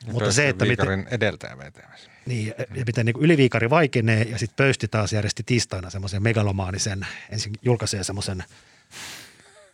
Ja 0.07 0.13
Mutta 0.13 0.33
se, 0.33 0.49
että 0.49 0.65
miten, 0.65 1.07
edeltäjä 1.11 1.59
VTV. 1.59 1.81
Niin, 2.27 2.55
ja 2.59 2.85
miten 2.87 3.07
niin 3.07 3.17
yliviikari 3.21 3.71
vaikenee 3.71 4.23
ja 4.23 4.39
sitten 4.39 4.57
pöysti 4.57 4.89
taas 4.89 5.13
järjesti 5.13 5.43
tiistaina 5.43 5.91
semmoisen 5.91 6.23
megalomaanisen, 6.23 7.07
ensin 7.31 7.53
julkaisee 7.63 8.05
semmoisen 8.05 8.45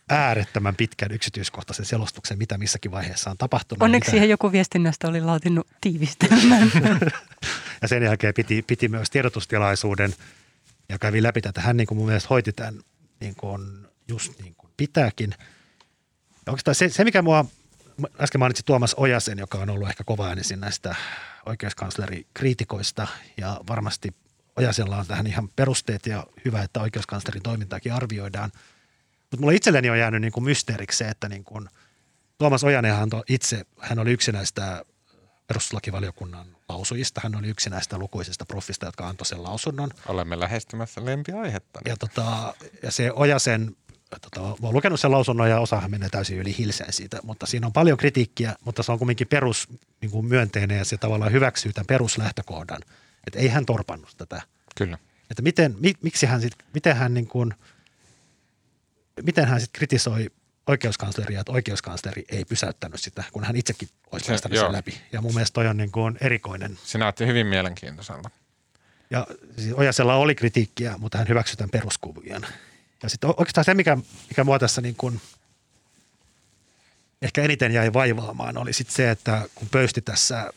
äärettömän 0.09 0.77
pitkän 0.77 1.13
yksityiskohtaisen 1.13 1.87
selostuksen, 1.87 2.39
mitä 2.39 2.59
missäkin 2.59 2.91
vaiheessa 2.91 3.31
on 3.31 3.39
tapahtunut. 3.39 3.83
Onneksi 3.83 4.09
mitä... 4.09 4.11
siihen 4.11 4.31
joku 4.31 4.53
viestinnästä 4.53 5.09
oli 5.09 5.21
laatinut 5.21 5.67
tiivistelmän. 5.81 6.73
ja 7.83 7.89
sen 7.89 8.03
jälkeen 8.03 8.35
piti, 8.35 8.63
piti 8.63 8.89
myös 8.89 9.11
tiedotustilaisuuden 9.11 10.15
ja 10.89 10.99
kävi 10.99 11.23
läpi 11.23 11.41
tätä. 11.41 11.61
Hän 11.61 11.77
niin 11.77 11.87
kuin 11.87 11.99
mun 11.99 12.07
mielestä 12.07 12.29
hoiti 12.31 12.53
tämän 12.53 12.81
niin 13.21 13.35
kuin 13.35 13.87
just 14.09 14.39
niin 14.43 14.55
kuin 14.55 14.71
pitääkin. 14.77 15.35
Ja 16.47 16.53
oikeastaan 16.53 16.75
se, 16.75 16.89
se, 16.89 17.05
mikä 17.05 17.23
mua, 17.23 17.45
äsken 18.21 18.39
mainitsin 18.39 18.65
Tuomas 18.65 18.95
Ojasen, 18.95 19.39
joka 19.39 19.59
on 19.59 19.71
ollut 19.71 19.89
ehkä 19.89 20.05
kova 20.05 20.27
äänisin 20.29 20.61
näistä 20.61 20.95
oikeuskanslerikriitikoista 21.47 23.07
ja 23.37 23.61
varmasti 23.69 24.15
Ojasella 24.57 24.97
on 24.97 25.07
tähän 25.07 25.27
ihan 25.27 25.49
perusteet 25.57 26.07
ja 26.07 26.27
hyvä, 26.45 26.63
että 26.63 26.81
oikeuskanslerin 26.81 27.43
toimintaakin 27.43 27.93
arvioidaan. 27.93 28.51
Mutta 29.33 29.41
mulle 29.41 29.55
itselleni 29.55 29.91
on 29.91 29.99
jäänyt 29.99 30.21
niin 30.21 30.33
kuin 30.33 30.45
mysteeriksi 30.45 30.99
se, 30.99 31.09
että 31.09 31.29
niin 31.29 31.45
kuin 31.45 31.69
Tuomas 32.39 32.65
Ojanenhan 32.65 33.09
itse, 33.29 33.67
hän 33.79 33.99
oli 33.99 34.13
yksi 34.13 34.33
näistä 34.33 34.85
perustuslakivaliokunnan 35.47 36.47
lausujista. 36.69 37.21
Hän 37.25 37.37
oli 37.37 37.49
yksi 37.49 37.71
näistä 37.71 37.99
lukuisista 37.99 38.47
proffista, 38.47 38.87
jotka 38.87 39.09
antoi 39.09 39.27
sen 39.27 39.43
lausunnon. 39.43 39.91
Olemme 40.07 40.41
lähestymässä 40.41 41.05
lempiaihetta. 41.05 41.81
Ja, 41.85 41.97
tota, 41.97 42.55
ja 42.83 42.91
se 42.91 43.13
Ojasen, 43.13 43.77
tota, 44.21 44.41
olen 44.41 44.75
lukenut 44.75 45.01
sen 45.01 45.11
lausunnon 45.11 45.51
ja 45.51 45.61
osahan 45.61 45.91
menee 45.91 46.09
täysin 46.09 46.39
yli 46.39 46.59
hilseen 46.59 46.93
siitä, 46.93 47.19
mutta 47.23 47.47
siinä 47.47 47.67
on 47.67 47.73
paljon 47.73 47.99
kritiikkiä, 47.99 48.57
mutta 48.65 48.83
se 48.83 48.93
on 48.93 48.99
kuitenkin 48.99 49.29
perus 49.29 49.69
niin 50.01 50.11
kuin 50.11 50.27
myönteinen 50.27 50.79
ja 50.79 50.85
se 50.85 50.97
tavallaan 50.97 51.33
hyväksyy 51.33 51.73
tämän 51.73 51.87
peruslähtökohdan. 51.87 52.83
Että 53.27 53.39
ei 53.39 53.49
hän 53.49 53.67
torpannut 53.67 54.15
tätä. 54.17 54.43
Kyllä. 54.77 54.99
Että 55.31 55.43
miten, 55.43 55.77
mi, 55.79 55.95
miksi 56.03 56.27
hän 56.27 56.41
sit, 56.41 56.53
miten 56.75 56.97
hän 56.97 57.15
niin 57.15 57.27
kuin, 57.27 57.55
miten 59.23 59.49
hän 59.49 59.61
sitten 59.61 59.79
kritisoi 59.79 60.31
oikeuskansleria, 60.67 61.41
että 61.41 61.53
oikeuskansleri 61.53 62.25
ei 62.29 62.45
pysäyttänyt 62.45 63.01
sitä, 63.01 63.25
kun 63.33 63.45
hän 63.45 63.57
itsekin 63.57 63.89
olisi 64.13 64.27
päästänyt 64.27 64.59
sen 64.59 64.73
läpi. 64.73 65.01
Ja 65.13 65.21
mun 65.21 65.35
mielestä 65.35 65.55
toi 65.55 65.67
on 65.67 65.77
niin 65.77 65.93
kuin 65.93 66.19
erikoinen. 66.21 66.79
Se 66.85 66.99
näytti 66.99 67.27
hyvin 67.27 67.47
mielenkiintoiselta. 67.47 68.31
Ja 69.11 69.27
siis 69.59 69.75
Ojasella 69.75 70.15
oli 70.15 70.35
kritiikkiä, 70.35 70.99
mutta 70.99 71.19
hän 71.19 71.29
hyväksyi 71.29 71.57
tämän 71.57 71.71
peruskuvion. 71.71 72.47
Ja 73.03 73.09
sitten 73.09 73.31
oikeastaan 73.37 73.65
se, 73.65 73.75
mikä, 73.75 73.99
mikä 74.29 74.45
mua 74.45 74.59
tässä 74.59 74.81
niin 74.81 74.97
kuin 74.97 75.21
ehkä 77.23 77.43
eniten 77.43 77.73
jäi 77.73 77.93
vaivaamaan, 77.93 78.59
oli 78.59 78.73
sitten 78.73 78.97
se, 78.97 79.11
että 79.11 79.49
kun 79.55 79.69
pöysti 79.69 80.01
tässä 80.01 80.53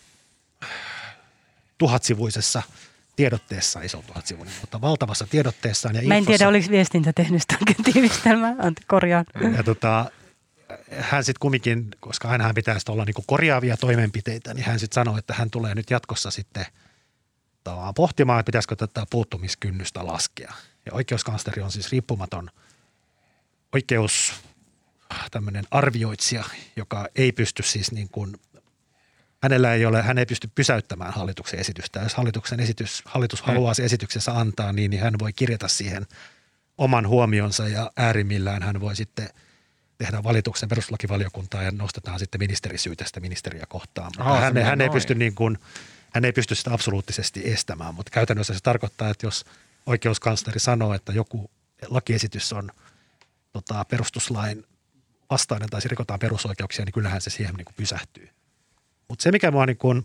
tuhatsivuisessa– 1.77 2.63
tiedotteessa, 3.15 3.81
iso 3.81 4.03
tuhatsivuinen, 4.07 4.53
mutta 4.61 4.81
valtavassa 4.81 5.27
tiedotteessaan. 5.27 5.95
Ja 5.95 6.01
Mä 6.01 6.13
en 6.13 6.17
infossa, 6.17 6.37
tiedä, 6.37 6.49
oliko 6.49 6.69
viestintä 6.69 7.13
tehnyt 7.13 7.41
sitä 7.41 7.57
tiivistelmää, 7.83 8.55
korjaan. 8.87 9.25
Ja 9.57 9.63
tota, 9.63 10.11
hän 10.91 11.23
sitten 11.23 11.39
kumminkin, 11.39 11.87
koska 11.99 12.29
aina 12.29 12.43
hän 12.43 12.55
pitäisi 12.55 12.91
olla 12.91 13.05
niinku 13.05 13.23
korjaavia 13.27 13.77
toimenpiteitä, 13.77 14.53
niin 14.53 14.65
hän 14.65 14.79
sitten 14.79 14.95
sanoi, 14.95 15.19
että 15.19 15.33
hän 15.33 15.49
tulee 15.49 15.75
nyt 15.75 15.89
jatkossa 15.89 16.31
sitten 16.31 16.65
pohtimaan, 17.95 18.39
että 18.39 18.49
pitäisikö 18.49 18.75
tätä 18.75 19.05
puuttumiskynnystä 19.09 20.05
laskea. 20.05 20.53
Ja 20.85 20.93
oikeuskansleri 20.93 21.61
on 21.61 21.71
siis 21.71 21.91
riippumaton 21.91 22.49
oikeus 23.73 24.33
tämmöinen 25.31 25.65
arvioitsija, 25.71 26.43
joka 26.75 27.07
ei 27.15 27.31
pysty 27.31 27.63
siis 27.63 27.91
niin 27.91 28.09
kuin 28.09 28.39
hänellä 29.45 29.73
ei 29.73 29.85
ole, 29.85 30.01
hän 30.01 30.17
ei 30.17 30.25
pysty 30.25 30.49
pysäyttämään 30.55 31.13
hallituksen 31.13 31.59
esitystä. 31.59 31.99
Jos 31.99 32.15
hallituksen 32.15 32.59
esitys, 32.59 33.01
hallitus 33.05 33.41
mm. 33.41 33.45
haluaa 33.45 33.73
se 33.73 33.85
esityksessä 33.85 34.39
antaa, 34.39 34.73
niin, 34.73 34.91
niin 34.91 35.03
hän 35.03 35.13
voi 35.19 35.33
kirjata 35.33 35.67
siihen 35.67 36.07
oman 36.77 37.07
huomionsa 37.07 37.67
ja 37.67 37.91
äärimmillään 37.97 38.63
hän 38.63 38.81
voi 38.81 38.95
sitten 38.95 39.29
tehdä 39.97 40.23
valituksen 40.23 40.69
perustuslakivaliokuntaan 40.69 41.65
ja 41.65 41.71
nostetaan 41.71 42.19
sitten 42.19 42.41
ministerisyytä 42.41 43.05
sitä 43.05 43.19
ministeriä 43.19 43.65
kohtaan. 43.69 44.11
Mutta 44.17 44.31
Aha, 44.31 44.39
hän, 44.39 44.57
hän, 44.57 44.81
ei 44.81 44.89
pysty 44.89 45.15
niin 45.15 45.35
kuin, 45.35 45.57
hän 46.13 46.25
ei 46.25 46.31
pysty 46.31 46.55
sitä 46.55 46.73
absoluuttisesti 46.73 47.51
estämään, 47.51 47.95
mutta 47.95 48.11
käytännössä 48.11 48.53
se 48.53 48.59
tarkoittaa, 48.63 49.09
että 49.09 49.25
jos 49.25 49.45
oikeuskansleri 49.85 50.59
sanoo, 50.59 50.93
että 50.93 51.11
joku 51.11 51.51
lakiesitys 51.87 52.53
on 52.53 52.71
tota, 53.53 53.85
perustuslain 53.85 54.65
vastainen 55.29 55.69
tai 55.69 55.81
se 55.81 55.89
rikotaan 55.89 56.19
perusoikeuksia, 56.19 56.85
niin 56.85 56.93
kyllähän 56.93 57.21
se 57.21 57.29
siihen 57.29 57.55
niin 57.55 57.65
kuin 57.65 57.75
pysähtyy. 57.77 58.29
Mutta 59.09 59.23
se, 59.23 59.31
mikä 59.31 59.51
mua 59.51 59.65
niin 59.65 59.77
kun, 59.77 60.03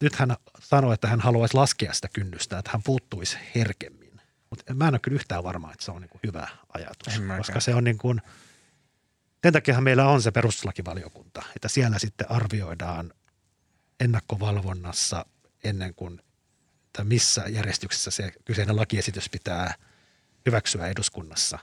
nyt 0.00 0.14
hän 0.14 0.36
sanoi, 0.60 0.94
että 0.94 1.08
hän 1.08 1.20
haluaisi 1.20 1.54
laskea 1.54 1.92
sitä 1.92 2.08
kynnystä, 2.12 2.58
että 2.58 2.70
hän 2.70 2.82
puuttuisi 2.82 3.38
herkemmin. 3.54 4.20
Mutta 4.50 4.74
mä 4.74 4.88
en 4.88 4.94
ole 4.94 5.00
kyllä 5.00 5.14
yhtään 5.14 5.44
varma, 5.44 5.72
että 5.72 5.84
se 5.84 5.90
on 5.90 6.02
niin 6.02 6.20
hyvä 6.26 6.48
ajatus, 6.74 7.22
koska 7.36 7.60
se 7.60 7.74
on 7.74 7.84
niin 7.84 7.98
kuin, 7.98 8.22
sen 9.42 9.52
takia 9.52 9.80
meillä 9.80 10.08
on 10.08 10.22
se 10.22 10.30
perustuslakivaliokunta, 10.30 11.42
että 11.56 11.68
siellä 11.68 11.98
sitten 11.98 12.30
arvioidaan 12.30 13.12
ennakkovalvonnassa 14.00 15.26
ennen 15.64 15.94
kuin, 15.94 16.20
että 16.86 17.04
missä 17.04 17.44
järjestyksessä 17.48 18.10
se 18.10 18.32
kyseinen 18.44 18.76
lakiesitys 18.76 19.28
pitää 19.30 19.74
hyväksyä 20.46 20.86
eduskunnassa. 20.86 21.58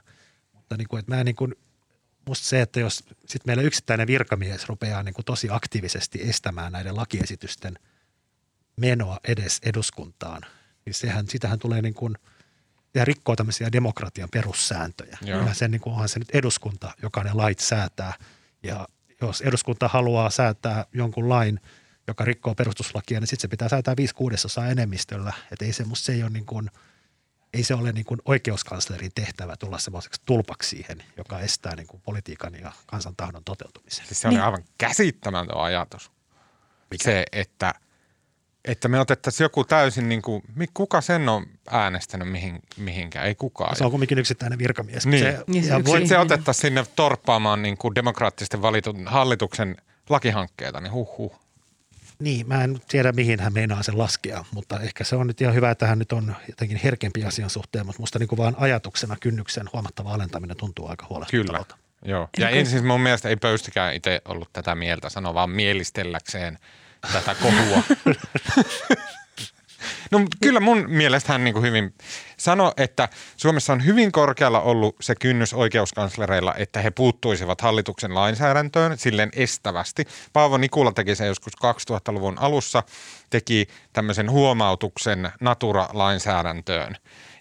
Mutta 0.52 0.76
niin 0.76 0.88
kuin, 0.88 1.00
että 1.00 1.14
mä 1.14 1.24
niin 1.24 1.36
kuin 1.36 1.54
musta 2.26 2.46
se, 2.46 2.60
että 2.60 2.80
jos 2.80 2.96
sitten 3.26 3.46
meillä 3.46 3.62
yksittäinen 3.62 4.06
virkamies 4.06 4.68
rupeaa 4.68 5.02
niin 5.02 5.14
kuin 5.14 5.24
tosi 5.24 5.48
aktiivisesti 5.50 6.22
estämään 6.22 6.72
näiden 6.72 6.96
lakiesitysten 6.96 7.78
menoa 8.76 9.20
edes 9.28 9.60
eduskuntaan, 9.62 10.42
niin 10.84 10.94
sehän, 10.94 11.28
sitähän 11.28 11.58
tulee 11.58 11.82
niin 11.82 11.94
kuin, 11.94 12.14
ja 12.94 13.04
rikkoo 13.04 13.36
tämmöisiä 13.36 13.72
demokratian 13.72 14.28
perussääntöjä. 14.32 15.18
Kyllä 15.38 15.54
sen, 15.54 15.70
niin 15.70 15.80
kuin, 15.80 15.92
onhan 15.92 16.08
se 16.08 16.18
nyt 16.18 16.30
eduskunta, 16.32 16.94
joka 17.02 17.22
ne 17.22 17.32
lait 17.32 17.58
säätää. 17.58 18.12
Ja 18.62 18.88
jos 19.20 19.40
eduskunta 19.40 19.88
haluaa 19.88 20.30
säätää 20.30 20.86
jonkun 20.92 21.28
lain, 21.28 21.60
joka 22.06 22.24
rikkoo 22.24 22.54
perustuslakia, 22.54 23.20
niin 23.20 23.28
sitten 23.28 23.42
se 23.42 23.48
pitää 23.48 23.68
säätää 23.68 23.96
viisi 23.96 24.14
kuudesosaa 24.14 24.68
enemmistöllä. 24.68 25.32
Että 25.52 25.64
ei 25.64 25.72
se, 25.72 25.84
musta 25.84 26.04
se 26.04 26.12
ei 26.12 26.22
ole 26.22 26.30
niin 26.30 26.46
kuin– 26.46 26.70
ei 27.54 27.62
se 27.62 27.74
ole 27.74 27.92
niin 27.92 28.04
kuin 28.04 28.20
oikeuskanslerin 28.24 29.10
tehtävä 29.14 29.56
tulla 29.56 29.78
semmoiseksi 29.78 30.22
tulpaksi 30.26 30.68
siihen, 30.68 31.02
joka 31.16 31.40
estää 31.40 31.76
niin 31.76 31.86
kuin 31.86 32.02
politiikan 32.04 32.54
ja 32.54 32.72
kansantahdon 32.86 33.44
toteutumisen. 33.44 34.06
Siis 34.06 34.20
se 34.20 34.28
on 34.28 34.34
niin. 34.34 34.42
aivan 34.42 34.64
käsittämätön 34.78 35.56
ajatus. 35.56 36.10
Mikä? 36.90 37.04
Se, 37.04 37.24
että, 37.32 37.74
että 38.64 38.88
me 38.88 39.00
otettaisiin 39.00 39.44
joku 39.44 39.64
täysin, 39.64 40.08
niin 40.08 40.22
kuin, 40.22 40.42
kuka 40.74 41.00
sen 41.00 41.28
on 41.28 41.46
äänestänyt 41.70 42.30
mihin, 42.32 42.62
mihinkään, 42.76 43.26
ei 43.26 43.34
kukaan. 43.34 43.76
Se 43.76 43.84
on 43.84 43.90
kuitenkin 43.90 44.18
yksittäinen 44.18 44.58
virkamies. 44.58 45.06
Niin. 45.06 45.24
Se, 45.24 45.44
niin, 45.46 45.68
ja 45.68 45.84
voi... 45.84 46.06
se 46.06 46.18
otettaisiin 46.18 46.62
sinne 46.62 46.84
torppaamaan 46.96 47.62
niin 47.62 47.78
kuin 47.78 47.94
demokraattisesti 47.94 48.62
valitun 48.62 49.06
hallituksen 49.06 49.76
lakihankkeita, 50.08 50.80
niin 50.80 50.92
huh 50.92 51.18
huh. 51.18 51.43
Niin, 52.18 52.48
mä 52.48 52.64
en 52.64 52.80
tiedä 52.88 53.12
mihin 53.12 53.40
hän 53.40 53.52
meinaa 53.52 53.82
sen 53.82 53.98
laskea, 53.98 54.44
mutta 54.52 54.80
ehkä 54.80 55.04
se 55.04 55.16
on 55.16 55.26
nyt 55.26 55.40
ihan 55.40 55.54
hyvä, 55.54 55.70
että 55.70 55.86
hän 55.86 55.98
nyt 55.98 56.12
on 56.12 56.36
jotenkin 56.48 56.80
herkempi 56.84 57.24
asian 57.24 57.50
suhteen, 57.50 57.86
mutta 57.86 58.02
musta 58.02 58.18
niin 58.18 58.28
kuin 58.28 58.36
vaan 58.36 58.56
ajatuksena 58.58 59.16
kynnyksen 59.20 59.66
huomattava 59.72 60.14
alentaminen 60.14 60.56
tuntuu 60.56 60.88
aika 60.88 61.06
huolestuttavalta. 61.10 61.74
Kyllä, 61.74 62.12
joo. 62.12 62.28
Ja 62.38 62.48
ensin 62.48 62.86
mun 62.86 63.00
mielestä 63.00 63.28
ei 63.28 63.36
pöystikään 63.36 63.94
itse 63.94 64.22
ollut 64.24 64.48
tätä 64.52 64.74
mieltä, 64.74 65.08
sano 65.08 65.34
vaan 65.34 65.50
mielistelläkseen 65.50 66.58
tätä 67.12 67.34
kohua. 67.34 67.82
No 70.10 70.20
kyllä 70.42 70.60
mun 70.60 70.84
mielestä 70.88 71.32
hän 71.32 71.44
niin 71.44 71.54
kuin 71.54 71.62
hyvin 71.62 71.94
sanoi, 72.36 72.72
että 72.76 73.08
Suomessa 73.36 73.72
on 73.72 73.84
hyvin 73.84 74.12
korkealla 74.12 74.60
ollut 74.60 74.96
se 75.00 75.14
kynnys 75.14 75.54
oikeuskanslereilla, 75.54 76.54
että 76.54 76.80
he 76.80 76.90
puuttuisivat 76.90 77.60
hallituksen 77.60 78.14
lainsäädäntöön 78.14 78.98
silleen 78.98 79.30
estävästi. 79.32 80.04
Paavo 80.32 80.56
Nikula 80.56 80.92
teki 80.92 81.14
se 81.14 81.26
joskus 81.26 81.52
2000-luvun 81.56 82.38
alussa, 82.38 82.82
teki 83.30 83.66
tämmöisen 83.92 84.30
huomautuksen 84.30 85.32
Natura-lainsäädäntöön 85.40 86.96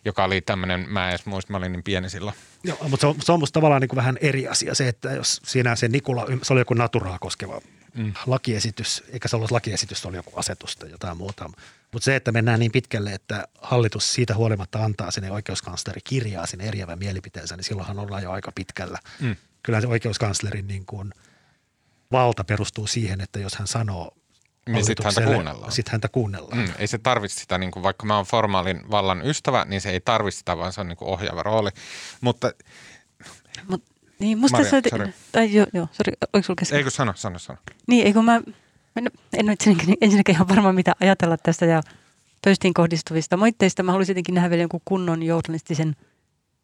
joka 0.05 0.23
oli 0.23 0.41
tämmöinen, 0.41 0.85
mä 0.89 1.03
en 1.03 1.09
edes 1.09 1.25
muista, 1.25 1.51
mä 1.51 1.57
olin 1.57 1.71
niin 1.71 1.83
pieni 1.83 2.09
silloin. 2.09 2.35
Joo, 2.63 2.77
mutta 2.81 3.01
se 3.01 3.07
on, 3.07 3.15
se 3.23 3.31
on 3.31 3.39
musta 3.39 3.53
tavallaan 3.53 3.81
niin 3.81 3.89
kuin 3.89 3.97
vähän 3.97 4.17
eri 4.21 4.47
asia 4.47 4.75
se, 4.75 4.87
että 4.87 5.11
jos 5.11 5.41
siinä 5.45 5.75
se 5.75 5.87
Nikula, 5.87 6.25
se 6.41 6.53
oli 6.53 6.61
joku 6.61 6.73
naturaa 6.73 7.19
koskeva 7.19 7.61
mm. 7.95 8.13
lakiesitys, 8.25 9.03
eikä 9.13 9.27
se 9.27 9.35
ollut 9.35 9.51
lakiesitys, 9.51 10.01
se 10.01 10.07
oli 10.07 10.15
joku 10.15 10.31
asetus 10.35 10.75
tai 10.75 10.91
jotain 10.91 11.17
muuta. 11.17 11.49
Mutta 11.93 12.05
se, 12.05 12.15
että 12.15 12.31
mennään 12.31 12.59
niin 12.59 12.71
pitkälle, 12.71 13.13
että 13.13 13.47
hallitus 13.61 14.13
siitä 14.13 14.35
huolimatta 14.35 14.83
antaa 14.83 15.11
sinne 15.11 15.31
oikeuskansleri 15.31 16.01
kirjaa 16.03 16.45
sinne 16.45 16.67
eriävän 16.67 16.99
mielipiteensä, 16.99 17.55
niin 17.55 17.63
silloinhan 17.63 17.99
ollaan 17.99 18.23
jo 18.23 18.31
aika 18.31 18.51
pitkällä. 18.55 18.99
Mm. 19.19 19.35
Kyllä 19.63 19.81
se 19.81 19.87
oikeuskanslerin 19.87 20.67
niin 20.67 20.85
kuin 20.85 21.11
valta 22.11 22.43
perustuu 22.43 22.87
siihen, 22.87 23.21
että 23.21 23.39
jos 23.39 23.55
hän 23.55 23.67
sanoo 23.67 24.17
niin 24.69 24.85
sitten 24.85 25.05
häntä 25.05 25.21
kuunnellaan. 25.21 25.71
Sitten 25.71 25.91
häntä 25.91 26.07
kuunnellaan. 26.07 26.57
Mm, 26.57 26.73
ei 26.77 26.87
se 26.87 26.97
tarvitse 26.97 27.39
sitä, 27.39 27.57
niin 27.57 27.71
kuin, 27.71 27.83
vaikka 27.83 28.05
mä 28.05 28.15
oon 28.15 28.25
formaalin 28.25 28.91
vallan 28.91 29.25
ystävä, 29.25 29.65
niin 29.65 29.81
se 29.81 29.89
ei 29.89 29.99
tarvitse 29.99 30.37
sitä, 30.37 30.57
vaan 30.57 30.73
se 30.73 30.81
on 30.81 30.87
niin 30.87 30.97
kuin 30.97 31.09
ohjaava 31.09 31.43
rooli. 31.43 31.69
Mutta 32.21 32.51
Mut, 33.67 33.83
niin, 34.19 34.37
musta 34.37 34.57
Maria, 34.57 34.69
se 34.69 34.75
oli, 34.75 35.13
tai 35.31 35.53
joo, 35.53 35.67
joo, 35.73 35.87
sori, 35.91 36.13
oliko 36.33 36.45
sulla 36.45 36.59
kesken? 36.59 36.77
Eikö 36.77 36.89
sano, 36.89 37.13
sano, 37.15 37.39
sano. 37.39 37.59
Niin, 37.87 38.07
eikö 38.07 38.21
mä, 38.21 38.41
en, 38.95 39.11
en 39.33 39.45
ole 39.45 39.55
ensinnäkin 40.01 40.35
ihan 40.35 40.49
varma 40.49 40.73
mitä 40.73 40.93
ajatella 40.99 41.37
tästä 41.37 41.65
ja 41.65 41.81
pöystiin 42.43 42.73
kohdistuvista 42.73 43.37
moitteista. 43.37 43.83
Mä 43.83 43.91
haluaisin 43.91 44.13
jotenkin 44.13 44.35
nähdä 44.35 44.49
vielä 44.49 44.63
jonkun 44.63 44.81
kunnon 44.85 45.23
journalistisen 45.23 45.95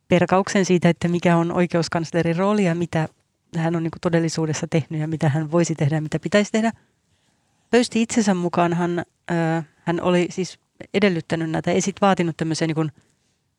perkauksen 0.07 0.65
siitä, 0.65 0.89
että 0.89 1.07
mikä 1.07 1.37
on 1.37 1.51
oikeuskanslerin 1.51 2.35
rooli 2.35 2.65
ja 2.65 2.75
mitä 2.75 3.07
hän 3.57 3.75
on 3.75 3.83
niin 3.83 3.91
kuin 3.91 4.01
todellisuudessa 4.01 4.67
tehnyt 4.69 5.01
ja 5.01 5.07
mitä 5.07 5.29
hän 5.29 5.51
voisi 5.51 5.75
tehdä 5.75 5.95
ja 5.95 6.01
mitä 6.01 6.19
pitäisi 6.19 6.51
tehdä. 6.51 6.71
Pöysti 7.71 8.01
itsensä 8.01 8.33
mukaan 8.33 8.73
hän, 8.73 9.03
äh, 9.31 9.65
hän 9.81 10.01
oli 10.01 10.27
siis 10.29 10.59
edellyttänyt 10.93 11.49
näitä, 11.49 11.71
ei 11.71 11.81
sit 11.81 11.95
vaatinut 12.01 12.37
tämmöisiä 12.37 12.67
niin 12.67 12.91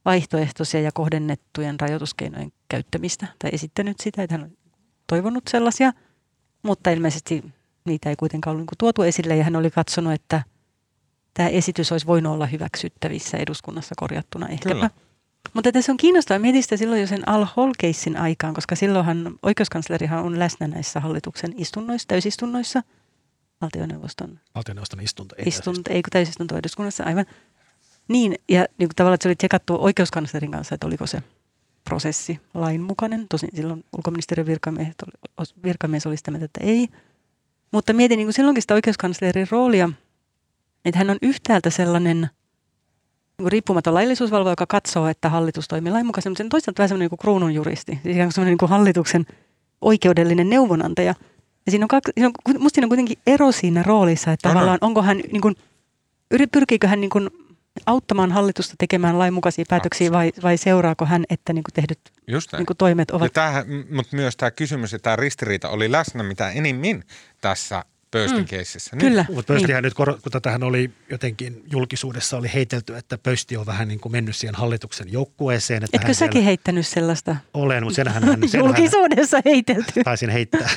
vaihtoehtoisia 0.05 0.81
ja 0.81 0.91
kohdennettujen 0.95 1.81
rajoituskeinojen 1.81 2.53
käyttämistä 2.69 3.27
tai 3.39 3.51
esittänyt 3.53 4.01
sitä, 4.01 4.23
että 4.23 4.35
hän 4.35 4.45
on 4.45 4.53
toivonut 5.07 5.45
sellaisia, 5.49 5.93
mutta 6.63 6.91
ilmeisesti 6.91 7.45
niitä 7.85 8.11
ei 8.11 8.17
kuitenkaan 8.17 8.53
ollut 8.57 8.71
niin 8.71 8.79
tuotu 8.79 9.03
esille 9.03 9.37
ja 9.37 9.45
hän 9.45 9.57
oli 9.57 9.71
katsonut, 9.71 10.13
että 10.13 10.43
tämä 11.35 11.49
esitys 11.49 11.93
olisi 11.93 12.07
voinut 12.07 12.33
olla 12.33 12.47
hyväksyttävissä 12.47 13.37
eduskunnassa 13.37 13.95
korjattuna 13.99 14.49
ehkäpä. 14.49 14.75
Kyllä. 14.75 14.91
Mutta 15.55 15.73
tässä 15.73 15.93
on 15.93 15.97
kiinnostavaa. 15.97 16.39
Mietin 16.39 16.63
sitä 16.63 16.77
silloin 16.77 17.01
jo 17.01 17.07
sen 17.07 17.29
Al 17.29 17.47
Holkeissin 17.57 18.17
aikaan, 18.17 18.55
koska 18.55 18.75
silloinhan 18.75 19.35
oikeuskanslerihan 19.43 20.25
on 20.25 20.39
läsnä 20.39 20.69
näissä 20.69 21.01
hallituksen 21.01 21.55
istunnoissa, 21.57 22.09
täysistunnoissa, 22.09 22.83
valtioneuvoston, 23.61 24.41
valtioneuvoston 24.55 25.01
istunto, 25.01 25.35
ei, 25.39 25.45
istunto, 25.49 25.93
ei 25.93 26.03
kun 26.03 26.11
täysistunto 26.11 26.57
eduskunnassa, 26.57 27.05
aivan. 27.05 27.27
Niin, 28.09 28.35
ja 28.49 28.61
niin 28.79 28.89
kuin 28.89 28.97
tavallaan, 28.97 29.15
että 29.15 29.23
se 29.23 29.29
oli 29.29 29.37
tsekattu 29.37 29.77
oikeuskanslerin 29.81 30.51
kanssa, 30.51 30.75
että 30.75 30.87
oliko 30.87 31.07
se 31.07 31.23
prosessi 31.85 32.41
lainmukainen. 32.55 33.27
Tosin 33.29 33.49
silloin 33.55 33.85
ulkoministeriön 33.97 34.47
virkamies, 34.47 34.89
virkamies 35.63 36.07
oli 36.07 36.17
sitä 36.17 36.31
mieltä, 36.31 36.45
että 36.45 36.61
ei. 36.65 36.89
Mutta 37.73 37.93
mietin 37.93 38.17
niin 38.17 38.27
kuin 38.27 38.35
silloinkin 38.35 38.63
sitä 38.63 38.75
oikeuskanslerin 38.75 39.47
roolia, 39.51 39.91
että 40.85 40.99
hän 40.99 41.11
on 41.11 41.19
yhtäältä 41.23 41.71
sellainen– 41.71 42.31
niin 43.41 43.53
riippumaton 43.53 43.95
laillisuusvalvoja, 43.95 44.53
joka 44.53 44.67
katsoo, 44.67 45.07
että 45.07 45.29
hallitus 45.29 45.69
toimii 45.69 45.93
lainmukaisesti, 45.93 46.31
mutta 46.31 46.43
sen 46.43 46.49
toisaalta 46.49 46.79
vähän 46.79 46.89
semmoinen 46.89 47.09
niin 47.11 47.19
kruunun 47.19 47.55
juristi, 47.55 47.93
siis 48.03 48.15
ikään 48.15 48.27
kuin 48.27 48.33
semmoinen 48.33 48.53
niin 48.53 48.59
kuin 48.59 48.71
hallituksen 48.71 49.27
oikeudellinen 49.81 50.51
neuvonantaja. 50.51 51.15
Ja 51.67 51.71
siinä 51.71 51.85
on, 51.85 51.89
kaksi, 51.89 52.13
siinä 52.15 52.27
on, 52.27 52.55
musta 52.63 52.75
siinä 52.75 52.85
on 52.85 52.91
kuitenkin 52.91 53.19
ero 53.27 53.53
siinä 53.53 53.83
roolissa, 53.83 54.33
että 54.33 54.49
tavallaan 54.49 54.79
onko 54.81 55.03
hän, 55.03 55.17
niin 55.33 55.41
kuin, 55.41 55.57
pyrkiikö 56.53 56.89
hän 56.89 57.01
niin 57.01 57.11
kuin 57.11 57.31
auttamaan 57.87 58.33
hallitusta 58.33 58.75
tekemään 58.79 59.19
lainmukaisia 59.19 59.65
päätöksiä 59.69 60.13
vai, 60.13 60.33
vai 60.43 60.57
seuraako 60.57 61.07
hän, 61.07 61.25
että 61.31 61.53
niin 61.53 61.65
kuin 61.65 61.75
tehdyt 61.75 62.01
niin 62.57 62.67
kuin 62.67 62.77
toimet 62.77 63.11
ovat... 63.11 63.33
mutta 63.91 64.17
myös 64.17 64.37
tämä 64.37 64.51
kysymys 64.51 64.93
ja 64.93 64.99
tämä 64.99 65.17
ristiriita 65.17 65.69
oli 65.69 65.93
läsnä 65.93 66.23
mitä 66.23 66.51
enimmin 66.51 67.05
tässä 67.41 67.85
Pöystin 68.11 68.41
mm. 68.41 68.47
keississä. 68.47 68.97
Niin. 68.97 69.09
Kyllä. 69.09 69.25
Mutta 69.35 69.53
Pöystihän 69.53 69.83
niin. 69.83 69.93
nyt, 69.99 70.23
kun 70.23 70.43
tähän 70.43 70.63
oli 70.63 70.91
jotenkin 71.11 71.63
julkisuudessa 71.73 72.37
oli 72.37 72.51
heitelty, 72.55 72.97
että 72.97 73.19
Pöysti 73.19 73.57
on 73.57 73.67
vähän 73.67 73.89
niin 73.89 74.01
kuin 74.01 74.13
mennyt 74.13 74.37
siihen 74.37 74.55
hallituksen 74.55 75.13
joukkueeseen. 75.13 75.85
Että 75.85 75.97
Etkö 75.97 76.15
säkin 76.15 76.45
heittänyt 76.45 76.87
sellaista? 76.87 77.37
Olen, 77.55 77.85
mutta 77.85 77.97
senhän 77.97 78.25
hän... 78.25 78.49
Senhän 78.49 78.69
Julkisuudessa 78.69 79.39
heitelty. 79.45 80.05
Taisin 80.05 80.31
heittää, 80.31 80.71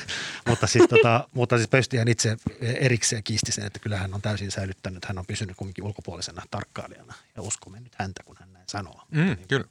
mutta 0.49 0.67
siis, 0.67 0.85
tota, 0.89 1.27
mutta 1.33 1.57
siis 1.57 1.69
Pöystihän 1.69 2.07
itse 2.07 2.37
erikseen 2.61 3.23
kiisti 3.23 3.51
sen, 3.51 3.65
että 3.65 3.79
kyllä 3.79 3.97
hän 3.97 4.13
on 4.13 4.21
täysin 4.21 4.51
säilyttänyt. 4.51 5.05
Hän 5.05 5.17
on 5.17 5.25
pysynyt 5.25 5.57
kuitenkin 5.57 5.83
ulkopuolisena 5.83 6.41
tarkkailijana 6.51 7.13
ja 7.35 7.41
uskomme 7.41 7.79
nyt 7.79 7.95
häntä, 7.95 8.23
kun 8.23 8.35
hän 8.39 8.53
näin 8.53 8.65
sanoo. 8.67 9.01
Mm, 9.11 9.21
niin. 9.21 9.47
Kyllä. 9.47 9.65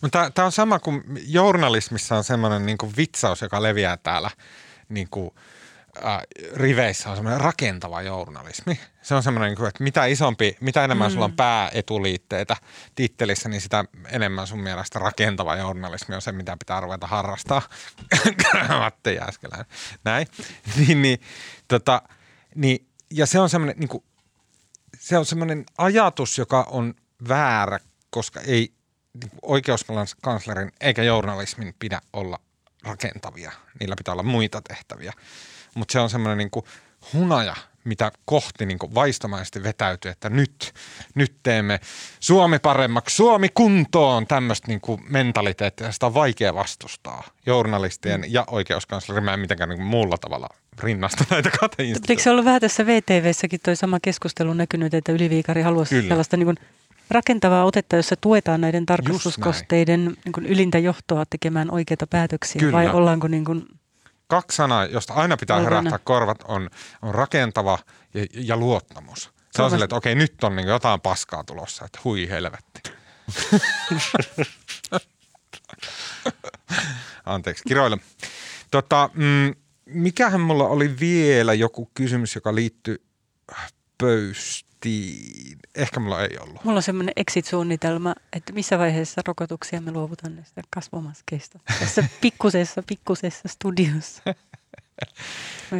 Mutta 0.00 0.30
tämä 0.34 0.46
on 0.46 0.52
sama 0.52 0.78
kuin 0.78 1.02
journalismissa 1.26 2.16
on 2.16 2.24
semmoinen 2.24 2.66
niin 2.66 2.78
vitsaus, 2.96 3.42
joka 3.42 3.62
leviää 3.62 3.96
täällä 3.96 4.30
niin 4.88 5.08
kuin– 5.10 5.30
äh, 6.04 6.18
riveissä 6.54 7.10
on 7.10 7.16
semmoinen 7.16 7.40
rakentava 7.40 8.02
journalismi. 8.02 8.80
Se 9.02 9.14
on 9.14 9.22
semmoinen, 9.22 9.54
niin 9.54 9.68
että 9.68 9.84
mitä 9.84 10.06
isompi, 10.06 10.56
mitä 10.60 10.84
enemmän 10.84 11.08
mm. 11.08 11.12
sulla 11.12 11.24
on 11.24 11.30
mm. 11.30 11.36
pääetuliitteitä 11.36 12.56
tittelissä, 12.94 13.48
niin 13.48 13.60
sitä 13.60 13.84
enemmän 14.08 14.46
sun 14.46 14.60
mielestä 14.60 14.98
rakentava 14.98 15.56
journalismi 15.56 16.14
on 16.14 16.22
se, 16.22 16.32
mitä 16.32 16.56
pitää 16.58 16.80
ruveta 16.80 17.06
harrastaa. 17.06 17.62
Matti 18.78 19.14
Jääskeläinen. 19.14 19.66
Näin. 20.04 20.26
niin, 20.78 21.02
niin, 21.02 21.20
tota, 21.68 22.02
niin, 22.54 22.88
ja 23.10 23.26
se 23.26 23.38
on 23.38 23.48
semmoinen, 23.48 23.76
niin 23.78 23.88
kuin, 23.88 24.04
se 24.98 25.18
on 25.18 25.26
semmoinen 25.26 25.64
ajatus, 25.78 26.38
joka 26.38 26.66
on 26.70 26.94
väärä, 27.28 27.78
koska 28.10 28.40
ei 28.40 28.72
niin 29.22 29.30
oikeuskanslerin 29.42 30.72
eikä 30.80 31.02
journalismin 31.02 31.74
pidä 31.78 32.00
olla 32.12 32.40
rakentavia. 32.82 33.52
Niillä 33.80 33.96
pitää 33.96 34.12
olla 34.12 34.22
muita 34.22 34.62
tehtäviä 34.62 35.12
mutta 35.76 35.92
se 35.92 36.00
on 36.00 36.10
semmoinen 36.10 36.38
niin 36.38 36.64
hunaja, 37.12 37.56
mitä 37.84 38.12
kohti 38.24 38.66
niin 38.66 38.78
vaistomaisesti 38.94 39.62
vetäytyy, 39.62 40.10
että 40.10 40.30
nyt, 40.30 40.72
nyt 41.14 41.34
teemme 41.42 41.80
Suomi 42.20 42.58
paremmaksi, 42.58 43.16
Suomi 43.16 43.48
kuntoon, 43.54 44.26
tämmöistä 44.26 44.68
niin 44.68 44.80
mentaliteettia. 45.08 45.92
Sitä 45.92 46.06
on 46.06 46.14
vaikea 46.14 46.54
vastustaa 46.54 47.22
journalistien 47.46 48.20
mm. 48.20 48.26
ja 48.28 48.44
oikeuskanslerin. 48.50 49.24
Mä 49.24 49.34
en 49.34 49.40
mitenkään 49.40 49.70
niin 49.70 49.82
muulla 49.82 50.18
tavalla 50.18 50.48
rinnasta 50.82 51.24
näitä 51.30 51.50
kahta 51.50 51.82
Eikö 51.82 52.22
se 52.22 52.30
ollut 52.30 52.44
vähän 52.44 52.60
tässä 52.60 52.86
VTVssäkin 52.86 53.60
toi 53.62 53.76
sama 53.76 53.98
keskustelu 54.02 54.54
näkynyt, 54.54 54.94
että 54.94 55.12
Yliviikari 55.12 55.62
haluaisi 55.62 55.94
Kyllä. 55.94 56.08
sellaista 56.08 56.36
niin 56.36 56.46
kuin 56.46 56.56
rakentavaa 57.10 57.64
otetta, 57.64 57.96
jossa 57.96 58.16
tuetaan 58.16 58.60
näiden 58.60 58.86
tarkastuskosteiden 58.86 60.04
niin 60.04 60.46
ylintä 60.46 60.78
johtoa 60.78 61.24
tekemään 61.30 61.70
oikeita 61.70 62.06
päätöksiä, 62.06 62.60
Kyllä. 62.60 62.72
vai 62.72 62.88
ollaanko 62.88 63.28
niin 63.28 63.44
kuin 63.44 63.66
kaksi 64.26 64.56
sanaa, 64.56 64.84
josta 64.84 65.14
aina 65.14 65.36
pitää 65.36 65.56
Olkana. 65.56 65.76
herättää 65.76 65.98
korvat, 65.98 66.38
on, 66.48 66.70
on 67.02 67.14
rakentava 67.14 67.78
ja, 68.14 68.26
ja 68.32 68.56
luottamus. 68.56 69.30
Se 69.52 69.62
on 69.62 69.70
silleen, 69.70 69.84
että 69.84 69.96
okei, 69.96 70.14
nyt 70.14 70.44
on 70.44 70.56
niin 70.56 70.68
jotain 70.68 71.00
paskaa 71.00 71.44
tulossa, 71.44 71.84
että 71.84 71.98
hui 72.04 72.28
helvetti. 72.28 72.82
Anteeksi, 77.26 77.64
kiroille. 77.68 77.98
Tota, 78.70 79.10
mm, 79.14 79.54
mikähän 79.86 80.40
mulla 80.40 80.64
oli 80.64 81.00
vielä 81.00 81.54
joku 81.54 81.90
kysymys, 81.94 82.34
joka 82.34 82.54
liittyy 82.54 83.06
pöys, 83.98 84.65
tii. 84.86 85.56
Ehkä 85.74 86.00
mulla 86.00 86.22
ei 86.22 86.38
ollut. 86.40 86.64
Mulla 86.64 86.76
on 86.76 86.82
semmoinen 86.82 87.12
exit-suunnitelma, 87.16 88.14
että 88.32 88.52
missä 88.52 88.78
vaiheessa 88.78 89.22
rokotuksia 89.26 89.80
me 89.80 89.92
luovutaan 89.92 90.36
näistä 90.36 90.62
kasvomaskeista. 90.70 91.58
Tässä 91.78 92.04
pikkusessa, 92.20 92.82
pikkusessa 92.82 93.48
studiossa. 93.48 94.22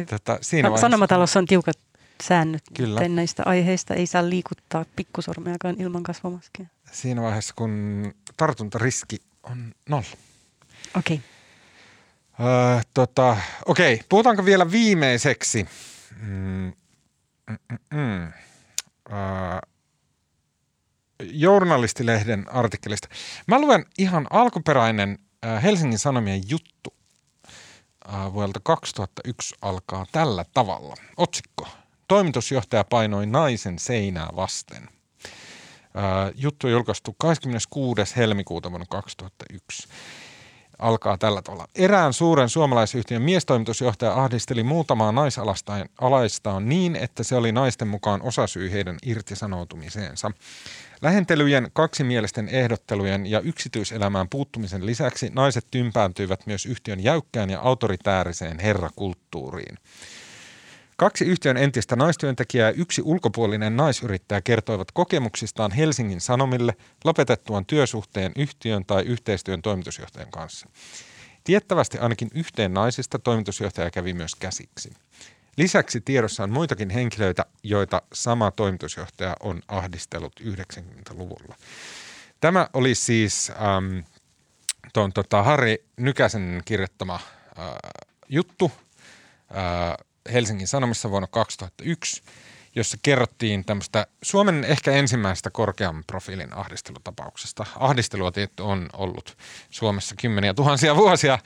tota, 0.09 0.37
siinä 0.41 0.69
vaiheessa... 0.69 0.85
Sanomatalossa 0.85 1.39
on 1.39 1.45
tiukat 1.45 1.77
säännöt 2.23 2.63
Kyllä. 2.73 3.07
näistä 3.07 3.43
aiheista. 3.45 3.93
Ei 3.93 4.07
saa 4.07 4.29
liikuttaa 4.29 4.85
pikkusormeakaan 4.95 5.75
ilman 5.79 6.03
kasvomaskia. 6.03 6.65
Siinä 6.91 7.21
vaiheessa, 7.21 7.53
kun 7.57 8.13
tartuntariski 8.37 9.21
on 9.43 9.73
nolla. 9.89 10.17
Okei. 10.97 11.21
Okay. 12.37 12.47
Öö, 12.47 12.81
tota, 12.93 13.37
okei, 13.65 13.93
okay. 13.93 14.05
puhutaanko 14.09 14.45
vielä 14.45 14.71
viimeiseksi? 14.71 15.67
Mm, 16.21 16.73
mm, 17.49 17.77
mm, 17.93 18.31
äh, 19.11 19.59
journalistilehden 21.23 22.45
artikkelista. 22.53 23.07
Mä 23.47 23.61
luen 23.61 23.85
ihan 23.97 24.27
alkuperäinen 24.29 25.19
Helsingin 25.63 25.99
Sanomien 25.99 26.41
juttu 26.49 26.93
vuodelta 28.33 28.59
2001 28.63 29.55
alkaa 29.61 30.05
tällä 30.11 30.45
tavalla. 30.53 30.95
Otsikko. 31.17 31.67
Toimitusjohtaja 32.07 32.83
painoi 32.83 33.25
naisen 33.25 33.79
seinää 33.79 34.29
vasten. 34.35 34.83
Äh, 34.83 36.31
juttu 36.35 36.67
julkaistu 36.67 37.15
26. 37.17 38.15
helmikuuta 38.15 38.71
vuonna 38.71 38.85
2001 38.89 39.87
alkaa 40.79 41.17
tällä 41.17 41.41
tavalla. 41.41 41.67
Erään 41.75 42.13
suuren 42.13 42.49
suomalaisyhtiön 42.49 43.21
miestoimitusjohtaja 43.21 44.13
ahdisteli 44.13 44.63
muutamaa 44.63 45.11
naisalaistaan 45.11 46.69
niin, 46.69 46.95
että 46.95 47.23
se 47.23 47.35
oli 47.35 47.51
naisten 47.51 47.87
mukaan 47.87 48.21
osasyy 48.21 48.71
heidän 48.71 48.97
irtisanoutumiseensa. 49.05 50.31
Lähentelyjen, 51.01 51.69
kaksimielisten 51.73 52.49
ehdottelujen 52.49 53.25
ja 53.25 53.39
yksityiselämään 53.39 54.29
puuttumisen 54.29 54.85
lisäksi 54.85 55.31
naiset 55.33 55.65
tympääntyivät 55.71 56.39
myös 56.45 56.65
yhtiön 56.65 57.03
jäykkään 57.03 57.49
ja 57.49 57.59
autoritääriseen 57.59 58.59
herrakulttuuriin. 58.59 59.77
Kaksi 60.97 61.25
yhtiön 61.25 61.57
entistä 61.57 61.95
naistyöntekijää 61.95 62.69
ja 62.69 62.75
yksi 62.77 63.01
ulkopuolinen 63.05 63.77
naisyrittäjä 63.77 64.41
kertoivat 64.41 64.91
kokemuksistaan 64.91 65.71
Helsingin 65.71 66.21
Sanomille 66.21 66.75
lopetettuaan 67.03 67.65
työsuhteen 67.65 68.31
yhtiön 68.35 68.85
tai 68.85 69.03
yhteistyön 69.03 69.61
toimitusjohtajan 69.61 70.31
kanssa. 70.31 70.69
Tiettävästi 71.43 71.97
ainakin 71.97 72.29
yhteen 72.33 72.73
naisista 72.73 73.19
toimitusjohtaja 73.19 73.91
kävi 73.91 74.13
myös 74.13 74.35
käsiksi. 74.35 74.93
Lisäksi 75.57 76.01
tiedossa 76.01 76.43
on 76.43 76.49
muitakin 76.49 76.89
henkilöitä, 76.89 77.45
joita 77.63 78.01
sama 78.13 78.51
toimitusjohtaja 78.51 79.35
on 79.39 79.61
ahdistellut 79.67 80.33
90-luvulla. 80.39 81.55
Tämä 82.41 82.67
oli 82.73 82.95
siis 82.95 83.49
ähm, 83.49 83.99
ton, 84.93 85.13
tota, 85.13 85.43
Harri 85.43 85.85
Nykäsen 85.97 86.61
kirjoittama 86.65 87.15
äh, 87.15 87.65
juttu. 88.29 88.71
Äh, 89.57 90.06
Helsingin 90.33 90.67
Sanomissa 90.67 91.11
vuonna 91.11 91.27
2001, 91.27 92.23
jossa 92.75 92.97
kerrottiin 93.03 93.65
tämmöistä 93.65 94.07
Suomen 94.21 94.63
ehkä 94.63 94.91
ensimmäisestä 94.91 95.49
korkean 95.49 96.03
profiilin 96.07 96.53
ahdistelutapauksesta. 96.53 97.65
Ahdistelua 97.79 98.31
tietty 98.31 98.63
on 98.63 98.89
ollut 98.93 99.37
Suomessa 99.69 100.15
kymmeniä 100.15 100.53
tuhansia 100.53 100.95
vuosia, 100.95 101.39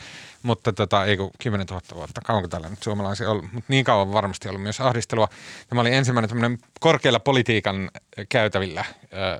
mutta 0.43 0.73
tota, 0.73 1.05
ei 1.05 1.17
kun 1.17 1.31
10 1.43 1.67
000 1.67 1.81
vuotta, 1.95 2.21
kauanko 2.21 2.47
täällä 2.47 2.69
nyt 2.69 2.83
suomalaisia 2.83 3.29
ollut, 3.31 3.53
mutta 3.53 3.65
niin 3.67 3.85
kauan 3.85 4.13
varmasti 4.13 4.49
ollut 4.49 4.63
myös 4.63 4.81
ahdistelua. 4.81 5.27
Tämä 5.69 5.81
oli 5.81 5.93
ensimmäinen 5.93 6.29
tämmöinen 6.29 6.59
korkealla 6.79 7.19
politiikan 7.19 7.91
käytävillä 8.29 8.79
äh, 8.79 8.87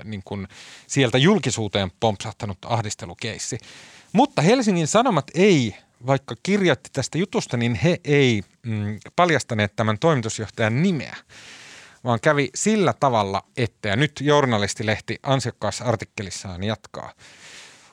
niin 0.04 0.22
kuin 0.26 0.48
sieltä 0.88 1.18
julkisuuteen 1.18 1.92
pompsahtanut 2.00 2.58
ahdistelukeissi. 2.66 3.58
Mutta 4.14 4.42
Helsingin 4.42 4.88
Sanomat 4.88 5.26
ei, 5.36 5.76
vaikka 6.08 6.36
kirjoitti 6.44 6.90
tästä 6.94 7.18
jutusta, 7.18 7.58
niin 7.58 7.76
he 7.76 8.00
ei 8.04 8.44
mm, 8.66 9.00
paljastaneet 9.16 9.76
tämän 9.76 10.00
toimitusjohtajan 10.00 10.84
nimeä 10.84 11.16
vaan 12.04 12.20
kävi 12.20 12.50
sillä 12.56 12.94
tavalla, 13.00 13.44
että, 13.58 13.90
ja 13.90 13.96
nyt 13.96 14.12
journalistilehti 14.22 15.20
ansiokkaassa 15.24 15.86
artikkelissaan 15.86 16.64
jatkaa. 16.64 17.14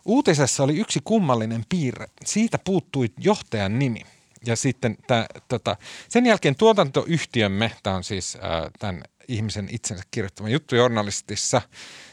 Uutisessa 0.04 0.62
oli 0.62 0.76
yksi 0.76 1.00
kummallinen 1.04 1.64
piirre. 1.68 2.06
Siitä 2.24 2.58
puuttui 2.58 3.08
johtajan 3.18 3.78
nimi. 3.78 4.02
Ja 4.46 4.56
sitten 4.56 4.96
tää, 5.06 5.26
tota, 5.48 5.76
sen 6.08 6.26
jälkeen 6.26 6.56
tuotantoyhtiömme, 6.56 7.72
tämä 7.82 7.96
on 7.96 8.04
siis 8.04 8.36
äh, 8.36 8.70
tämän 8.78 9.02
ihmisen 9.28 9.68
itsensä 9.70 10.04
kirjoittama 10.10 10.48
juttu 10.48 10.76
journalistissa, 10.76 11.62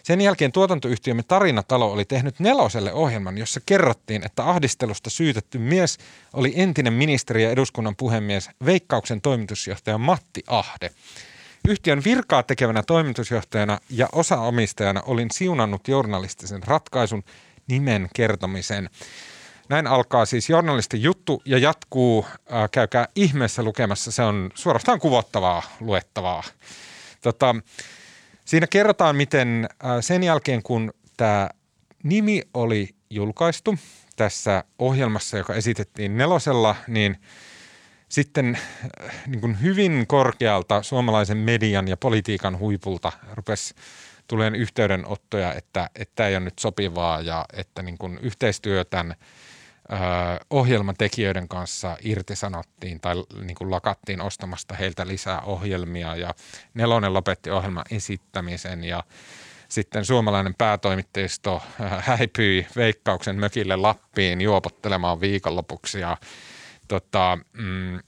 sen 0.04 0.22
jälkeen 0.22 0.52
tuotantoyhtiömme 0.52 1.24
Tarinatalo 1.24 1.92
oli 1.92 2.06
tehnyt 2.06 2.40
neloselle 2.40 2.94
ohjelman, 2.94 3.38
jossa 3.38 3.60
kerrottiin, 3.66 4.26
että 4.26 4.50
ahdistelusta 4.50 5.10
syytetty 5.10 5.58
mies 5.58 5.98
oli 6.34 6.54
entinen 6.56 6.94
ministeri 6.94 7.44
ja 7.44 7.52
eduskunnan 7.52 7.96
puhemies 7.96 8.50
Veikkauksen 8.66 9.22
toimitusjohtaja 9.22 9.98
Matti 9.98 10.44
Ahde. 10.48 10.92
Yhtiön 11.68 12.04
virkaa 12.04 12.44
tekevänä 12.44 12.84
toimitusjohtajana 12.84 13.80
ja 13.90 14.10
osaomistajana 14.12 15.02
olin 15.06 15.32
siunannut 15.32 15.88
journalistisen 15.88 16.64
ratkaisun 16.64 17.24
nimen 17.68 18.10
kertomisen. 18.14 18.90
Näin 19.70 19.88
alkaa 19.88 20.26
siis 20.26 20.50
journalistin 20.50 21.04
juttu 21.04 21.42
ja 21.46 21.58
jatkuu, 21.58 22.26
äh, 22.54 22.70
käykää 22.72 23.08
ihmeessä 23.16 23.64
lukemassa, 23.64 24.12
se 24.12 24.24
on 24.24 24.52
suorastaan 24.56 25.00
kuvottavaa 25.00 25.64
luettavaa. 25.80 26.44
Tota, 27.26 27.56
siinä 28.46 28.68
kerrotaan, 28.68 29.16
miten 29.16 29.70
sen 30.02 30.24
jälkeen 30.24 30.64
kun 30.64 30.94
tämä 31.18 31.50
nimi 32.04 32.42
oli 32.54 32.90
julkaistu 33.10 33.76
tässä 34.16 34.64
ohjelmassa, 34.80 35.38
joka 35.38 35.54
esitettiin 35.54 36.18
nelosella, 36.18 36.76
niin– 36.88 37.18
sitten 38.10 38.58
niin 39.28 39.42
kuin 39.42 39.62
hyvin 39.62 40.06
korkealta 40.08 40.84
suomalaisen 40.84 41.38
median 41.38 41.88
ja 41.88 41.98
politiikan 41.98 42.60
huipulta 42.60 43.12
rupesi 43.34 43.76
tuleen 44.28 44.56
yhteydenottoja, 44.56 45.54
että, 45.54 45.90
että 45.96 46.28
ei 46.28 46.36
ole 46.36 46.46
nyt 46.46 46.60
sopivaa 46.60 47.22
ja 47.22 47.46
että 47.54 47.82
niin 47.82 47.98
kuin 47.98 48.20
yhteistyö 48.22 48.86
tämän 48.86 49.16
ohjelmatekijöiden 50.50 51.48
kanssa 51.48 51.98
irtisanottiin 52.04 53.00
tai 53.00 53.16
niin 53.42 53.56
kuin 53.56 53.72
lakattiin 53.72 54.22
ostamasta 54.22 54.76
heiltä 54.76 55.08
lisää 55.08 55.42
ohjelmia 55.42 56.16
ja 56.16 56.34
Nelonen 56.74 57.14
lopetti 57.14 57.52
ohjelman 57.52 57.86
esittämisen 57.92 58.84
ja 58.84 59.04
sitten 59.68 60.06
suomalainen 60.06 60.56
päätoimittajisto 60.58 61.62
häipyi 62.00 62.68
Veikkauksen 62.76 63.36
mökille 63.36 63.76
Lappiin 63.76 64.42
juopottelemaan 64.42 65.22
viikonlopuksi 65.22 66.00
ja 66.00 66.18
tota, 66.88 67.38
mm, 67.54 68.00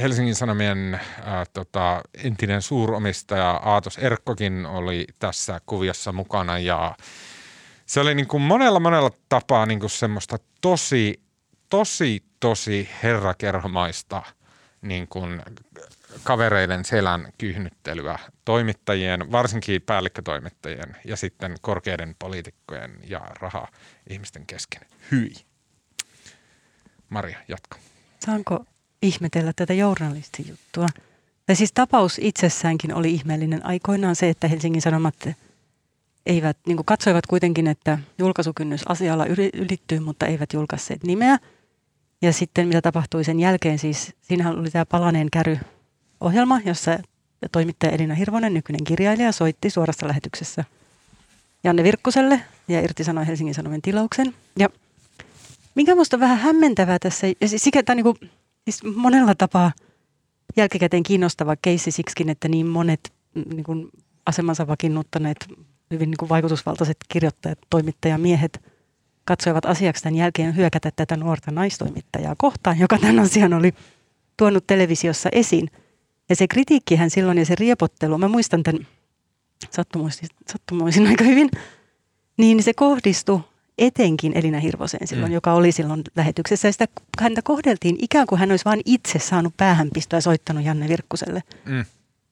Helsingin 0.00 0.34
Sanomien 0.34 1.00
ää, 1.24 1.44
tota, 1.52 2.00
entinen 2.24 2.62
suuromistaja 2.62 3.50
Aatos 3.50 3.98
Erkkokin 3.98 4.66
oli 4.66 5.06
tässä 5.18 5.60
kuviossa 5.66 6.12
mukana 6.12 6.58
ja 6.58 6.96
se 7.88 8.00
oli 8.00 8.14
niin 8.14 8.28
kuin 8.28 8.42
monella 8.42 8.80
monella 8.80 9.10
tapaa 9.28 9.66
niin 9.66 9.80
kuin 9.80 9.90
semmoista 9.90 10.38
tosi, 10.60 11.20
tosi, 11.68 12.22
tosi 12.40 12.88
herrakerhomaista 13.02 14.22
niin 14.82 15.08
kuin 15.08 15.42
kavereiden 16.22 16.84
selän 16.84 17.32
kyhnyttelyä 17.38 18.18
toimittajien, 18.44 19.32
varsinkin 19.32 19.82
päällikkötoimittajien 19.82 20.96
ja 21.04 21.16
sitten 21.16 21.56
korkeiden 21.60 22.16
poliitikkojen 22.18 22.90
ja 23.04 23.20
raha-ihmisten 23.40 24.46
kesken. 24.46 24.82
Hyi. 25.10 25.32
Maria, 27.08 27.38
jatka. 27.48 27.78
Saanko 28.20 28.64
ihmetellä 29.02 29.52
tätä 29.56 29.74
journalistijuttua? 29.74 30.86
Tai 31.46 31.56
siis 31.56 31.72
tapaus 31.72 32.18
itsessäänkin 32.22 32.94
oli 32.94 33.14
ihmeellinen 33.14 33.66
aikoinaan 33.66 34.16
se, 34.16 34.28
että 34.28 34.48
Helsingin 34.48 34.82
Sanomat 34.82 35.28
eivät, 36.28 36.56
niin 36.66 36.84
katsoivat 36.84 37.26
kuitenkin, 37.26 37.66
että 37.66 37.98
julkaisukynnys 38.18 38.82
asialla 38.88 39.26
ylittyy, 39.54 40.00
mutta 40.00 40.26
eivät 40.26 40.52
julkaisseet 40.52 41.04
nimeä. 41.04 41.38
Ja 42.22 42.32
sitten 42.32 42.68
mitä 42.68 42.82
tapahtui 42.82 43.24
sen 43.24 43.40
jälkeen, 43.40 43.78
siis 43.78 44.14
siinähän 44.22 44.58
oli 44.58 44.70
tämä 44.70 44.86
Palaneen 44.86 45.30
käry 45.32 45.58
ohjelma, 46.20 46.60
jossa 46.64 46.98
toimittaja 47.52 47.92
Elina 47.92 48.14
Hirvonen, 48.14 48.54
nykyinen 48.54 48.84
kirjailija, 48.84 49.32
soitti 49.32 49.70
suorassa 49.70 50.08
lähetyksessä 50.08 50.64
Janne 51.64 51.82
Virkkuselle 51.82 52.40
ja 52.68 52.80
irtisanoi 52.80 53.26
Helsingin 53.26 53.54
Sanomien 53.54 53.82
tilauksen. 53.82 54.34
Ja 54.58 54.68
mikä 55.74 55.94
minusta 55.94 56.16
on 56.16 56.20
vähän 56.20 56.38
hämmentävää 56.38 56.98
tässä, 56.98 57.26
ja 57.40 57.48
siis, 57.48 57.64
sikä, 57.64 57.94
niin 57.94 58.04
kuin, 58.04 58.16
siis 58.64 58.84
monella 58.96 59.34
tapaa 59.34 59.72
jälkikäteen 60.56 61.02
kiinnostava 61.02 61.56
keissi 61.62 61.90
siksikin, 61.90 62.28
että 62.28 62.48
niin 62.48 62.66
monet 62.66 63.12
mm, 63.34 63.44
niin 63.54 63.64
kuin 63.64 63.88
asemansa 64.26 64.66
vakiinnuttaneet, 64.66 65.46
hyvin 65.90 66.10
niin 66.10 66.18
kuin 66.18 66.28
vaikutusvaltaiset 66.28 66.96
kirjoittajat, 67.08 67.58
toimittajamiehet 67.70 68.60
katsoivat 69.24 69.66
asiaksi 69.66 70.02
tämän 70.02 70.14
jälkeen 70.14 70.56
hyökätä 70.56 70.90
tätä 70.96 71.16
nuorta 71.16 71.50
naistoimittajaa 71.50 72.34
kohtaan, 72.38 72.78
joka 72.78 72.98
tämän 72.98 73.18
asian 73.18 73.54
oli 73.54 73.74
tuonut 74.36 74.66
televisiossa 74.66 75.28
esiin. 75.32 75.70
Ja 76.28 76.36
se 76.36 76.48
kritiikkihän 76.48 77.10
silloin 77.10 77.38
ja 77.38 77.46
se 77.46 77.54
riepottelu, 77.54 78.18
mä 78.18 78.28
muistan 78.28 78.62
tämän 78.62 78.86
sattumoisin, 79.70 80.28
sattumoisin 80.52 81.06
aika 81.06 81.24
hyvin, 81.24 81.50
niin 82.36 82.62
se 82.62 82.74
kohdistui 82.74 83.40
etenkin 83.78 84.32
Elina 84.38 84.60
Hirvoseen 84.60 85.06
silloin, 85.06 85.32
mm. 85.32 85.34
joka 85.34 85.52
oli 85.52 85.72
silloin 85.72 86.02
lähetyksessä. 86.16 86.68
Ja 86.68 86.72
sitä, 86.72 86.86
häntä 87.20 87.42
kohdeltiin 87.42 87.96
ikään 88.02 88.26
kuin 88.26 88.38
hän 88.38 88.50
olisi 88.50 88.64
vain 88.64 88.80
itse 88.84 89.18
saanut 89.18 89.56
päähänpistoa 89.56 90.16
ja 90.16 90.20
soittanut 90.20 90.64
Janne 90.64 90.88
Virkkuselle. 90.88 91.42
Mm. 91.64 91.84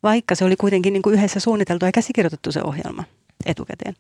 Vaikka 0.03 0.35
se 0.35 0.45
oli 0.45 0.57
kuitenkin 0.57 0.93
niin 0.93 1.03
kuin 1.03 1.15
yhdessä 1.15 1.41
suunniteltu 1.41 1.85
ja 1.85 1.93
käsikirjoitettu 1.93 2.53
se 2.53 2.63
ohjelma 2.63 3.05
etukäteen. 3.47 3.95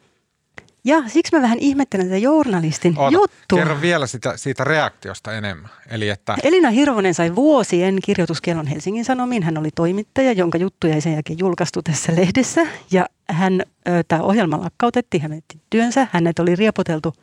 Ja 0.84 1.03
siksi 1.07 1.36
mä 1.36 1.42
vähän 1.42 1.59
ihmettelen 1.59 2.07
tätä 2.07 2.18
journalistin 2.18 2.99
Oota, 2.99 3.14
juttua. 3.14 3.59
Kerro 3.59 3.80
vielä 3.80 4.07
sitä, 4.07 4.36
siitä 4.36 4.64
reaktiosta 4.64 5.32
enemmän. 5.32 5.70
Eli 5.90 6.09
että... 6.09 6.36
Elina 6.42 6.70
Hirvonen 6.70 7.14
sai 7.14 7.34
vuosien 7.34 7.99
kirjoituskielon 8.05 8.66
Helsingin 8.66 9.05
Sanomiin. 9.05 9.42
Hän 9.42 9.59
oli 9.59 9.68
toimittaja, 9.74 10.32
jonka 10.32 10.59
juttuja 10.59 10.94
ei 10.94 11.01
sen 11.01 11.12
jälkeen 11.12 11.38
julkaistu 11.38 11.82
tässä 11.82 12.16
lehdessä. 12.16 12.66
Ja 12.90 13.07
hän, 13.28 13.62
tämä 14.09 14.22
ohjelma 14.22 14.61
lakkautettiin, 14.61 15.22
hän 15.22 15.40
työnsä. 15.70 16.07
Hänet 16.12 16.38
oli 16.38 16.57
riepoteltu– 16.57 17.12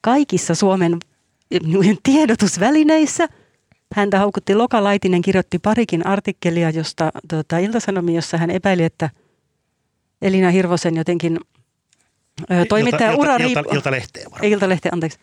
kaikissa 0.00 0.54
Suomen 0.54 0.98
tiedotusvälineissä. 2.02 3.28
Häntä 3.94 4.18
haukutti 4.18 4.54
Loka 4.54 4.84
Laitinen, 4.84 5.22
kirjoitti 5.22 5.58
parikin 5.58 6.06
artikkelia, 6.06 6.70
josta 6.70 7.12
tuota, 7.28 7.58
Ilta-Sanomi, 7.58 8.14
jossa 8.14 8.38
hän 8.38 8.50
epäili, 8.50 8.84
että 8.84 9.10
Elina 10.22 10.50
Hirvosen 10.50 10.96
jotenkin 10.96 11.40
toimittaja 12.68 13.10
ilta, 13.10 13.20
ura 13.20 13.36
ilta, 13.36 13.60
ilta, 13.60 13.74
Iltalehteen 13.74 14.30
varmaan. 14.30 14.52
Iltalehteen, 14.52 14.94
anteeksi. 14.94 15.18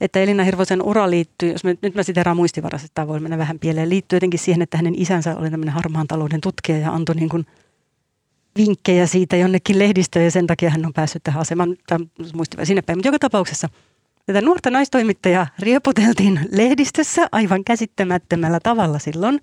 Että 0.00 0.20
Elina 0.20 0.44
Hirvosen 0.44 0.82
ura 0.82 1.10
liittyy, 1.10 1.52
jos 1.52 1.64
mä, 1.64 1.74
nyt 1.82 1.94
mä 1.94 2.02
siteeraan 2.02 2.36
muistivarassa, 2.36 2.84
että 2.84 2.94
tämä 2.94 3.08
voi 3.08 3.20
mennä 3.20 3.38
vähän 3.38 3.58
pieleen, 3.58 3.90
liittyy 3.90 4.16
jotenkin 4.16 4.40
siihen, 4.40 4.62
että 4.62 4.76
hänen 4.76 4.94
isänsä 4.96 5.36
oli 5.36 5.50
tämmöinen 5.50 5.74
harmaan 5.74 6.06
talouden 6.06 6.40
tutkija 6.40 6.78
ja 6.78 6.92
antoi 6.92 7.14
niin 7.14 7.28
kuin 7.28 7.46
vinkkejä 8.56 9.06
siitä 9.06 9.36
jonnekin 9.36 9.78
lehdistöön 9.78 10.24
ja 10.24 10.30
sen 10.30 10.46
takia 10.46 10.70
hän 10.70 10.86
on 10.86 10.92
päässyt 10.92 11.22
tähän 11.22 11.40
asemaan, 11.40 11.76
tai 11.86 11.98
muistivarassa 12.34 12.68
sinne 12.68 12.82
päin. 12.82 12.98
Mutta 12.98 13.08
joka 13.08 13.18
tapauksessa– 13.18 13.68
Tätä 14.28 14.40
nuorta 14.40 14.70
naistoimittajaa 14.70 15.46
riepoteltiin 15.58 16.40
lehdistössä 16.52 17.28
aivan 17.32 17.64
käsittämättömällä 17.64 18.60
tavalla 18.60 18.98
silloin. 18.98 19.40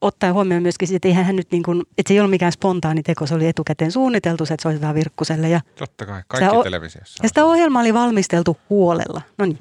Ottaen 0.00 0.34
huomioon 0.34 0.62
myöskin 0.62 0.96
että 0.96 1.08
eihän 1.08 1.24
hän 1.24 1.36
nyt 1.36 1.50
niin 1.50 1.62
kuin, 1.62 1.82
että 1.98 2.08
se 2.08 2.14
ei 2.14 2.20
ollut 2.20 2.30
mikään 2.30 2.52
spontaani 2.52 3.02
teko, 3.02 3.26
se 3.26 3.34
oli 3.34 3.46
etukäteen 3.48 3.92
suunniteltu, 3.92 4.46
se, 4.46 4.54
että 4.54 4.62
soitetaan 4.62 4.94
Virkkuselle. 4.94 5.48
Ja 5.48 5.60
Totta 5.78 6.06
kai, 6.06 6.22
kaikki 6.28 6.50
sitä, 6.50 6.62
televisiossa. 6.62 7.22
Ja 7.22 7.28
sitä 7.28 7.44
ohjelmaa 7.44 7.82
oli 7.82 7.94
valmisteltu 7.94 8.56
huolella. 8.70 9.22
No 9.38 9.44
niin, 9.44 9.58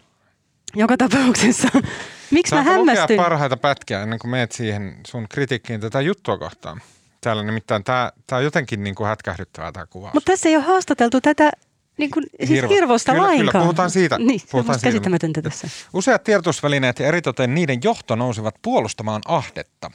joka 0.75 0.97
tapauksessa. 0.97 1.67
Miksi 2.31 2.49
Saanko 2.49 2.69
mä 2.69 2.75
hämmästyn? 2.77 3.03
lukea 3.03 3.23
parhaita 3.23 3.57
pätkiä 3.57 4.01
ennen 4.03 4.19
kuin 4.19 4.31
meet 4.31 4.51
siihen 4.51 4.97
sun 5.07 5.25
kritiikkiin 5.29 5.81
tätä 5.81 6.01
juttua 6.01 6.37
kohtaan? 6.37 6.81
Täällä 7.21 7.43
nimittäin 7.43 7.83
tämä, 7.83 8.11
tämä 8.27 8.37
on 8.37 8.43
jotenkin 8.43 8.83
niin 8.83 8.95
kuin 8.95 9.07
hätkähdyttävää 9.07 9.71
tämä 9.71 9.85
kuvaus. 9.85 10.13
Mutta 10.13 10.31
tässä 10.31 10.49
ei 10.49 10.55
ole 10.55 10.63
haastateltu 10.63 11.21
tätä 11.21 11.51
niin 11.97 12.11
kuin, 12.11 12.25
siis 12.37 12.49
Hirvo. 12.49 12.73
hirvosta 12.73 13.11
kyllä, 13.11 13.23
lainkaan. 13.27 13.51
Kyllä, 13.51 13.63
puhutaan 13.63 13.91
siitä. 13.91 14.17
Niin, 14.17 14.41
puhutaan 14.51 14.79
siitä. 14.79 14.87
käsittämätöntä 14.87 15.41
tässä. 15.41 15.69
Useat 15.93 16.23
tiedotusvälineet 16.23 16.99
ja 16.99 17.07
eritoten 17.07 17.55
niiden 17.55 17.79
johto 17.83 18.15
nousivat 18.15 18.55
puolustamaan 18.61 19.21
ahdetta. 19.25 19.91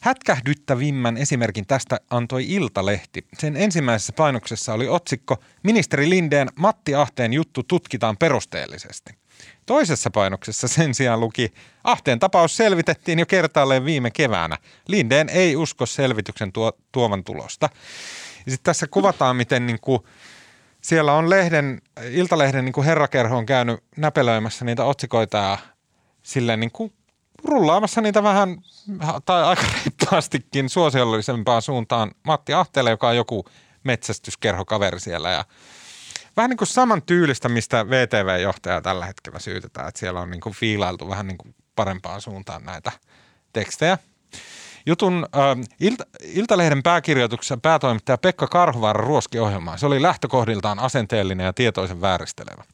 Hätkähdyttävimmän 0.00 1.16
esimerkin 1.16 1.66
tästä 1.66 2.00
antoi 2.10 2.44
Iltalehti. 2.48 3.26
Sen 3.38 3.56
ensimmäisessä 3.56 4.12
painoksessa 4.12 4.72
oli 4.74 4.88
otsikko 4.88 5.36
Ministeri 5.62 6.10
Lindeen 6.10 6.48
Matti 6.56 6.94
Ahteen 6.94 7.32
juttu 7.32 7.62
tutkitaan 7.62 8.16
perusteellisesti. 8.16 9.14
Toisessa 9.66 10.10
painoksessa 10.10 10.68
sen 10.68 10.94
sijaan 10.94 11.20
luki, 11.20 11.52
Ahteen 11.84 12.18
tapaus 12.18 12.56
selvitettiin 12.56 13.18
jo 13.18 13.26
kertaalleen 13.26 13.84
viime 13.84 14.10
keväänä. 14.10 14.58
Lindeen 14.88 15.28
ei 15.28 15.56
usko 15.56 15.86
selvityksen 15.86 16.52
tuo, 16.52 16.72
tuovan 16.92 17.24
tulosta. 17.24 17.68
Ja 18.46 18.52
sitten 18.52 18.64
tässä 18.64 18.86
kuvataan, 18.86 19.36
miten 19.36 19.66
niin 19.66 19.78
kuin, 19.80 20.02
siellä 20.82 21.12
on 21.12 21.30
lehden, 21.30 21.80
Iltalehden 22.10 22.64
niin 22.64 22.72
kuin 22.72 22.84
herrakerho 22.84 23.36
on 23.36 23.46
käynyt 23.46 23.80
näpelöimässä 23.96 24.64
niitä 24.64 24.84
otsikoita 24.84 25.38
ja 25.38 25.58
silleen 26.22 26.60
niin 26.60 26.72
kuin 26.72 26.92
rullaamassa 27.44 28.00
niitä 28.00 28.22
vähän 28.22 28.56
tai 29.24 29.44
aika 29.44 29.62
reippaastikin 29.62 30.68
suosiollisempaan 30.68 31.62
suuntaan 31.62 32.10
Matti 32.22 32.52
Ahteelle, 32.52 32.90
joka 32.90 33.08
on 33.08 33.16
joku 33.16 33.44
metsästyskerhokaveri 33.84 35.00
siellä 35.00 35.30
ja 35.30 35.44
vähän 36.36 36.50
niin 36.50 36.58
kuin 36.58 36.68
saman 36.68 37.02
tyylistä, 37.02 37.48
mistä 37.48 37.86
VTV-johtaja 37.90 38.80
tällä 38.80 39.06
hetkellä 39.06 39.38
syytetään, 39.38 39.88
että 39.88 39.98
siellä 39.98 40.20
on 40.20 40.30
niin 40.30 40.40
kuin 40.40 40.54
fiilailtu 40.54 41.08
vähän 41.08 41.26
niin 41.26 41.38
kuin 41.38 41.54
parempaan 41.76 42.20
suuntaan 42.20 42.64
näitä 42.64 42.92
tekstejä. 43.52 43.98
Jutun 44.86 45.26
äh, 45.36 45.68
Ilta, 45.80 46.04
Iltalehden 46.24 46.82
pääkirjoituksessa 46.82 47.56
päätoimittaja 47.56 48.18
Pekka 48.18 48.46
Karhuvaara 48.46 49.04
ruoski 49.04 49.38
ohjelmaa. 49.38 49.76
Se 49.76 49.86
oli 49.86 50.02
lähtökohdiltaan 50.02 50.78
asenteellinen 50.78 51.46
ja 51.46 51.52
tietoisen 51.52 52.00
vääristelevä. 52.00 52.64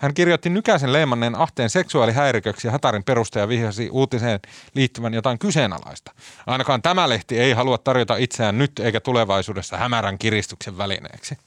Hän 0.00 0.14
kirjoitti 0.14 0.50
nykäisen 0.50 0.92
leimanneen 0.92 1.34
ahteen 1.34 1.70
seksuaalihäiriköksi 1.70 2.68
ja 2.68 2.72
Hatarin 2.72 3.04
perustaja 3.04 3.48
vihjasi 3.48 3.90
uutiseen 3.90 4.40
liittyvän 4.74 5.14
jotain 5.14 5.38
kyseenalaista. 5.38 6.12
Ainakaan 6.46 6.82
tämä 6.82 7.08
lehti 7.08 7.38
ei 7.38 7.52
halua 7.52 7.78
tarjota 7.78 8.16
itseään 8.16 8.58
nyt 8.58 8.78
eikä 8.78 9.00
tulevaisuudessa 9.00 9.76
hämärän 9.76 10.18
kiristyksen 10.18 10.78
välineeksi. 10.78 11.38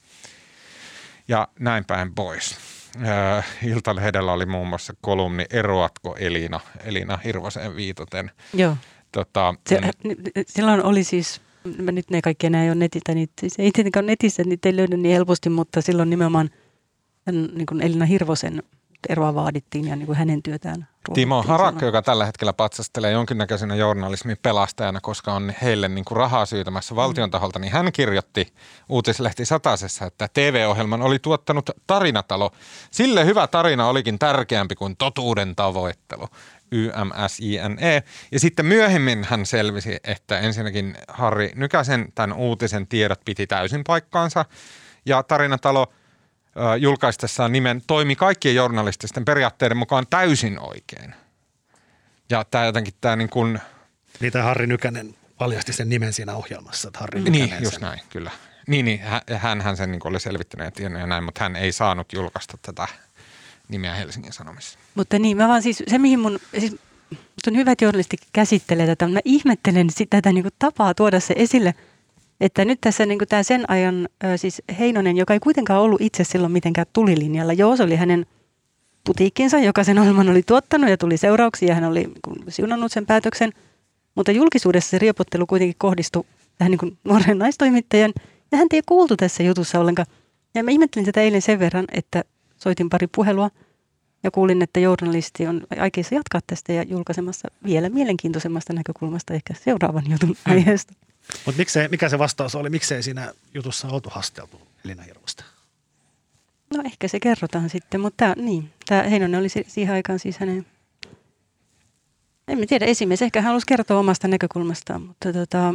Ja 1.28 1.48
näin 1.60 1.86
päin 1.86 2.16
pois. 2.16 2.58
Äh, 3.38 3.46
Iltalehdellä 3.64 4.32
oli 4.32 4.46
muun 4.46 4.68
muassa 4.68 4.94
kolumni 5.02 5.46
Eroatko 5.50 6.16
Elina, 6.20 6.60
Elina 6.84 7.18
Hirvosen 7.18 7.76
viitoten. 7.76 8.32
Joo. 8.54 8.78
Tota, 9.14 9.56
Se, 9.70 9.82
silloin 10.48 10.84
oli 10.84 11.04
siis, 11.04 11.42
mä 11.78 11.92
nyt 11.92 12.10
ne 12.10 12.22
kaikki 12.22 12.48
enää 12.48 12.64
ei 12.64 12.70
ole 12.70 12.76
netistä, 12.76 13.14
niitä, 13.14 13.34
siis 13.40 13.54
ei 13.58 13.72
tietenkään 13.72 14.06
netissä, 14.06 14.44
niitä 14.44 14.70
ei 14.70 14.76
löydä 14.76 14.98
niin 14.98 15.16
helposti, 15.16 15.50
mutta 15.50 15.82
silloin 15.82 16.10
nimenomaan 16.10 16.50
niin 17.32 17.66
kuin 17.66 17.82
Elina 17.82 18.06
Hirvosen 18.06 18.64
eroa 19.10 19.36
vaadittiin 19.36 19.88
ja 19.88 19.96
niin 19.96 20.06
kuin 20.06 20.18
hänen 20.18 20.44
työtään 20.44 20.88
Timo 21.14 21.44
Harakka, 21.44 21.80
silloin. 21.80 21.86
joka 21.86 22.02
tällä 22.02 22.26
hetkellä 22.26 22.54
patsastelee 22.54 23.12
jonkinnäköisenä 23.12 23.76
journalismin 23.76 24.38
pelastajana, 24.42 25.00
koska 25.02 25.34
on 25.34 25.54
heille 25.62 25.88
niin 25.88 26.06
kuin 26.06 26.18
rahaa 26.18 26.46
syytämässä 26.46 26.96
valtion 26.96 27.32
taholta, 27.32 27.60
niin 27.60 27.74
hän 27.74 27.92
kirjoitti 27.92 28.54
uutislehti 28.90 29.46
Satasessa, 29.46 30.06
että 30.06 30.28
TV-ohjelman 30.34 31.02
oli 31.02 31.20
tuottanut 31.20 31.70
tarinatalo. 31.88 32.52
Sille 32.92 33.26
hyvä 33.26 33.48
tarina 33.48 33.88
olikin 33.88 34.20
tärkeämpi 34.20 34.76
kuin 34.76 34.98
totuuden 34.98 35.56
tavoittelu. 35.56 36.28
YMSINE. 36.74 38.04
Ja 38.32 38.40
sitten 38.40 38.66
myöhemmin 38.66 39.24
hän 39.24 39.46
selvisi, 39.46 39.98
että 40.04 40.40
ensinnäkin 40.40 40.98
Harri 41.08 41.52
Nykäsen 41.56 42.12
tämän 42.16 42.38
uutisen 42.38 42.88
tiedot 42.88 43.20
piti 43.26 43.48
täysin 43.48 43.84
paikkaansa. 43.84 44.46
Ja 45.06 45.24
tarinatalo 45.24 45.94
ö, 46.58 46.78
julkaistessaan 46.78 47.52
nimen 47.52 47.82
toimi 47.88 48.16
kaikkien 48.16 48.56
journalististen 48.56 49.26
periaatteiden 49.26 49.78
mukaan 49.78 50.06
täysin 50.10 50.60
oikein. 50.60 51.16
Ja 52.30 52.46
tämä 52.52 52.66
jotenkin 52.66 52.94
tämä 53.02 53.16
niin 53.16 53.30
kuin, 53.30 53.60
Niitä 54.20 54.44
Harri 54.44 54.68
Nykänen 54.68 55.16
paljasti 55.38 55.74
sen 55.74 55.90
nimen 55.90 56.14
siinä 56.14 56.36
ohjelmassa, 56.36 56.88
että 56.88 57.00
Harri 57.00 57.20
Nykänen 57.20 57.50
niin 57.50 57.64
just 57.64 57.82
näin, 57.82 58.00
kyllä. 58.10 58.32
Niin, 58.68 58.86
niin 58.86 59.00
hä- 59.00 59.22
hän, 59.38 59.62
hän 59.62 59.78
sen 59.78 59.92
niin 59.92 60.02
oli 60.04 60.20
selvittänyt 60.20 60.66
ja 60.66 60.72
tiennyt 60.72 61.00
ja 61.02 61.08
näin, 61.08 61.24
mutta 61.24 61.44
hän 61.44 61.56
ei 61.56 61.72
saanut 61.72 62.14
julkaista 62.14 62.58
tätä 62.62 62.88
nimeä 63.70 63.96
Helsingin 63.96 64.34
Sanomissa. 64.34 64.80
Mutta 64.96 65.20
niin, 65.20 65.38
mä 65.38 65.48
vaan 65.48 65.62
siis, 65.62 65.84
se 65.88 65.98
mihin 65.98 66.20
mun, 66.20 66.40
siis 66.60 66.76
on 67.48 67.56
hyvä, 67.56 67.72
että 67.72 67.86
journalisti 67.86 68.18
käsittelee 68.34 68.88
tätä, 68.88 69.06
mutta 69.06 69.14
mä 69.14 69.22
ihmettelen 69.26 69.90
sitä 69.90 70.18
tätä 70.18 70.32
niin 70.32 70.46
tapaa 70.60 70.94
tuoda 70.94 71.20
se 71.20 71.34
esille, 71.38 71.76
että 72.42 72.66
nyt 72.66 72.82
tässä 72.82 73.06
niin 73.06 73.20
tämä 73.30 73.44
sen 73.44 73.70
ajan, 73.70 74.10
siis 74.36 74.62
Heinonen, 74.80 75.18
joka 75.18 75.34
ei 75.34 75.40
kuitenkaan 75.40 75.82
ollut 75.82 76.02
itse 76.02 76.24
silloin 76.24 76.54
mitenkään 76.54 76.88
tulilinjalla, 76.94 77.54
joo, 77.54 77.78
se 77.78 77.84
oli 77.84 77.96
hänen 77.96 78.26
putiikkinsa, 79.06 79.60
joka 79.60 79.84
sen 79.84 80.00
ohjelman 80.00 80.30
oli 80.30 80.44
tuottanut 80.44 80.90
ja 80.90 80.98
tuli 80.98 81.18
seurauksia 81.18 81.68
ja 81.68 81.76
hän 81.76 81.84
oli 81.84 82.04
niin 82.04 82.46
siunannut 82.50 82.92
sen 82.92 83.06
päätöksen, 83.06 83.54
mutta 84.16 84.32
julkisuudessa 84.32 84.90
se 84.90 85.00
riepottelu 85.00 85.48
kuitenkin 85.48 85.76
kohdistui 85.78 86.26
tähän 86.58 86.72
niin 86.72 86.80
kuin 86.80 86.98
nuoren 87.04 87.38
naistoimittajan 87.38 88.14
ja 88.52 88.58
hän 88.58 88.68
ei 88.74 88.82
kuultu 88.86 89.18
tässä 89.18 89.44
jutussa 89.44 89.80
ollenkaan. 89.80 90.08
Ja 90.56 90.64
mä 90.64 90.72
ihmettelin 90.72 91.06
tätä 91.06 91.22
eilen 91.22 91.42
sen 91.42 91.60
verran, 91.60 91.86
että 91.92 92.24
soitin 92.64 92.90
pari 92.90 93.08
puhelua 93.08 93.50
ja 94.24 94.32
kuulin, 94.32 94.62
että 94.62 94.80
journalisti 94.80 95.48
on 95.48 95.68
aikeissa 95.80 96.16
jatkaa 96.16 96.42
tästä 96.48 96.74
ja 96.74 96.84
julkaisemassa 96.84 97.48
vielä 97.66 97.90
mielenkiintoisemmasta 97.90 98.74
näkökulmasta 98.74 99.34
ehkä 99.34 99.54
seuraavan 99.54 100.04
jutun 100.10 100.36
aiheesta. 100.46 100.94
Mutta 101.46 101.62
mikä 101.90 102.10
se 102.10 102.20
vastaus 102.20 102.56
oli? 102.56 102.70
Miksei 102.70 103.04
siinä 103.04 103.34
jutussa 103.54 103.88
oltu 103.88 104.10
hasteltu 104.10 104.62
Elina 104.86 105.04
Hirvosta? 105.04 105.44
No 106.78 106.84
ehkä 106.86 107.08
se 107.08 107.20
kerrotaan 107.20 107.70
sitten, 107.70 108.02
mutta 108.02 108.18
tää, 108.18 108.34
niin, 108.36 108.70
tämä 108.86 109.04
Heinonen 109.04 109.40
oli 109.40 109.50
si- 109.50 109.66
siihen 109.68 109.94
aikaan 109.94 110.20
siis 110.20 110.38
hänen, 110.38 110.66
en 112.48 112.60
mä 112.60 112.66
tiedä, 112.66 112.86
esimies. 112.86 113.22
Ehkä 113.22 113.42
hän 113.42 113.48
halusi 113.48 113.66
kertoa 113.68 114.00
omasta 114.00 114.28
näkökulmastaan, 114.28 115.02
mutta 115.02 115.34
tota, 115.34 115.74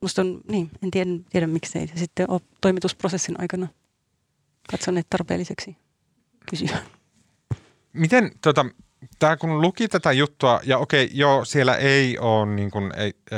musta 0.00 0.22
on, 0.22 0.40
niin, 0.48 0.70
en 0.82 0.90
tiedä, 0.90 1.10
tiedä 1.30 1.46
miksei. 1.46 1.82
Ja 1.82 1.98
sitten 1.98 2.30
ole 2.30 2.40
toimitusprosessin 2.60 3.40
aikana 3.40 3.68
katsoneet 4.70 5.06
tarpeelliseksi 5.10 5.76
kysyä. 6.50 6.78
Miten, 7.92 8.30
tota, 8.42 8.66
tämä 9.18 9.36
kun 9.36 9.60
luki 9.60 9.88
tätä 9.88 10.12
juttua, 10.12 10.60
ja 10.64 10.78
okei, 10.78 11.10
joo, 11.12 11.44
siellä 11.44 11.76
ei 11.76 12.18
ole 12.18 12.46
niin 12.46 12.70
kuin, 12.70 12.92
ei, 12.96 13.12
ö, 13.32 13.36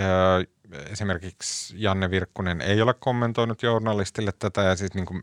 esimerkiksi 0.90 1.74
Janne 1.78 2.10
Virkkunen 2.10 2.60
ei 2.60 2.82
ole 2.82 2.94
kommentoinut 2.94 3.62
journalistille 3.62 4.32
tätä, 4.38 4.62
ja 4.62 4.76
siis 4.76 4.94
niin 4.94 5.06
kuin, 5.06 5.22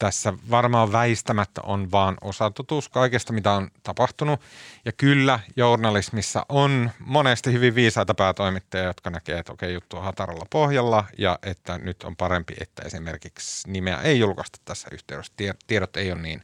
tässä 0.00 0.32
varmaan 0.50 0.92
väistämättä 0.92 1.60
on 1.64 1.90
vaan 1.90 2.16
osatotuus 2.20 2.88
kaikesta, 2.88 3.32
mitä 3.32 3.52
on 3.52 3.70
tapahtunut. 3.82 4.40
Ja 4.84 4.92
kyllä 4.92 5.40
journalismissa 5.56 6.46
on 6.48 6.90
monesti 6.98 7.52
hyvin 7.52 7.74
viisaita 7.74 8.14
päätoimittajia, 8.14 8.86
jotka 8.86 9.10
näkee, 9.10 9.38
että 9.38 9.52
okei, 9.52 9.74
juttu 9.74 9.96
on 9.96 10.04
hataralla 10.04 10.46
pohjalla 10.50 11.04
ja 11.18 11.38
että 11.42 11.78
nyt 11.78 12.02
on 12.02 12.16
parempi, 12.16 12.54
että 12.60 12.82
esimerkiksi 12.82 13.70
nimeä 13.70 13.96
ei 13.96 14.18
julkaista 14.18 14.58
tässä 14.64 14.88
yhteydessä. 14.92 15.32
Tie- 15.36 15.54
Tiedot 15.66 15.96
ei, 15.96 16.12
ole 16.12 16.22
niin, 16.22 16.42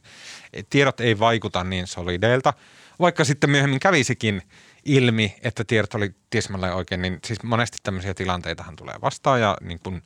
tiedot 0.69 0.99
ei 0.99 1.19
vaikuta 1.19 1.63
niin 1.63 1.87
solideilta, 1.87 2.53
vaikka 2.99 3.23
sitten 3.23 3.49
myöhemmin 3.49 3.79
kävisikin 3.79 4.41
ilmi, 4.85 5.35
että 5.43 5.63
tiedot 5.63 5.93
oli 5.93 6.15
tismalleen 6.29 6.73
oikein, 6.73 7.01
niin 7.01 7.19
siis 7.25 7.43
monesti 7.43 7.77
tämmöisiä 7.83 8.13
tilanteitahan 8.13 8.75
tulee 8.75 8.95
vastaan 9.01 9.41
ja 9.41 9.57
niin 9.61 9.79
kuin 9.79 10.01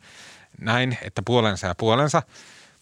näin, 0.61 0.97
että 1.01 1.21
puolensa 1.25 1.67
ja 1.67 1.75
puolensa. 1.75 2.23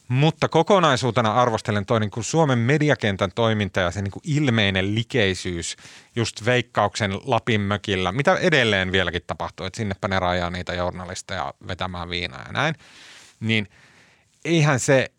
Mutta 0.09 0.47
kokonaisuutena 0.47 1.33
arvostelen 1.33 1.85
toi 1.85 1.99
niin 1.99 2.11
kuin 2.11 2.23
Suomen 2.23 2.59
mediakentän 2.59 3.31
toiminta 3.35 3.79
ja 3.79 3.91
se 3.91 4.01
niin 4.01 4.11
kuin 4.11 4.23
ilmeinen 4.25 4.95
likeisyys 4.95 5.75
just 6.15 6.45
veikkauksen 6.45 7.11
Lapin 7.25 7.61
mökillä, 7.61 8.11
mitä 8.11 8.35
edelleen 8.35 8.91
vieläkin 8.91 9.21
tapahtuu, 9.27 9.65
että 9.65 9.77
sinnepä 9.77 10.07
ne 10.07 10.19
rajaa 10.19 10.49
niitä 10.49 10.73
journalisteja 10.73 11.53
vetämään 11.67 12.09
viinaa 12.09 12.43
ja 12.47 12.53
näin, 12.53 12.75
niin 13.39 13.67
eihän 14.45 14.79
se, 14.79 15.11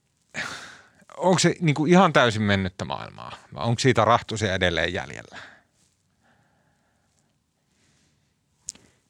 onko 1.17 1.39
se 1.39 1.55
niin 1.61 1.75
kuin 1.75 1.91
ihan 1.91 2.13
täysin 2.13 2.43
mennyttä 2.43 2.85
maailmaa 2.85 3.37
vai 3.55 3.65
onko 3.65 3.79
siitä 3.79 4.05
rahtusia 4.05 4.55
edelleen 4.55 4.93
jäljellä? 4.93 5.39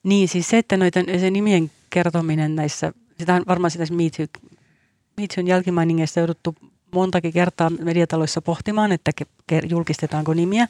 Niin, 0.03 0.27
siis 0.27 0.49
se, 0.49 0.57
että 0.57 0.77
noita, 0.77 0.99
se 1.19 1.31
nimien 1.31 1.71
kertominen 1.89 2.55
näissä, 2.55 2.93
sitä 3.19 3.41
varmaan 3.47 3.71
sitä 3.71 3.85
Too, 5.15 5.23
Me 5.23 5.27
Toon 5.35 5.47
jälkimainingeissa 5.47 6.19
jouduttu 6.19 6.55
montakin 6.95 7.33
kertaa 7.33 7.69
mediataloissa 7.69 8.41
pohtimaan, 8.41 8.91
että 8.91 9.11
julkistetaanko 9.69 10.33
nimiä. 10.33 10.67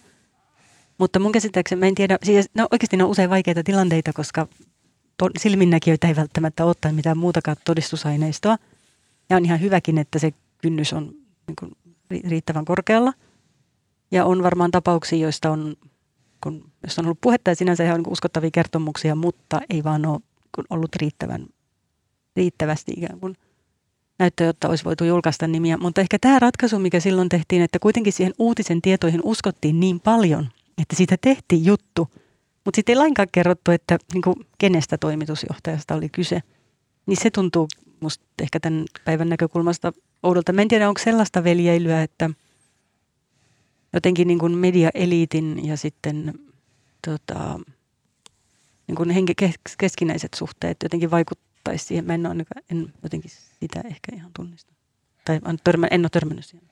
Mutta 0.97 1.19
mun 1.19 1.31
käsittääkseni, 1.31 1.79
mä 1.79 1.85
en 1.85 1.95
tiedä, 1.95 2.17
siis 2.23 2.49
no 2.53 2.67
oikeasti 2.71 2.97
ne 2.97 3.03
on 3.03 3.09
usein 3.09 3.29
vaikeita 3.29 3.63
tilanteita, 3.63 4.13
koska 4.13 4.47
silminnäkijöitä 5.39 6.07
ei 6.07 6.15
välttämättä 6.15 6.65
ole 6.65 6.75
tai 6.81 6.93
mitään 6.93 7.17
muutakaan 7.17 7.57
todistusaineistoa. 7.65 8.57
Ja 9.29 9.37
on 9.37 9.45
ihan 9.45 9.61
hyväkin, 9.61 9.97
että 9.97 10.19
se 10.19 10.31
kynnys 10.61 10.93
on 10.93 11.13
niin 11.47 11.55
kuin, 11.59 11.71
ri- 12.13 12.29
riittävän 12.29 12.65
korkealla. 12.65 13.13
Ja 14.11 14.25
on 14.25 14.43
varmaan 14.43 14.71
tapauksia, 14.71 15.19
joista 15.19 15.51
on 15.51 15.75
kun, 16.43 16.71
jos 16.83 16.99
on 16.99 17.05
ollut 17.05 17.21
puhetta 17.21 17.51
ja 17.51 17.55
sinänsä 17.55 17.83
ihan 17.83 18.01
niin 18.01 18.11
uskottavia 18.11 18.51
kertomuksia, 18.53 19.15
mutta 19.15 19.61
ei 19.69 19.83
vaan 19.83 20.05
ole 20.05 20.19
kun 20.55 20.65
ollut 20.69 20.95
riittävän, 20.95 21.47
riittävästi 22.35 22.93
ikään 22.97 23.19
kuin 23.19 23.37
näyttöä, 24.21 24.47
jotta 24.47 24.69
olisi 24.69 24.85
voitu 24.85 25.03
julkaista 25.03 25.47
nimiä. 25.47 25.77
Mutta 25.77 26.01
ehkä 26.01 26.17
tämä 26.21 26.39
ratkaisu, 26.39 26.79
mikä 26.79 26.99
silloin 26.99 27.29
tehtiin, 27.29 27.61
että 27.61 27.79
kuitenkin 27.79 28.13
siihen 28.13 28.33
uutisen 28.39 28.81
tietoihin 28.81 29.21
uskottiin 29.23 29.79
niin 29.79 29.99
paljon, 29.99 30.49
että 30.81 30.95
siitä 30.95 31.17
tehtiin 31.21 31.65
juttu, 31.65 32.09
mutta 32.65 32.75
sitten 32.75 32.93
ei 32.93 32.97
lainkaan 32.97 33.27
kerrottu, 33.31 33.71
että 33.71 33.97
niin 34.13 34.21
kuin, 34.21 34.35
kenestä 34.57 34.97
toimitusjohtajasta 34.97 35.95
oli 35.95 36.09
kyse. 36.09 36.41
Niin 37.05 37.17
se 37.21 37.29
tuntuu 37.29 37.67
musta 37.99 38.25
ehkä 38.41 38.59
tämän 38.59 38.85
päivän 39.05 39.29
näkökulmasta 39.29 39.93
oudolta. 40.23 40.53
Mä 40.53 40.61
en 40.61 40.67
tiedä, 40.67 40.87
onko 40.87 41.01
sellaista 41.03 41.43
veljeilyä, 41.43 42.03
että 42.03 42.29
jotenkin 43.93 44.27
niin 44.27 44.39
kuin 44.39 44.57
mediaeliitin 44.57 45.65
ja 45.65 45.77
sitten 45.77 46.33
tota, 47.07 47.59
niin 48.87 48.95
kuin 48.95 49.09
keskinäiset 49.77 50.33
suhteet 50.33 50.77
jotenkin 50.83 51.11
vaikuttaisi 51.65 51.85
siihen. 51.85 52.05
Mä 52.05 52.13
en, 52.13 52.25
ole, 52.25 52.45
en 52.71 52.93
jotenkin 53.03 53.31
sitä 53.31 53.81
ehkä 53.85 54.15
ihan 54.15 54.31
tunnista. 54.35 54.73
Tai 55.25 55.35
en, 55.35 56.01
ole 56.01 56.09
törmännyt 56.09 56.45
siihen. 56.45 56.69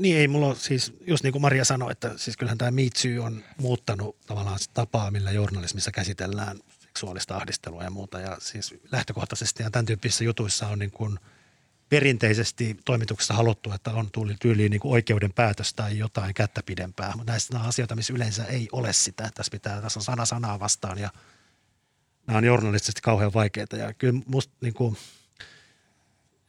Niin 0.00 0.16
ei 0.16 0.28
mulla 0.28 0.54
siis 0.54 0.92
just 1.06 1.24
niin 1.24 1.32
kuin 1.32 1.42
Maria 1.42 1.64
sanoi, 1.64 1.92
että 1.92 2.12
siis 2.16 2.36
kyllähän 2.36 2.58
tämä 2.58 2.70
Too 2.70 3.24
on 3.24 3.44
muuttanut 3.56 4.20
tavallaan 4.26 4.58
tapaa, 4.74 5.10
millä 5.10 5.30
journalismissa 5.30 5.90
käsitellään 5.90 6.58
seksuaalista 6.78 7.36
ahdistelua 7.36 7.84
ja 7.84 7.90
muuta. 7.90 8.20
Ja 8.20 8.36
siis 8.40 8.74
lähtökohtaisesti 8.92 9.62
ja 9.62 9.70
tämän 9.70 9.86
tyyppisissä 9.86 10.24
jutuissa 10.24 10.68
on 10.68 10.78
niin 10.78 10.90
kuin 10.90 11.18
perinteisesti 11.88 12.76
toimituksessa 12.84 13.34
haluttu, 13.34 13.72
että 13.72 13.90
on 13.90 14.10
tuli 14.10 14.34
tyyliin 14.40 14.70
niin 14.70 14.80
kuin 14.80 14.92
oikeuden 14.92 15.32
päätös 15.32 15.74
tai 15.74 15.98
jotain 15.98 16.34
kättä 16.34 16.62
pidempää. 16.66 17.12
Mutta 17.16 17.32
näistä 17.32 17.52
nämä 17.52 17.62
on 17.62 17.68
asioita, 17.68 17.96
missä 17.96 18.12
yleensä 18.12 18.44
ei 18.44 18.68
ole 18.72 18.92
sitä. 18.92 19.30
Tässä, 19.34 19.50
pitää, 19.50 19.80
tässä 19.80 20.00
on 20.00 20.04
sana 20.04 20.24
sanaa 20.24 20.60
vastaan 20.60 20.98
ja 20.98 21.10
nämä 22.30 22.38
on 22.38 22.44
journalistisesti 22.44 23.00
kauhean 23.00 23.34
vaikeita. 23.34 23.76
Ja 23.76 23.94
kyllä 23.94 24.20
musta 24.26 24.54
niin 24.60 24.74
kuin, 24.74 24.96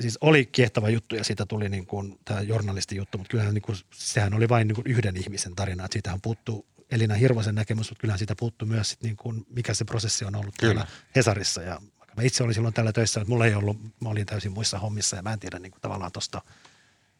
siis 0.01 0.17
oli 0.21 0.45
kiehtova 0.45 0.89
juttu 0.89 1.15
ja 1.15 1.23
siitä 1.23 1.45
tuli 1.45 1.69
niin 1.69 1.85
kuin 1.85 2.19
tämä 2.25 2.41
journalistin 2.41 2.97
juttu, 2.97 3.17
mutta 3.17 3.31
kyllähän 3.31 3.53
niin 3.53 3.61
kuin, 3.61 3.77
sehän 3.93 4.33
oli 4.33 4.49
vain 4.49 4.67
niin 4.67 4.75
kuin 4.75 4.87
yhden 4.87 5.17
ihmisen 5.17 5.55
tarina. 5.55 5.85
Että 5.85 5.93
siitähän 5.93 6.21
puuttuu 6.21 6.65
Elina 6.91 7.15
Hirvosen 7.15 7.55
näkemys, 7.55 7.89
mutta 7.89 8.01
kyllähän 8.01 8.17
siitä 8.17 8.35
puuttuu 8.35 8.67
myös 8.67 8.89
sit 8.89 9.03
niin 9.03 9.15
kuin, 9.15 9.45
mikä 9.49 9.73
se 9.73 9.85
prosessi 9.85 10.25
on 10.25 10.35
ollut 10.35 10.55
Kyllä. 10.59 10.73
täällä 10.73 10.91
Hesarissa. 11.15 11.61
Ja 11.61 11.81
mä 12.17 12.23
itse 12.23 12.43
olin 12.43 12.53
silloin 12.53 12.73
tällä 12.73 12.93
töissä, 12.93 13.21
että 13.21 13.29
mulla 13.29 13.45
ei 13.45 13.55
ollut, 13.55 13.77
mä 13.99 14.09
olin 14.09 14.25
täysin 14.25 14.51
muissa 14.51 14.79
hommissa 14.79 15.15
ja 15.15 15.21
mä 15.21 15.33
en 15.33 15.39
tiedä 15.39 15.59
niin 15.59 15.71
kuin, 15.71 15.81
tavallaan 15.81 16.11
tuosta 16.11 16.41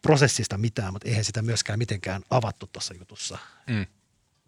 prosessista 0.02 0.58
mitään, 0.58 0.94
mutta 0.94 1.08
eihän 1.08 1.24
sitä 1.24 1.42
myöskään 1.42 1.80
mitenkään 1.80 2.22
avattu 2.30 2.68
tuossa 2.68 2.94
jutussa, 2.94 3.38
mm. 3.68 3.86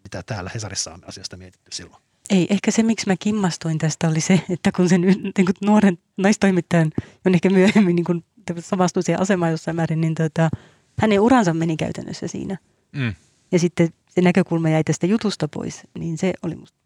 mitä 0.04 0.22
täällä 0.22 0.50
Hesarissa 0.54 0.94
on 0.94 1.08
asiasta 1.08 1.36
mietitty 1.36 1.70
silloin. 1.72 2.03
Ei, 2.30 2.46
ehkä 2.50 2.70
se 2.70 2.82
miksi 2.82 3.06
mä 3.06 3.16
kimmastuin 3.18 3.78
tästä 3.78 4.08
oli 4.08 4.20
se, 4.20 4.40
että 4.50 4.72
kun 4.72 4.88
sen 4.88 5.00
niin 5.00 5.32
kuin 5.34 5.54
nuoren 5.64 5.98
naistoimittajan, 6.16 6.92
on 7.26 7.34
ehkä 7.34 7.50
myöhemmin 7.50 7.96
niin 7.96 8.04
kuin, 8.04 8.24
samastui 8.60 9.02
siihen 9.02 9.20
asemaan 9.20 9.50
jossain 9.50 9.76
määrin, 9.76 10.00
niin 10.00 10.14
tota, 10.14 10.50
hänen 10.98 11.20
uransa 11.20 11.54
meni 11.54 11.76
käytännössä 11.76 12.28
siinä. 12.28 12.58
Mm. 12.92 13.14
Ja 13.52 13.58
sitten 13.58 13.88
se 14.08 14.20
näkökulma 14.20 14.68
jäi 14.68 14.84
tästä 14.84 15.06
jutusta 15.06 15.48
pois, 15.48 15.80
niin 15.98 16.18
se 16.18 16.32
oli 16.42 16.56
musta 16.56 16.78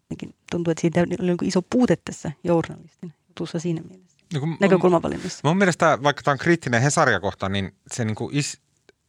tuntuu, 0.51 0.71
että 0.71 0.81
siitä 0.81 1.01
oli 1.01 1.35
iso 1.41 1.61
puute 1.61 1.95
tässä 2.05 2.31
journalistin 2.43 3.13
jutussa 3.27 3.59
siinä 3.59 3.81
mielessä. 3.81 4.17
No 4.33 4.41
näkökulmavalinnassa. 4.59 5.39
Mun 5.43 5.57
mielestä, 5.57 5.97
vaikka 6.03 6.21
tämä 6.23 6.33
on 6.33 6.37
kriittinen 6.37 6.81
Hesaria 6.81 7.19
kohta, 7.19 7.49
niin 7.49 7.75
se, 7.91 8.05
niin 8.05 8.15
kuin 8.15 8.35
is, 8.35 8.61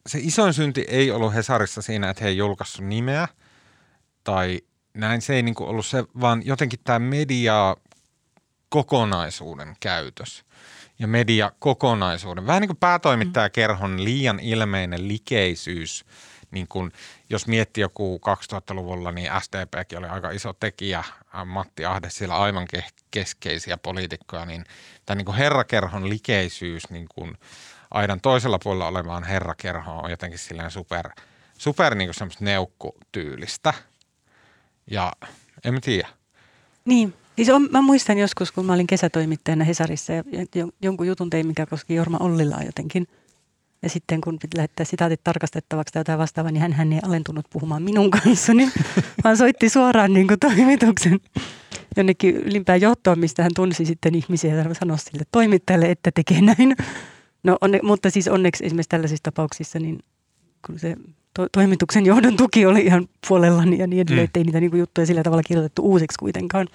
se 0.07 0.19
isoin 0.21 0.53
synti 0.53 0.85
ei 0.87 1.11
ollut 1.11 1.33
Hesarissa 1.33 1.81
siinä, 1.81 2.09
että 2.09 2.23
he 2.23 2.29
ei 2.29 2.37
julkaissut 2.37 2.85
nimeä 2.85 3.27
tai 4.23 4.61
näin. 4.93 5.21
Se 5.21 5.35
ei 5.35 5.43
niin 5.43 5.55
kuin 5.55 5.69
ollut 5.69 5.85
se, 5.85 6.03
vaan 6.21 6.41
jotenkin 6.45 6.79
tämä 6.83 6.99
media 6.99 7.75
kokonaisuuden 8.69 9.75
käytös 9.79 10.45
ja 10.99 11.07
media 11.07 11.51
kokonaisuuden. 11.59 12.47
Vähän 12.47 12.61
niin 12.61 12.69
kuin 12.69 12.77
päätoimittajakerhon 12.77 14.03
liian 14.03 14.39
ilmeinen 14.39 15.07
likeisyys– 15.07 16.05
niin 16.51 16.67
kun, 16.67 16.91
jos 17.29 17.47
miettii 17.47 17.81
joku 17.81 18.21
2000-luvulla, 18.53 19.11
niin 19.11 19.31
SDPkin 19.41 19.97
oli 19.97 20.07
aika 20.07 20.31
iso 20.31 20.53
tekijä. 20.53 21.03
Matti 21.45 21.85
Ahde 21.85 22.09
siellä 22.09 22.37
aivan 22.37 22.67
keskeisiä 23.11 23.77
poliitikkoja, 23.77 24.45
niin 24.45 24.65
tämä 25.05 25.15
niin 25.15 25.35
herrakerhon 25.35 26.09
likeisyys 26.09 26.89
niin 26.89 27.07
kun 27.15 27.37
aidan 27.91 28.21
toisella 28.21 28.59
puolella 28.63 28.87
olevaan 28.87 29.23
herrakerhoon 29.23 30.03
on 30.03 30.11
jotenkin 30.11 30.39
silleen 30.39 30.71
super, 30.71 31.09
super 31.57 31.95
niin 31.95 32.13
semmoista 32.13 32.45
neukkutyylistä. 32.45 33.73
Ja 34.91 35.13
en 35.65 35.73
mä 35.73 35.79
tiedä. 35.81 36.07
Niin, 36.85 37.13
Siis 37.35 37.49
on, 37.49 37.67
mä 37.71 37.81
muistan 37.81 38.17
joskus, 38.17 38.51
kun 38.51 38.65
mä 38.65 38.73
olin 38.73 38.87
kesätoimittajana 38.87 39.63
Hesarissa 39.63 40.13
ja 40.13 40.23
jonkun 40.81 41.07
jutun 41.07 41.29
tein, 41.29 41.47
mikä 41.47 41.65
koski 41.65 41.95
Jorma 41.95 42.17
Ollilaa 42.17 42.63
jotenkin– 42.63 43.07
ja 43.83 43.89
sitten 43.89 44.21
kun 44.21 44.39
piti 44.39 44.57
lähettää 44.57 44.85
sitaatit 44.85 45.23
tarkastettavaksi 45.23 45.93
tai 45.93 45.99
jotain 45.99 46.19
vastaavaa, 46.19 46.51
niin 46.51 46.61
hän, 46.61 46.73
hän 46.73 46.93
ei 46.93 46.99
alentunut 47.03 47.45
puhumaan 47.49 47.83
minun 47.83 48.11
kanssani, 48.11 48.71
vaan 49.23 49.37
soitti 49.37 49.69
suoraan 49.69 50.13
niin 50.13 50.27
kuin 50.27 50.39
toimituksen 50.39 51.19
jonnekin 51.97 52.35
ylimpään 52.35 52.81
johtoon, 52.81 53.19
mistä 53.19 53.43
hän 53.43 53.51
tunsi 53.55 53.85
sitten 53.85 54.15
ihmisiä 54.15 54.55
ja 54.55 54.73
sanoi 54.73 54.99
sille 54.99 55.23
toimittajalle, 55.31 55.91
että 55.91 56.11
tekee 56.11 56.41
näin. 56.41 56.75
No, 57.43 57.57
onne, 57.61 57.79
mutta 57.83 58.09
siis 58.09 58.27
onneksi 58.27 58.65
esimerkiksi 58.65 58.89
tällaisissa 58.89 59.23
tapauksissa, 59.23 59.79
niin 59.79 59.99
kun 60.65 60.79
se 60.79 60.95
to, 61.33 61.47
toimituksen 61.51 62.05
johdon 62.05 62.37
tuki 62.37 62.65
oli 62.65 62.81
ihan 62.81 63.07
puolellani 63.27 63.77
ja 63.77 63.87
niin 63.87 64.01
edelleen, 64.01 64.23
mm. 64.23 64.25
ettei 64.25 64.43
niitä 64.43 64.59
niin 64.59 64.71
kuin, 64.71 64.79
juttuja 64.79 65.07
sillä 65.07 65.23
tavalla 65.23 65.43
kirjoitettu 65.43 65.81
uusiksi 65.81 66.17
kuitenkaan. 66.19 66.67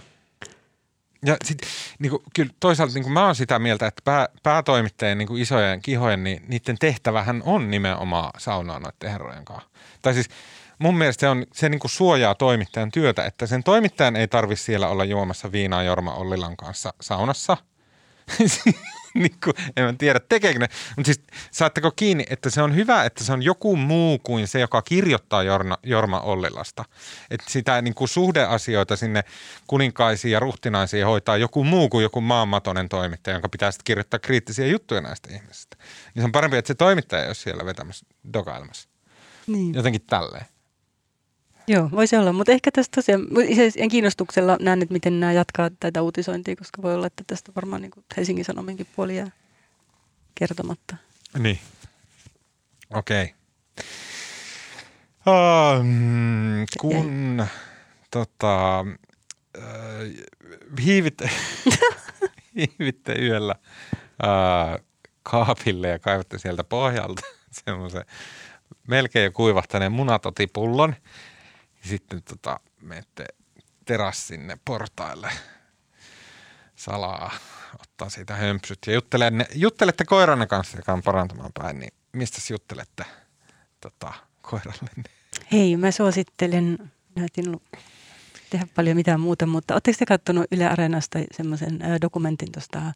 Ja 1.26 1.36
sit, 1.44 1.59
niin 1.98 2.11
kuin, 2.11 2.22
kyllä 2.34 2.52
toisaalta 2.61 2.94
niin 2.94 3.02
kuin 3.02 3.12
mä 3.12 3.26
oon 3.26 3.34
sitä 3.34 3.59
mieltä, 3.59 3.86
että 3.86 4.02
pää, 4.04 4.28
päätoimittajien 4.42 5.18
niin 5.18 5.28
kuin 5.28 5.42
isojen 5.42 5.82
kihojen, 5.82 6.24
niin 6.24 6.42
niiden 6.48 6.78
tehtävähän 6.78 7.42
on 7.44 7.70
nimenomaan 7.70 8.30
saunaa 8.38 8.78
noiden 8.78 9.11
herrojen 9.11 9.44
kanssa. 9.44 9.70
Tai 10.02 10.14
siis 10.14 10.28
mun 10.78 10.98
mielestä 10.98 11.20
se, 11.20 11.28
on, 11.28 11.46
se 11.52 11.68
niin 11.68 11.78
kuin 11.78 11.90
suojaa 11.90 12.34
toimittajan 12.34 12.90
työtä, 12.90 13.24
että 13.24 13.46
sen 13.46 13.64
toimittajan 13.64 14.16
ei 14.16 14.28
tarvitse 14.28 14.64
siellä 14.64 14.88
olla 14.88 15.04
juomassa 15.04 15.52
viinaa 15.52 15.82
Jorma 15.82 16.14
Ollilan 16.14 16.57
kanssa 16.57 16.94
saunassa. 17.00 17.57
niin 19.22 19.36
kuin, 19.44 19.54
en 19.76 19.84
mä 19.84 19.94
tiedä, 19.98 20.20
tekeekö 20.20 20.58
ne. 20.58 20.68
Mutta 20.96 21.06
siis 21.06 21.20
saatteko 21.50 21.90
kiinni, 21.90 22.24
että 22.30 22.50
se 22.50 22.62
on 22.62 22.74
hyvä, 22.74 23.04
että 23.04 23.24
se 23.24 23.32
on 23.32 23.42
joku 23.42 23.76
muu 23.76 24.18
kuin 24.18 24.48
se, 24.48 24.60
joka 24.60 24.82
kirjoittaa 24.82 25.42
Jorma, 25.42 25.78
Jorma 25.82 26.20
Ollilasta. 26.20 26.84
Että 27.30 27.50
sitä 27.50 27.82
niin 27.82 27.94
kuin 27.94 28.08
suhdeasioita 28.08 28.96
sinne 28.96 29.24
kuninkaisiin 29.66 30.32
ja 30.32 30.40
ruhtinaisiin 30.40 31.06
hoitaa 31.06 31.36
joku 31.36 31.64
muu 31.64 31.88
kuin 31.88 32.02
joku 32.02 32.20
maanmatonen 32.20 32.88
toimittaja, 32.88 33.34
jonka 33.34 33.48
pitää 33.48 33.70
sitten 33.70 33.84
kirjoittaa 33.84 34.20
kriittisiä 34.20 34.66
juttuja 34.66 35.00
näistä 35.00 35.34
ihmisistä. 35.34 35.76
Niin 36.14 36.22
se 36.22 36.24
on 36.24 36.32
parempi, 36.32 36.56
että 36.56 36.68
se 36.68 36.74
toimittaja 36.74 37.22
ei 37.22 37.28
ole 37.28 37.34
siellä 37.34 37.66
vetämässä, 37.66 38.06
dokailmassa. 38.32 38.88
Niin. 39.46 39.74
Jotenkin 39.74 40.02
tälleen. 40.06 40.46
Joo, 41.68 41.88
voisi 41.90 42.16
olla, 42.16 42.32
mutta 42.32 42.52
ehkä 42.52 42.70
tästä 42.70 42.94
tosiaan, 42.94 43.22
en 43.76 43.88
kiinnostuksella 43.88 44.56
näen, 44.60 44.82
että 44.82 44.92
miten 44.92 45.20
nämä 45.20 45.32
jatkaa 45.32 45.70
tätä 45.80 46.02
uutisointia, 46.02 46.56
koska 46.56 46.82
voi 46.82 46.94
olla, 46.94 47.06
että 47.06 47.24
tästä 47.26 47.52
varmaan 47.56 47.82
niin 47.82 47.92
Helsingin 48.16 48.44
Sanominkin 48.44 48.86
puoli 48.96 49.16
jää 49.16 49.30
kertomatta. 50.34 50.96
Niin, 51.38 51.58
okei. 52.94 53.22
Okay. 53.24 53.36
Um, 55.80 56.66
kun 56.80 57.36
Jäi. 57.38 57.46
tota, 58.10 58.80
äh, 59.58 59.64
hiivitte, 60.84 61.30
hiivitte 62.56 63.12
yöllä 63.12 63.54
äh, 64.24 64.84
kaapille 65.22 65.88
ja 65.88 65.98
kaivatte 65.98 66.38
sieltä 66.38 66.64
pohjalta 66.64 67.22
semmoisen 67.64 68.04
melkein 68.86 69.24
jo 69.24 69.32
kuivahtaneen 69.32 69.92
munatotipullon– 69.92 70.94
sitten 71.87 72.22
tota, 72.22 72.61
menette 72.80 73.26
terassinne 73.84 74.59
portaille 74.64 75.30
salaa, 76.76 77.30
ottaa 77.80 78.09
siitä 78.09 78.34
hömpsyt 78.34 78.78
ja 78.87 78.95
juttelette, 78.95 79.47
juttelette 79.55 80.05
koiranne 80.05 80.47
kanssa, 80.47 80.78
joka 80.78 80.93
on 80.93 81.03
parantamaan 81.03 81.51
päin, 81.62 81.78
niin 81.78 81.93
mistä 82.12 82.39
juttelette 82.51 83.05
tota, 83.80 84.12
koiralle? 84.43 84.91
Hei, 85.53 85.76
mä 85.76 85.91
suosittelen, 85.91 86.93
näytin 87.14 87.61
tehdä 88.51 88.66
paljon 88.74 88.97
mitään 88.97 89.20
muuta, 89.20 89.47
mutta 89.47 89.74
oletteko 89.74 89.97
te 89.99 90.07
katsonut 90.07 90.47
Yle 90.53 90.66
Areenasta 90.66 91.18
semmoisen 91.30 91.78
dokumentin 92.03 92.53
tuosta 92.53 92.93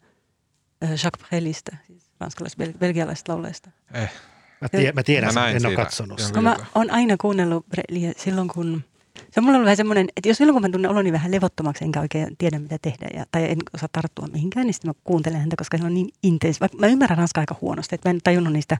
Jacques 0.83 1.29
Brelista, 1.29 1.77
siis 1.87 2.11
ranskalais-belgialaisesta 2.21 3.33
lauleesta? 3.33 3.71
Eh. 3.95 4.13
Mä, 4.61 4.69
tie, 4.69 4.93
mä 4.93 5.03
tiedän, 5.03 5.35
mä 5.35 5.49
en 5.49 5.67
ole 5.67 5.77
katsonut 5.77 6.19
sitä. 6.19 6.41
Mä 6.41 6.57
oon 6.75 6.91
aina 6.91 7.17
kuunnellut 7.21 7.67
Breliä 7.69 8.13
silloin, 8.17 8.49
kun 8.49 8.83
se 9.31 9.41
on 9.41 9.45
mulla 9.45 9.57
ollut 9.57 9.65
vähän 9.65 9.77
semmoinen, 9.77 10.09
että 10.17 10.29
jos 10.29 10.37
silloin 10.37 10.55
kun 10.55 10.63
mä 10.63 10.69
tunnen 10.69 10.91
oloni 10.91 11.13
vähän 11.13 11.31
levottomaksi, 11.31 11.85
enkä 11.85 12.01
oikein 12.01 12.37
tiedä 12.39 12.59
mitä 12.59 12.77
tehdä 12.83 13.07
ja, 13.15 13.25
tai 13.33 13.51
en 13.51 13.59
osaa 13.75 13.89
tarttua 13.93 14.27
mihinkään, 14.27 14.67
niin 14.67 14.75
sitten 14.75 14.89
mä 14.89 14.95
kuuntelen 15.05 15.41
häntä, 15.41 15.57
koska 15.57 15.79
se 15.79 15.85
on 15.85 15.95
niin 15.95 16.09
intensi. 16.23 16.61
Mä 16.79 16.87
ymmärrän 16.87 17.19
ranskaa 17.19 17.43
aika 17.43 17.57
huonosti, 17.61 17.95
että 17.95 18.09
mä 18.09 18.11
en 18.11 18.21
tajunnut 18.25 18.53
niistä 18.53 18.79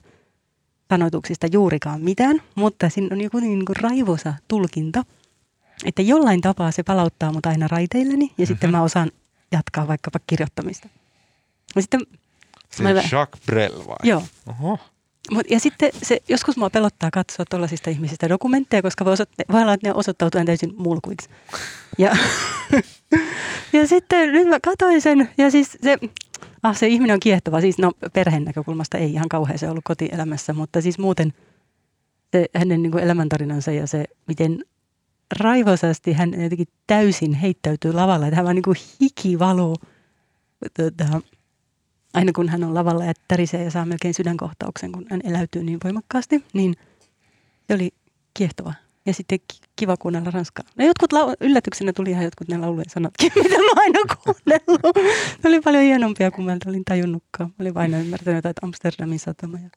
sanoituksista 0.89 1.47
juurikaan 1.47 2.01
mitään, 2.01 2.43
mutta 2.55 2.89
siinä 2.89 3.09
on 3.13 3.21
joku 3.21 3.39
niin 3.39 3.65
kuin 3.65 3.77
raivoisa 3.77 4.35
tulkinta, 4.49 5.05
että 5.85 6.03
jollain 6.03 6.41
tapaa 6.41 6.71
se 6.71 6.83
palauttaa 6.83 7.33
mut 7.33 7.47
aina 7.47 7.69
raiteilleni 7.69 8.25
ja 8.25 8.31
mm-hmm. 8.31 8.47
sitten 8.47 8.71
mä 8.71 8.83
osaan 8.83 9.11
jatkaa 9.53 9.89
vaikkapa 9.89 10.19
kirjoittamista. 10.27 10.89
Ja 11.77 11.83
sitten, 11.83 12.01
se 12.71 12.83
mä... 12.83 12.91
Jacques 12.91 13.43
Brel 13.47 13.87
vai? 13.87 13.97
Joo. 14.03 14.23
Oho. 14.47 14.79
Mut, 15.31 15.51
ja 15.51 15.61
sitten 15.61 15.91
se, 16.03 16.19
joskus 16.29 16.57
mua 16.57 16.71
pelottaa 16.71 17.11
katsoa 17.13 17.45
tuollaisista 17.51 17.91
ihmisistä 17.91 18.29
dokumentteja, 18.29 18.83
koska 18.83 19.05
voi, 19.05 19.15
osoitt- 19.15 19.53
voi 19.53 19.63
olla, 19.63 19.73
että 19.73 19.89
ne 19.89 19.95
osoittautuu 19.95 20.41
täysin 20.47 20.75
mulkuiksi. 20.77 21.29
Ja, 21.99 22.17
ja 23.73 23.87
sitten 23.87 24.33
nyt 24.33 24.49
mä 24.49 24.59
katsoin 24.61 25.01
sen, 25.01 25.29
ja 25.39 25.51
siis 25.51 25.79
se, 25.83 25.99
ah, 26.63 26.77
se 26.77 26.87
ihminen 26.87 27.15
on 27.15 27.21
kiehtova. 27.21 27.61
Siis 27.61 27.79
no 27.79 27.93
perheen 28.13 28.45
näkökulmasta 28.45 28.99
ei 28.99 29.13
ihan 29.13 29.29
kauhean 29.29 29.59
se 29.59 29.71
ollut 29.71 29.85
kotielämässä, 29.85 30.53
mutta 30.53 30.81
siis 30.81 30.99
muuten 30.99 31.33
se 32.33 32.47
hänen 32.55 32.83
niin 32.83 32.93
kuin 32.93 33.05
elämäntarinansa 33.05 33.73
ja 33.73 33.87
se, 33.87 34.05
miten 34.27 34.65
raivoisasti 35.41 36.13
hän 36.13 36.43
jotenkin 36.43 36.69
täysin 36.87 37.35
heittäytyy 37.35 37.93
lavalla. 37.93 38.27
Että 38.27 38.37
hän 38.37 38.45
vaan 38.45 38.57
niin 38.57 38.63
kuin 38.63 38.77
hiki 39.01 39.39
valuu 39.39 39.77
tuota, 40.77 41.21
aina 42.15 42.33
kun 42.33 42.49
hän 42.49 42.65
on 42.65 42.75
lavalla 42.75 43.05
ja 43.05 43.13
tärisee 43.29 43.65
ja 43.65 43.71
saa 43.71 43.87
melkein 43.87 44.15
sydänkohtauksen, 44.15 44.93
kun 44.93 45.07
hän 45.11 45.21
eläytyy 45.25 45.65
niin 45.65 45.79
voimakkaasti, 45.85 46.45
niin 46.53 46.77
se 47.69 47.75
oli 47.75 47.91
kiehtova. 48.35 48.75
Ja 49.07 49.15
sitten 49.15 49.39
kiva 49.77 49.97
kuunnella 49.97 50.31
ranskaa. 50.31 50.65
No 50.77 50.85
jotkut 50.85 51.13
lau- 51.13 51.37
yllätyksenä 51.41 51.93
tuli 51.93 52.11
ihan 52.11 52.25
jotkut 52.25 52.49
ne 52.49 52.59
laulujen 52.59 52.91
sanatkin, 52.91 53.33
mitä 53.43 53.57
mä 53.57 53.73
aina 53.77 53.99
kuunnellut. 54.25 54.97
Ne 55.43 55.49
oli 55.49 55.61
paljon 55.61 55.83
hienompia 55.83 56.31
kuin 56.31 56.45
mä 56.45 56.57
olin 56.67 56.85
tajunnutkaan. 56.85 57.51
Mä 57.51 57.55
olin 57.63 57.75
vain 57.75 57.95
ymmärtänyt 57.95 58.47
että 58.47 58.61
Amsterdamin 58.63 59.19
satama 59.19 59.59
ja 59.59 59.71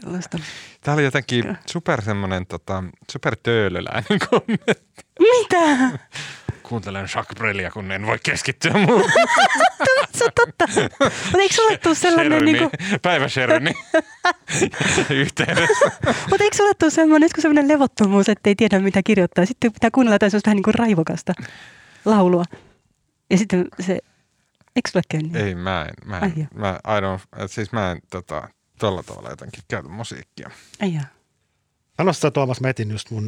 sellaista. 0.00 0.38
Tämä 0.80 0.94
oli 0.94 1.04
jotenkin 1.04 1.56
super 1.66 2.02
semmoinen 2.02 2.46
tota, 2.46 2.84
super 3.12 3.36
kommentti. 4.30 5.02
Mitä? 5.20 5.90
Kuuntelen 6.68 7.08
Jacques 7.14 7.38
Brelia, 7.38 7.70
kun 7.70 7.92
en 7.92 8.06
voi 8.06 8.18
keskittyä 8.22 8.72
muuhun. 8.72 9.10
Se 10.18 10.24
on 10.24 10.30
totta. 10.34 10.66
Mutta 11.00 11.38
eikö 11.38 11.54
sulle 11.54 11.78
tule 11.78 11.94
sellainen... 11.94 12.44
Niin 12.44 12.58
kuin, 12.58 12.70
päivä 13.02 13.28
Sheroni 13.28 13.72
yhteydessä. 15.10 15.90
mutta 16.30 16.44
eikö 16.44 16.56
sulle 16.56 16.74
tule 16.74 16.90
sellainen, 16.90 17.28
sellainen 17.38 17.68
levottomuus, 17.68 18.28
että 18.28 18.50
ei 18.50 18.54
tiedä 18.54 18.78
mitä 18.78 19.02
kirjoittaa. 19.02 19.46
Sitten 19.46 19.72
pitää 19.72 19.90
kuunnella 19.90 20.14
jotain 20.14 20.30
sellaista 20.30 20.48
vähän 20.48 20.56
niin 20.56 20.62
kuin 20.62 20.74
raivokasta 20.74 21.32
laulua. 22.04 22.44
Ja 23.30 23.38
sitten 23.38 23.68
se... 23.80 23.98
Eikö 24.76 24.90
sulle 24.90 25.02
käy 25.08 25.20
niin? 25.20 25.36
Ei, 25.36 25.54
mä 25.54 25.82
en. 25.82 25.94
Mä 26.10 26.18
Ai 26.18 26.28
en, 26.28 26.34
joo. 26.36 26.46
mä, 26.54 26.80
I 26.84 27.00
don't, 27.00 27.48
siis 27.48 27.72
mä 27.72 27.90
en 27.90 27.98
tota, 28.10 28.48
tolla 28.78 29.02
tavalla 29.02 29.30
jotenkin 29.30 29.62
käytä 29.68 29.88
musiikkia. 29.88 30.50
Ai 30.82 30.94
jaa. 30.94 32.12
Sä, 32.12 32.30
Tuomas, 32.30 32.60
mä 32.60 32.68
etin 32.68 32.90
just 32.90 33.10
mun 33.10 33.26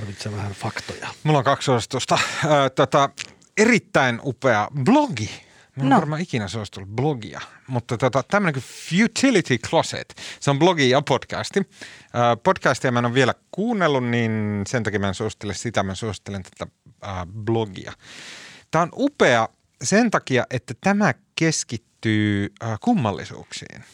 tarvitsee 0.00 0.32
vähän 0.32 0.52
faktoja. 0.52 1.08
Mulla 1.22 1.38
on 1.38 1.44
kaksi 1.44 1.64
suositusta. 1.66 2.18
Ö, 2.44 2.70
tota, 2.70 3.10
erittäin 3.56 4.20
upea 4.24 4.68
blogi. 4.84 5.30
Mä 5.76 5.82
en 5.84 5.88
No. 5.90 5.96
varmaan 5.96 6.20
ikinä 6.20 6.48
suositellut 6.48 6.88
blogia, 6.90 7.40
mutta 7.66 7.98
tota, 7.98 8.22
tämmöinen 8.22 8.54
kuin 8.54 8.64
Futility 8.90 9.58
Closet. 9.58 10.14
Se 10.40 10.50
on 10.50 10.58
blogi 10.58 10.90
ja 10.90 11.02
podcasti. 11.02 11.60
Podcastia 12.42 12.92
mä 12.92 12.98
en 12.98 13.04
ole 13.04 13.14
vielä 13.14 13.34
kuunnellut, 13.50 14.04
niin 14.04 14.62
sen 14.68 14.82
takia 14.82 15.00
mä 15.00 15.08
en 15.08 15.14
suosittele 15.14 15.54
sitä, 15.54 15.82
mä 15.82 15.94
suosittelen 15.94 16.42
tätä 16.42 16.72
blogia. 17.26 17.92
Tämä 18.70 18.82
on 18.82 18.88
upea 18.96 19.48
sen 19.82 20.10
takia, 20.10 20.44
että 20.50 20.74
tämä 20.80 21.14
keskittyy 21.34 22.52
kummallisuuksiin 22.80 23.84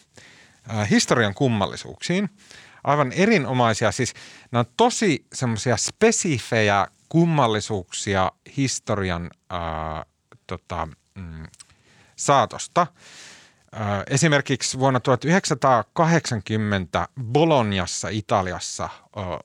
äh, 0.71 0.91
historian 0.91 1.35
kummallisuuksiin. 1.35 2.31
Aivan 2.85 3.13
erinomaisia, 3.13 3.93
siis 3.93 4.15
nämä 4.51 4.61
on 4.61 4.67
tosi 4.77 5.27
semmoisia 5.33 5.77
spesifejä 5.77 6.87
kummallisuuksia 7.09 8.33
historian 8.57 9.31
äh, 9.53 9.59
tota, 10.47 10.89
mm, 11.15 11.47
saatosta. 12.17 12.81
Äh, 12.81 12.89
esimerkiksi 14.11 14.79
vuonna 14.79 15.01
1980 15.01 17.09
Bolognassa 17.23 18.09
Italiassa 18.09 18.85
äh, 18.85 18.91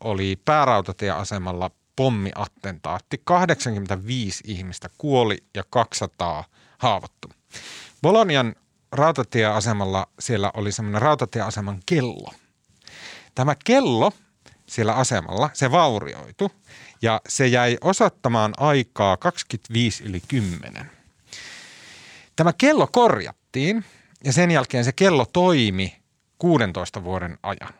oli 0.03 0.39
päärautatieasemalla 0.45 1.71
pommiattentaatti. 1.95 3.21
85 3.23 4.43
ihmistä 4.47 4.89
kuoli 4.97 5.37
ja 5.55 5.63
200 5.69 6.43
haavoittui. 6.77 7.31
Bolognan 8.01 8.55
rautatieasemalla 8.91 10.07
siellä 10.19 10.51
oli 10.53 10.71
semmoinen 10.71 11.01
rautatieaseman 11.01 11.79
kello. 11.85 12.33
Tämä 13.39 13.55
kello 13.65 14.11
siellä 14.65 14.93
asemalla, 14.93 15.49
se 15.53 15.71
vaurioitu 15.71 16.51
ja 17.01 17.21
se 17.27 17.47
jäi 17.47 17.77
osoittamaan 17.81 18.53
aikaa 18.57 19.17
25 19.17 20.03
yli 20.03 20.21
10. 20.27 20.91
Tämä 22.35 22.53
kello 22.53 22.87
korjattiin 22.87 23.85
ja 24.23 24.33
sen 24.33 24.51
jälkeen 24.51 24.85
se 24.85 24.91
kello 24.91 25.25
toimi 25.33 26.01
16 26.37 27.03
vuoden 27.03 27.37
ajan. 27.43 27.73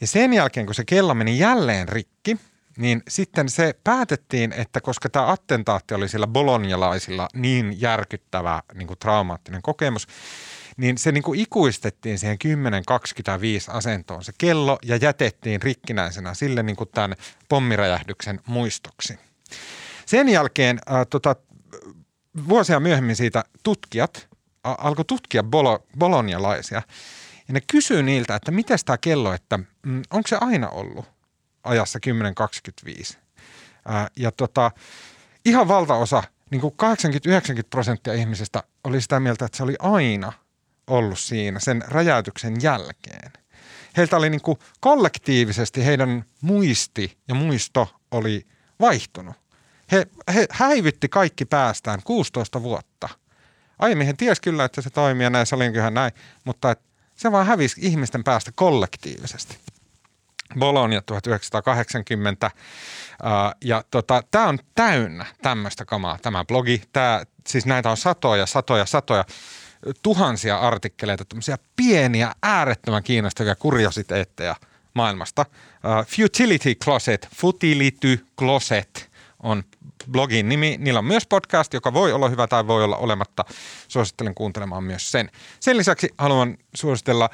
Ja 0.00 0.06
sen 0.06 0.32
jälkeen, 0.32 0.66
kun 0.66 0.74
se 0.74 0.84
kello 0.84 1.14
meni 1.14 1.38
jälleen 1.38 1.88
rikki, 1.88 2.36
niin 2.76 3.02
sitten 3.08 3.48
se 3.48 3.74
päätettiin, 3.84 4.52
että 4.52 4.80
koska 4.80 5.08
tämä 5.08 5.30
attentaatti 5.30 5.94
oli 5.94 6.08
sillä 6.08 6.26
bolonialaisilla 6.26 7.28
niin 7.34 7.80
järkyttävä 7.80 8.62
niin 8.74 8.86
kuin 8.88 8.98
traumaattinen 8.98 9.62
kokemus, 9.62 10.06
niin 10.78 10.98
se 10.98 11.12
niin 11.12 11.22
kuin 11.22 11.40
ikuistettiin 11.40 12.18
siihen 12.18 12.38
10-25 13.70 13.76
asentoon 13.76 14.24
se 14.24 14.32
kello 14.38 14.78
ja 14.84 14.96
jätettiin 14.96 15.62
rikkinäisenä 15.62 16.34
sille 16.34 16.62
niin 16.62 16.76
kuin 16.76 16.90
tämän 16.94 17.16
pommiräjähdyksen 17.48 18.40
muistoksi. 18.46 19.18
Sen 20.06 20.28
jälkeen 20.28 20.78
äh, 20.90 21.06
tota, 21.10 21.36
vuosia 22.48 22.80
myöhemmin 22.80 23.16
siitä 23.16 23.44
tutkijat 23.62 24.28
a- 24.64 24.76
alkoi 24.78 25.04
tutkia 25.04 25.42
bolo, 25.42 25.86
bolonialaisia 25.98 26.82
ja 27.48 27.54
ne 27.54 27.60
kysyy 27.60 28.02
niiltä, 28.02 28.34
että 28.34 28.50
miten 28.50 28.78
tämä 28.84 28.98
kello, 28.98 29.32
että 29.32 29.58
mm, 29.86 30.02
onko 30.10 30.28
se 30.28 30.36
aina 30.40 30.68
ollut 30.68 31.06
ajassa 31.64 31.98
10.25. 33.12 33.16
Ää, 33.84 34.08
ja 34.16 34.32
tota, 34.32 34.70
ihan 35.44 35.68
valtaosa, 35.68 36.22
niin 36.50 36.60
kuin 36.60 36.74
80-90 37.58 37.62
prosenttia 37.70 38.14
ihmisistä 38.14 38.62
oli 38.84 39.00
sitä 39.00 39.20
mieltä, 39.20 39.44
että 39.44 39.56
se 39.56 39.62
oli 39.62 39.76
aina 39.78 40.32
ollut 40.88 41.18
siinä 41.18 41.60
sen 41.60 41.84
räjäytyksen 41.88 42.56
jälkeen. 42.62 43.32
Heiltä 43.96 44.16
oli 44.16 44.30
niin 44.30 44.40
kuin 44.40 44.58
kollektiivisesti 44.80 45.86
heidän 45.86 46.24
muisti 46.42 47.18
ja 47.28 47.34
muisto 47.34 47.88
oli 48.10 48.46
vaihtunut. 48.80 49.36
He, 49.92 50.06
he 50.34 50.46
häivytti 50.50 51.08
kaikki 51.08 51.44
päästään 51.44 52.00
16 52.04 52.62
vuotta. 52.62 53.08
Aiemmin 53.78 54.06
he 54.06 54.12
tiesi 54.12 54.42
kyllä, 54.42 54.64
että 54.64 54.82
se 54.82 54.90
toimii 54.90 55.24
ja 55.24 55.30
näin, 55.30 55.46
se 55.46 55.54
oli 55.54 55.72
kyllä 55.72 55.90
näin, 55.90 56.12
mutta 56.44 56.70
et 56.70 56.80
se 57.16 57.32
vaan 57.32 57.46
hävisi 57.46 57.80
ihmisten 57.80 58.24
päästä 58.24 58.52
kollektiivisesti. 58.54 59.58
Bologna 60.58 61.02
1980. 61.02 62.50
Ää, 63.22 63.54
ja 63.64 63.84
tota, 63.90 64.22
tämä 64.30 64.48
on 64.48 64.58
täynnä 64.74 65.26
tämmöistä 65.42 65.84
kamaa, 65.84 66.18
tämä 66.22 66.44
blogi. 66.44 66.82
Tää, 66.92 67.24
siis 67.46 67.66
näitä 67.66 67.90
on 67.90 67.96
satoja, 67.96 68.46
satoja, 68.46 68.86
satoja, 68.86 69.24
tuhansia 70.02 70.58
artikkeleita, 70.58 71.24
tämmöisiä 71.24 71.58
pieniä, 71.76 72.32
äärettömän 72.42 73.02
kiinnostavia 73.02 73.54
kuriositeetteja 73.54 74.56
maailmasta. 74.94 75.46
Ää, 75.84 76.04
Futility 76.04 76.74
Closet, 76.74 77.28
Futility 77.34 78.26
Closet 78.38 79.10
on 79.42 79.64
blogin 80.12 80.48
nimi. 80.48 80.76
Niillä 80.80 80.98
on 80.98 81.04
myös 81.04 81.26
podcast, 81.26 81.74
joka 81.74 81.92
voi 81.92 82.12
olla 82.12 82.28
hyvä 82.28 82.46
tai 82.46 82.66
voi 82.66 82.84
olla 82.84 82.96
olematta. 82.96 83.44
Suosittelen 83.88 84.34
kuuntelemaan 84.34 84.84
myös 84.84 85.10
sen. 85.10 85.30
Sen 85.60 85.76
lisäksi 85.76 86.08
haluan 86.18 86.58
suositella 86.74 87.30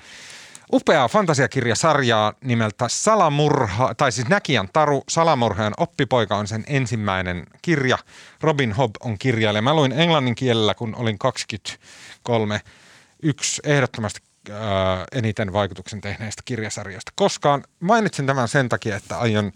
upeaa 0.72 1.08
fantasiakirjasarjaa 1.08 2.32
nimeltä 2.44 2.88
Salamurha, 2.88 3.94
tai 3.94 4.12
siis 4.12 4.28
Näkijän 4.28 4.68
taru, 4.72 5.02
Salamurhaajan 5.08 5.74
oppipoika 5.76 6.36
on 6.36 6.46
sen 6.46 6.64
ensimmäinen 6.66 7.46
kirja. 7.62 7.98
Robin 8.40 8.72
Hobb 8.72 8.96
on 9.00 9.18
kirjailija. 9.18 9.62
Mä 9.62 9.74
luin 9.74 9.92
englannin 9.92 10.34
kielellä, 10.34 10.74
kun 10.74 10.94
olin 10.94 11.18
23. 11.18 12.60
Yksi 13.22 13.62
ehdottomasti 13.64 14.20
äh, 14.50 14.56
eniten 15.12 15.52
vaikutuksen 15.52 16.00
tehneistä 16.00 16.42
kirjasarjoista 16.44 17.12
koskaan. 17.16 17.64
Mainitsin 17.80 18.26
tämän 18.26 18.48
sen 18.48 18.68
takia, 18.68 18.96
että 18.96 19.18
aion 19.18 19.52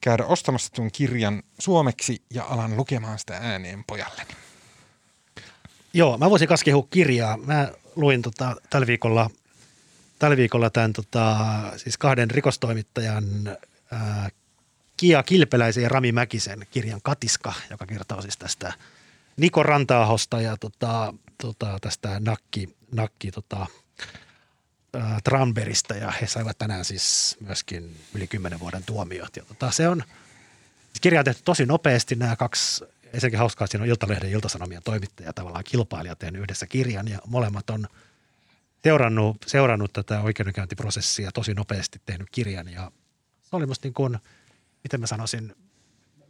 käydä 0.00 0.24
ostamassa 0.24 0.72
tuon 0.72 0.90
kirjan 0.92 1.42
suomeksi 1.58 2.22
ja 2.30 2.44
alan 2.44 2.76
lukemaan 2.76 3.18
sitä 3.18 3.38
ääneen 3.42 3.84
pojalleni. 3.86 4.30
Joo, 5.92 6.18
mä 6.18 6.30
voisin 6.30 6.48
kanssa 6.48 6.64
kehua 6.64 6.86
kirjaa. 6.90 7.36
Mä 7.36 7.68
luin 7.96 8.22
tota, 8.22 8.56
tällä 8.70 8.86
viikolla, 8.86 9.30
tällä 10.24 10.36
viikolla 10.36 10.70
tämän 10.70 10.92
tota, 10.92 11.36
siis 11.76 11.98
kahden 11.98 12.30
rikostoimittajan 12.30 13.24
ää, 13.90 14.30
Kia 14.96 15.22
Kilpeläisen 15.22 15.82
ja 15.82 15.88
Rami 15.88 16.12
Mäkisen 16.12 16.66
kirjan 16.70 17.00
Katiska, 17.02 17.52
joka 17.70 17.86
kertoo 17.86 18.22
siis 18.22 18.36
tästä 18.36 18.72
Niko 19.36 19.62
Rantaahosta 19.62 20.40
ja 20.40 20.56
tota, 20.56 21.14
tota, 21.42 21.78
tästä 21.80 22.20
Nakki, 22.20 22.76
nakki 22.92 23.30
tota, 23.30 23.66
ää, 24.94 25.18
Tranberista 25.24 25.94
ja 25.94 26.10
he 26.10 26.26
saivat 26.26 26.58
tänään 26.58 26.84
siis 26.84 27.36
myöskin 27.40 27.96
yli 28.14 28.26
kymmenen 28.26 28.60
vuoden 28.60 28.82
tuomiot. 28.86 29.36
Ja 29.36 29.42
tota, 29.44 29.70
se 29.70 29.88
on, 29.88 30.02
kirja 31.00 31.20
on 31.20 31.24
tehty 31.24 31.42
tosi 31.44 31.66
nopeasti. 31.66 32.14
Nämä 32.14 32.36
kaksi, 32.36 32.84
ensinnäkin 33.12 33.38
hauskaa, 33.38 33.64
että 33.64 33.72
siinä 33.72 33.82
on 33.82 33.90
Iltalehden 33.90 34.30
Iltasanomien 34.30 34.82
toimittaja 34.82 35.32
tavallaan 35.32 35.64
kilpailija 35.64 36.16
tehnyt 36.16 36.42
yhdessä 36.42 36.66
kirjan 36.66 37.08
ja 37.08 37.18
molemmat 37.26 37.70
on 37.70 37.86
seurannut, 38.84 39.36
seurannut 39.46 39.92
tätä 39.92 40.20
oikeudenkäyntiprosessia 40.20 41.32
tosi 41.32 41.54
nopeasti 41.54 42.00
tehnyt 42.06 42.28
kirjan 42.32 42.68
ja 42.68 42.92
se 43.42 43.56
oli 43.56 43.66
musta 43.66 43.86
niin 43.86 43.94
kuin, 43.94 44.18
miten 44.84 45.00
mä 45.00 45.06
sanoisin, 45.06 45.56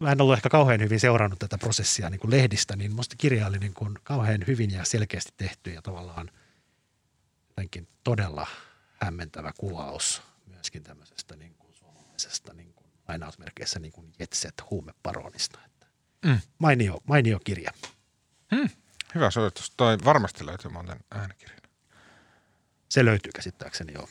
mä 0.01 0.13
en 0.13 0.21
ollut 0.21 0.37
ehkä 0.37 0.49
kauhean 0.49 0.81
hyvin 0.81 1.01
seurannut 1.01 1.39
tätä 1.39 1.59
prosessia 1.59 2.11
niin 2.11 2.21
kuin 2.21 2.31
lehdistä, 2.31 2.77
niin 2.77 2.95
musta 2.95 3.17
kirja 3.19 3.47
oli 3.47 3.59
niin 3.59 3.75
kuin 3.75 3.99
kauhean 4.03 4.45
hyvin 4.47 4.71
ja 4.71 4.85
selkeästi 4.85 5.33
tehty 5.37 5.71
ja 5.71 5.83
tavallaan 5.83 6.31
jotenkin 7.49 7.89
todella 8.05 8.47
hämmentävä 9.03 9.53
kuvaus 9.59 10.23
myös 10.47 10.55
myöskin 10.65 10.83
tämmöisestä 10.83 11.37
niin 11.37 11.55
kuin 11.59 11.75
suomalaisesta 11.75 12.55
niin 12.55 12.75
kuin, 12.75 12.87
lainausmerkeissä 13.09 13.79
niin 13.79 13.93
kuin 13.93 14.13
jetset 14.19 14.55
huumeparonista. 14.71 15.59
Että 15.67 15.87
Mm. 16.25 16.41
mainio, 16.59 17.01
mainio 17.09 17.41
kirja. 17.45 17.71
Hmm. 18.55 18.69
Hyvä 19.15 19.31
soitus. 19.31 19.73
Toi 19.77 19.99
varmasti 20.05 20.47
löytyy 20.47 20.71
muuten 20.71 20.99
äänikirjana. 21.11 21.64
Se 22.95 23.05
löytyy 23.05 23.33
käsittääkseni 23.33 23.93
joo. 23.93 24.09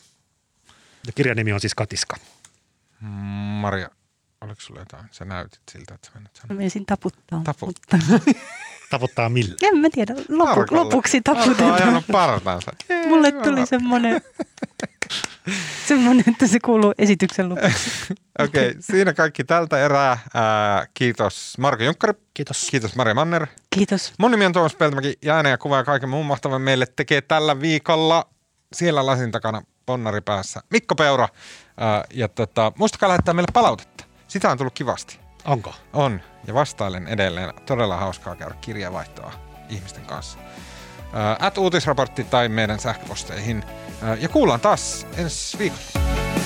Ja 1.08 1.14
kirjan 1.16 1.38
nimi 1.38 1.54
on 1.54 1.60
siis 1.60 1.76
Katiska. 1.76 2.16
Maria, 3.62 3.90
oliko 4.42 4.62
sulla 4.62 4.80
jotain? 4.82 5.06
Sä 5.12 5.26
näytit 5.26 5.62
siltä, 5.72 5.96
että 5.96 6.08
sä 6.08 6.12
menet 6.16 6.32
Mä 6.34 6.42
sanoa. 6.42 6.58
menisin 6.58 6.86
taputtaa. 6.86 7.42
Taputtaa. 7.44 8.00
Mutta, 8.10 8.32
Tavoittaa 8.90 9.30
millä? 9.30 9.56
en 9.62 9.78
mä 9.78 9.88
tiedä, 9.90 10.16
lopu, 10.30 10.66
lopuksi 10.72 11.22
taputetaan. 11.22 11.74
ajanut 11.74 12.06
partaansa. 12.12 12.72
Mulle 13.08 13.32
tuli 13.32 13.66
semmoinen, 13.66 14.22
semmoinen, 15.88 16.24
että 16.28 16.48
se 16.48 16.60
kuuluu 16.60 16.94
esityksen 16.98 17.50
lopuksi. 17.50 17.80
Okei, 18.40 18.70
okay, 18.70 18.82
siinä 18.82 19.14
kaikki 19.14 19.44
tältä 19.44 19.86
erää. 19.86 20.18
Ää, 20.34 20.88
kiitos 20.94 21.54
Marko 21.58 21.84
Junkkari. 21.84 22.14
Kiitos. 22.34 22.68
Kiitos 22.72 22.96
Maria 22.96 23.14
Manner. 23.14 23.48
Kiitos. 23.76 24.14
Mun 24.20 24.32
nimi 24.32 24.46
on 24.46 24.54
Tuomas 24.54 24.76
Peltomäki 24.76 25.18
ja 25.22 25.36
äänen 25.36 25.50
ja 25.50 25.58
kuva 25.58 25.78
ja 25.78 25.84
kaiken 25.84 26.10
muun 26.10 26.26
mahtavan 26.26 26.62
meille 26.62 26.86
tekee 26.96 27.22
tällä 27.22 27.60
viikolla 27.60 28.33
siellä 28.74 29.06
lasin 29.06 29.32
takana 29.32 29.62
ponnari 29.86 30.22
päässä 30.22 30.62
Mikko 30.70 30.96
Peura. 30.96 31.28
Ää, 31.78 32.04
ja 32.14 32.28
tota, 32.28 32.72
muistakaa 32.78 33.10
lähettää 33.10 33.34
meille 33.34 33.52
palautetta. 33.54 34.04
Sitä 34.28 34.52
on 34.52 34.58
tullut 34.58 34.74
kivasti. 34.74 35.20
Onko? 35.46 35.74
On. 35.94 36.22
Ja 36.48 36.54
vastailen 36.54 37.08
edelleen. 37.08 37.54
Todella 37.66 37.98
hauskaa 37.98 38.36
käydä 38.36 38.56
kirjavaihtoa 38.62 39.32
ihmisten 39.70 40.06
kanssa. 40.06 40.38
Ää, 41.14 41.38
At 41.40 41.58
uutisraportti 41.58 42.24
tai 42.24 42.50
meidän 42.50 42.80
sähköposteihin. 42.80 43.64
Ää, 44.02 44.16
ja 44.16 44.30
kuullaan 44.30 44.60
taas 44.60 45.08
ensi 45.18 45.60
viikolla. 45.60 46.43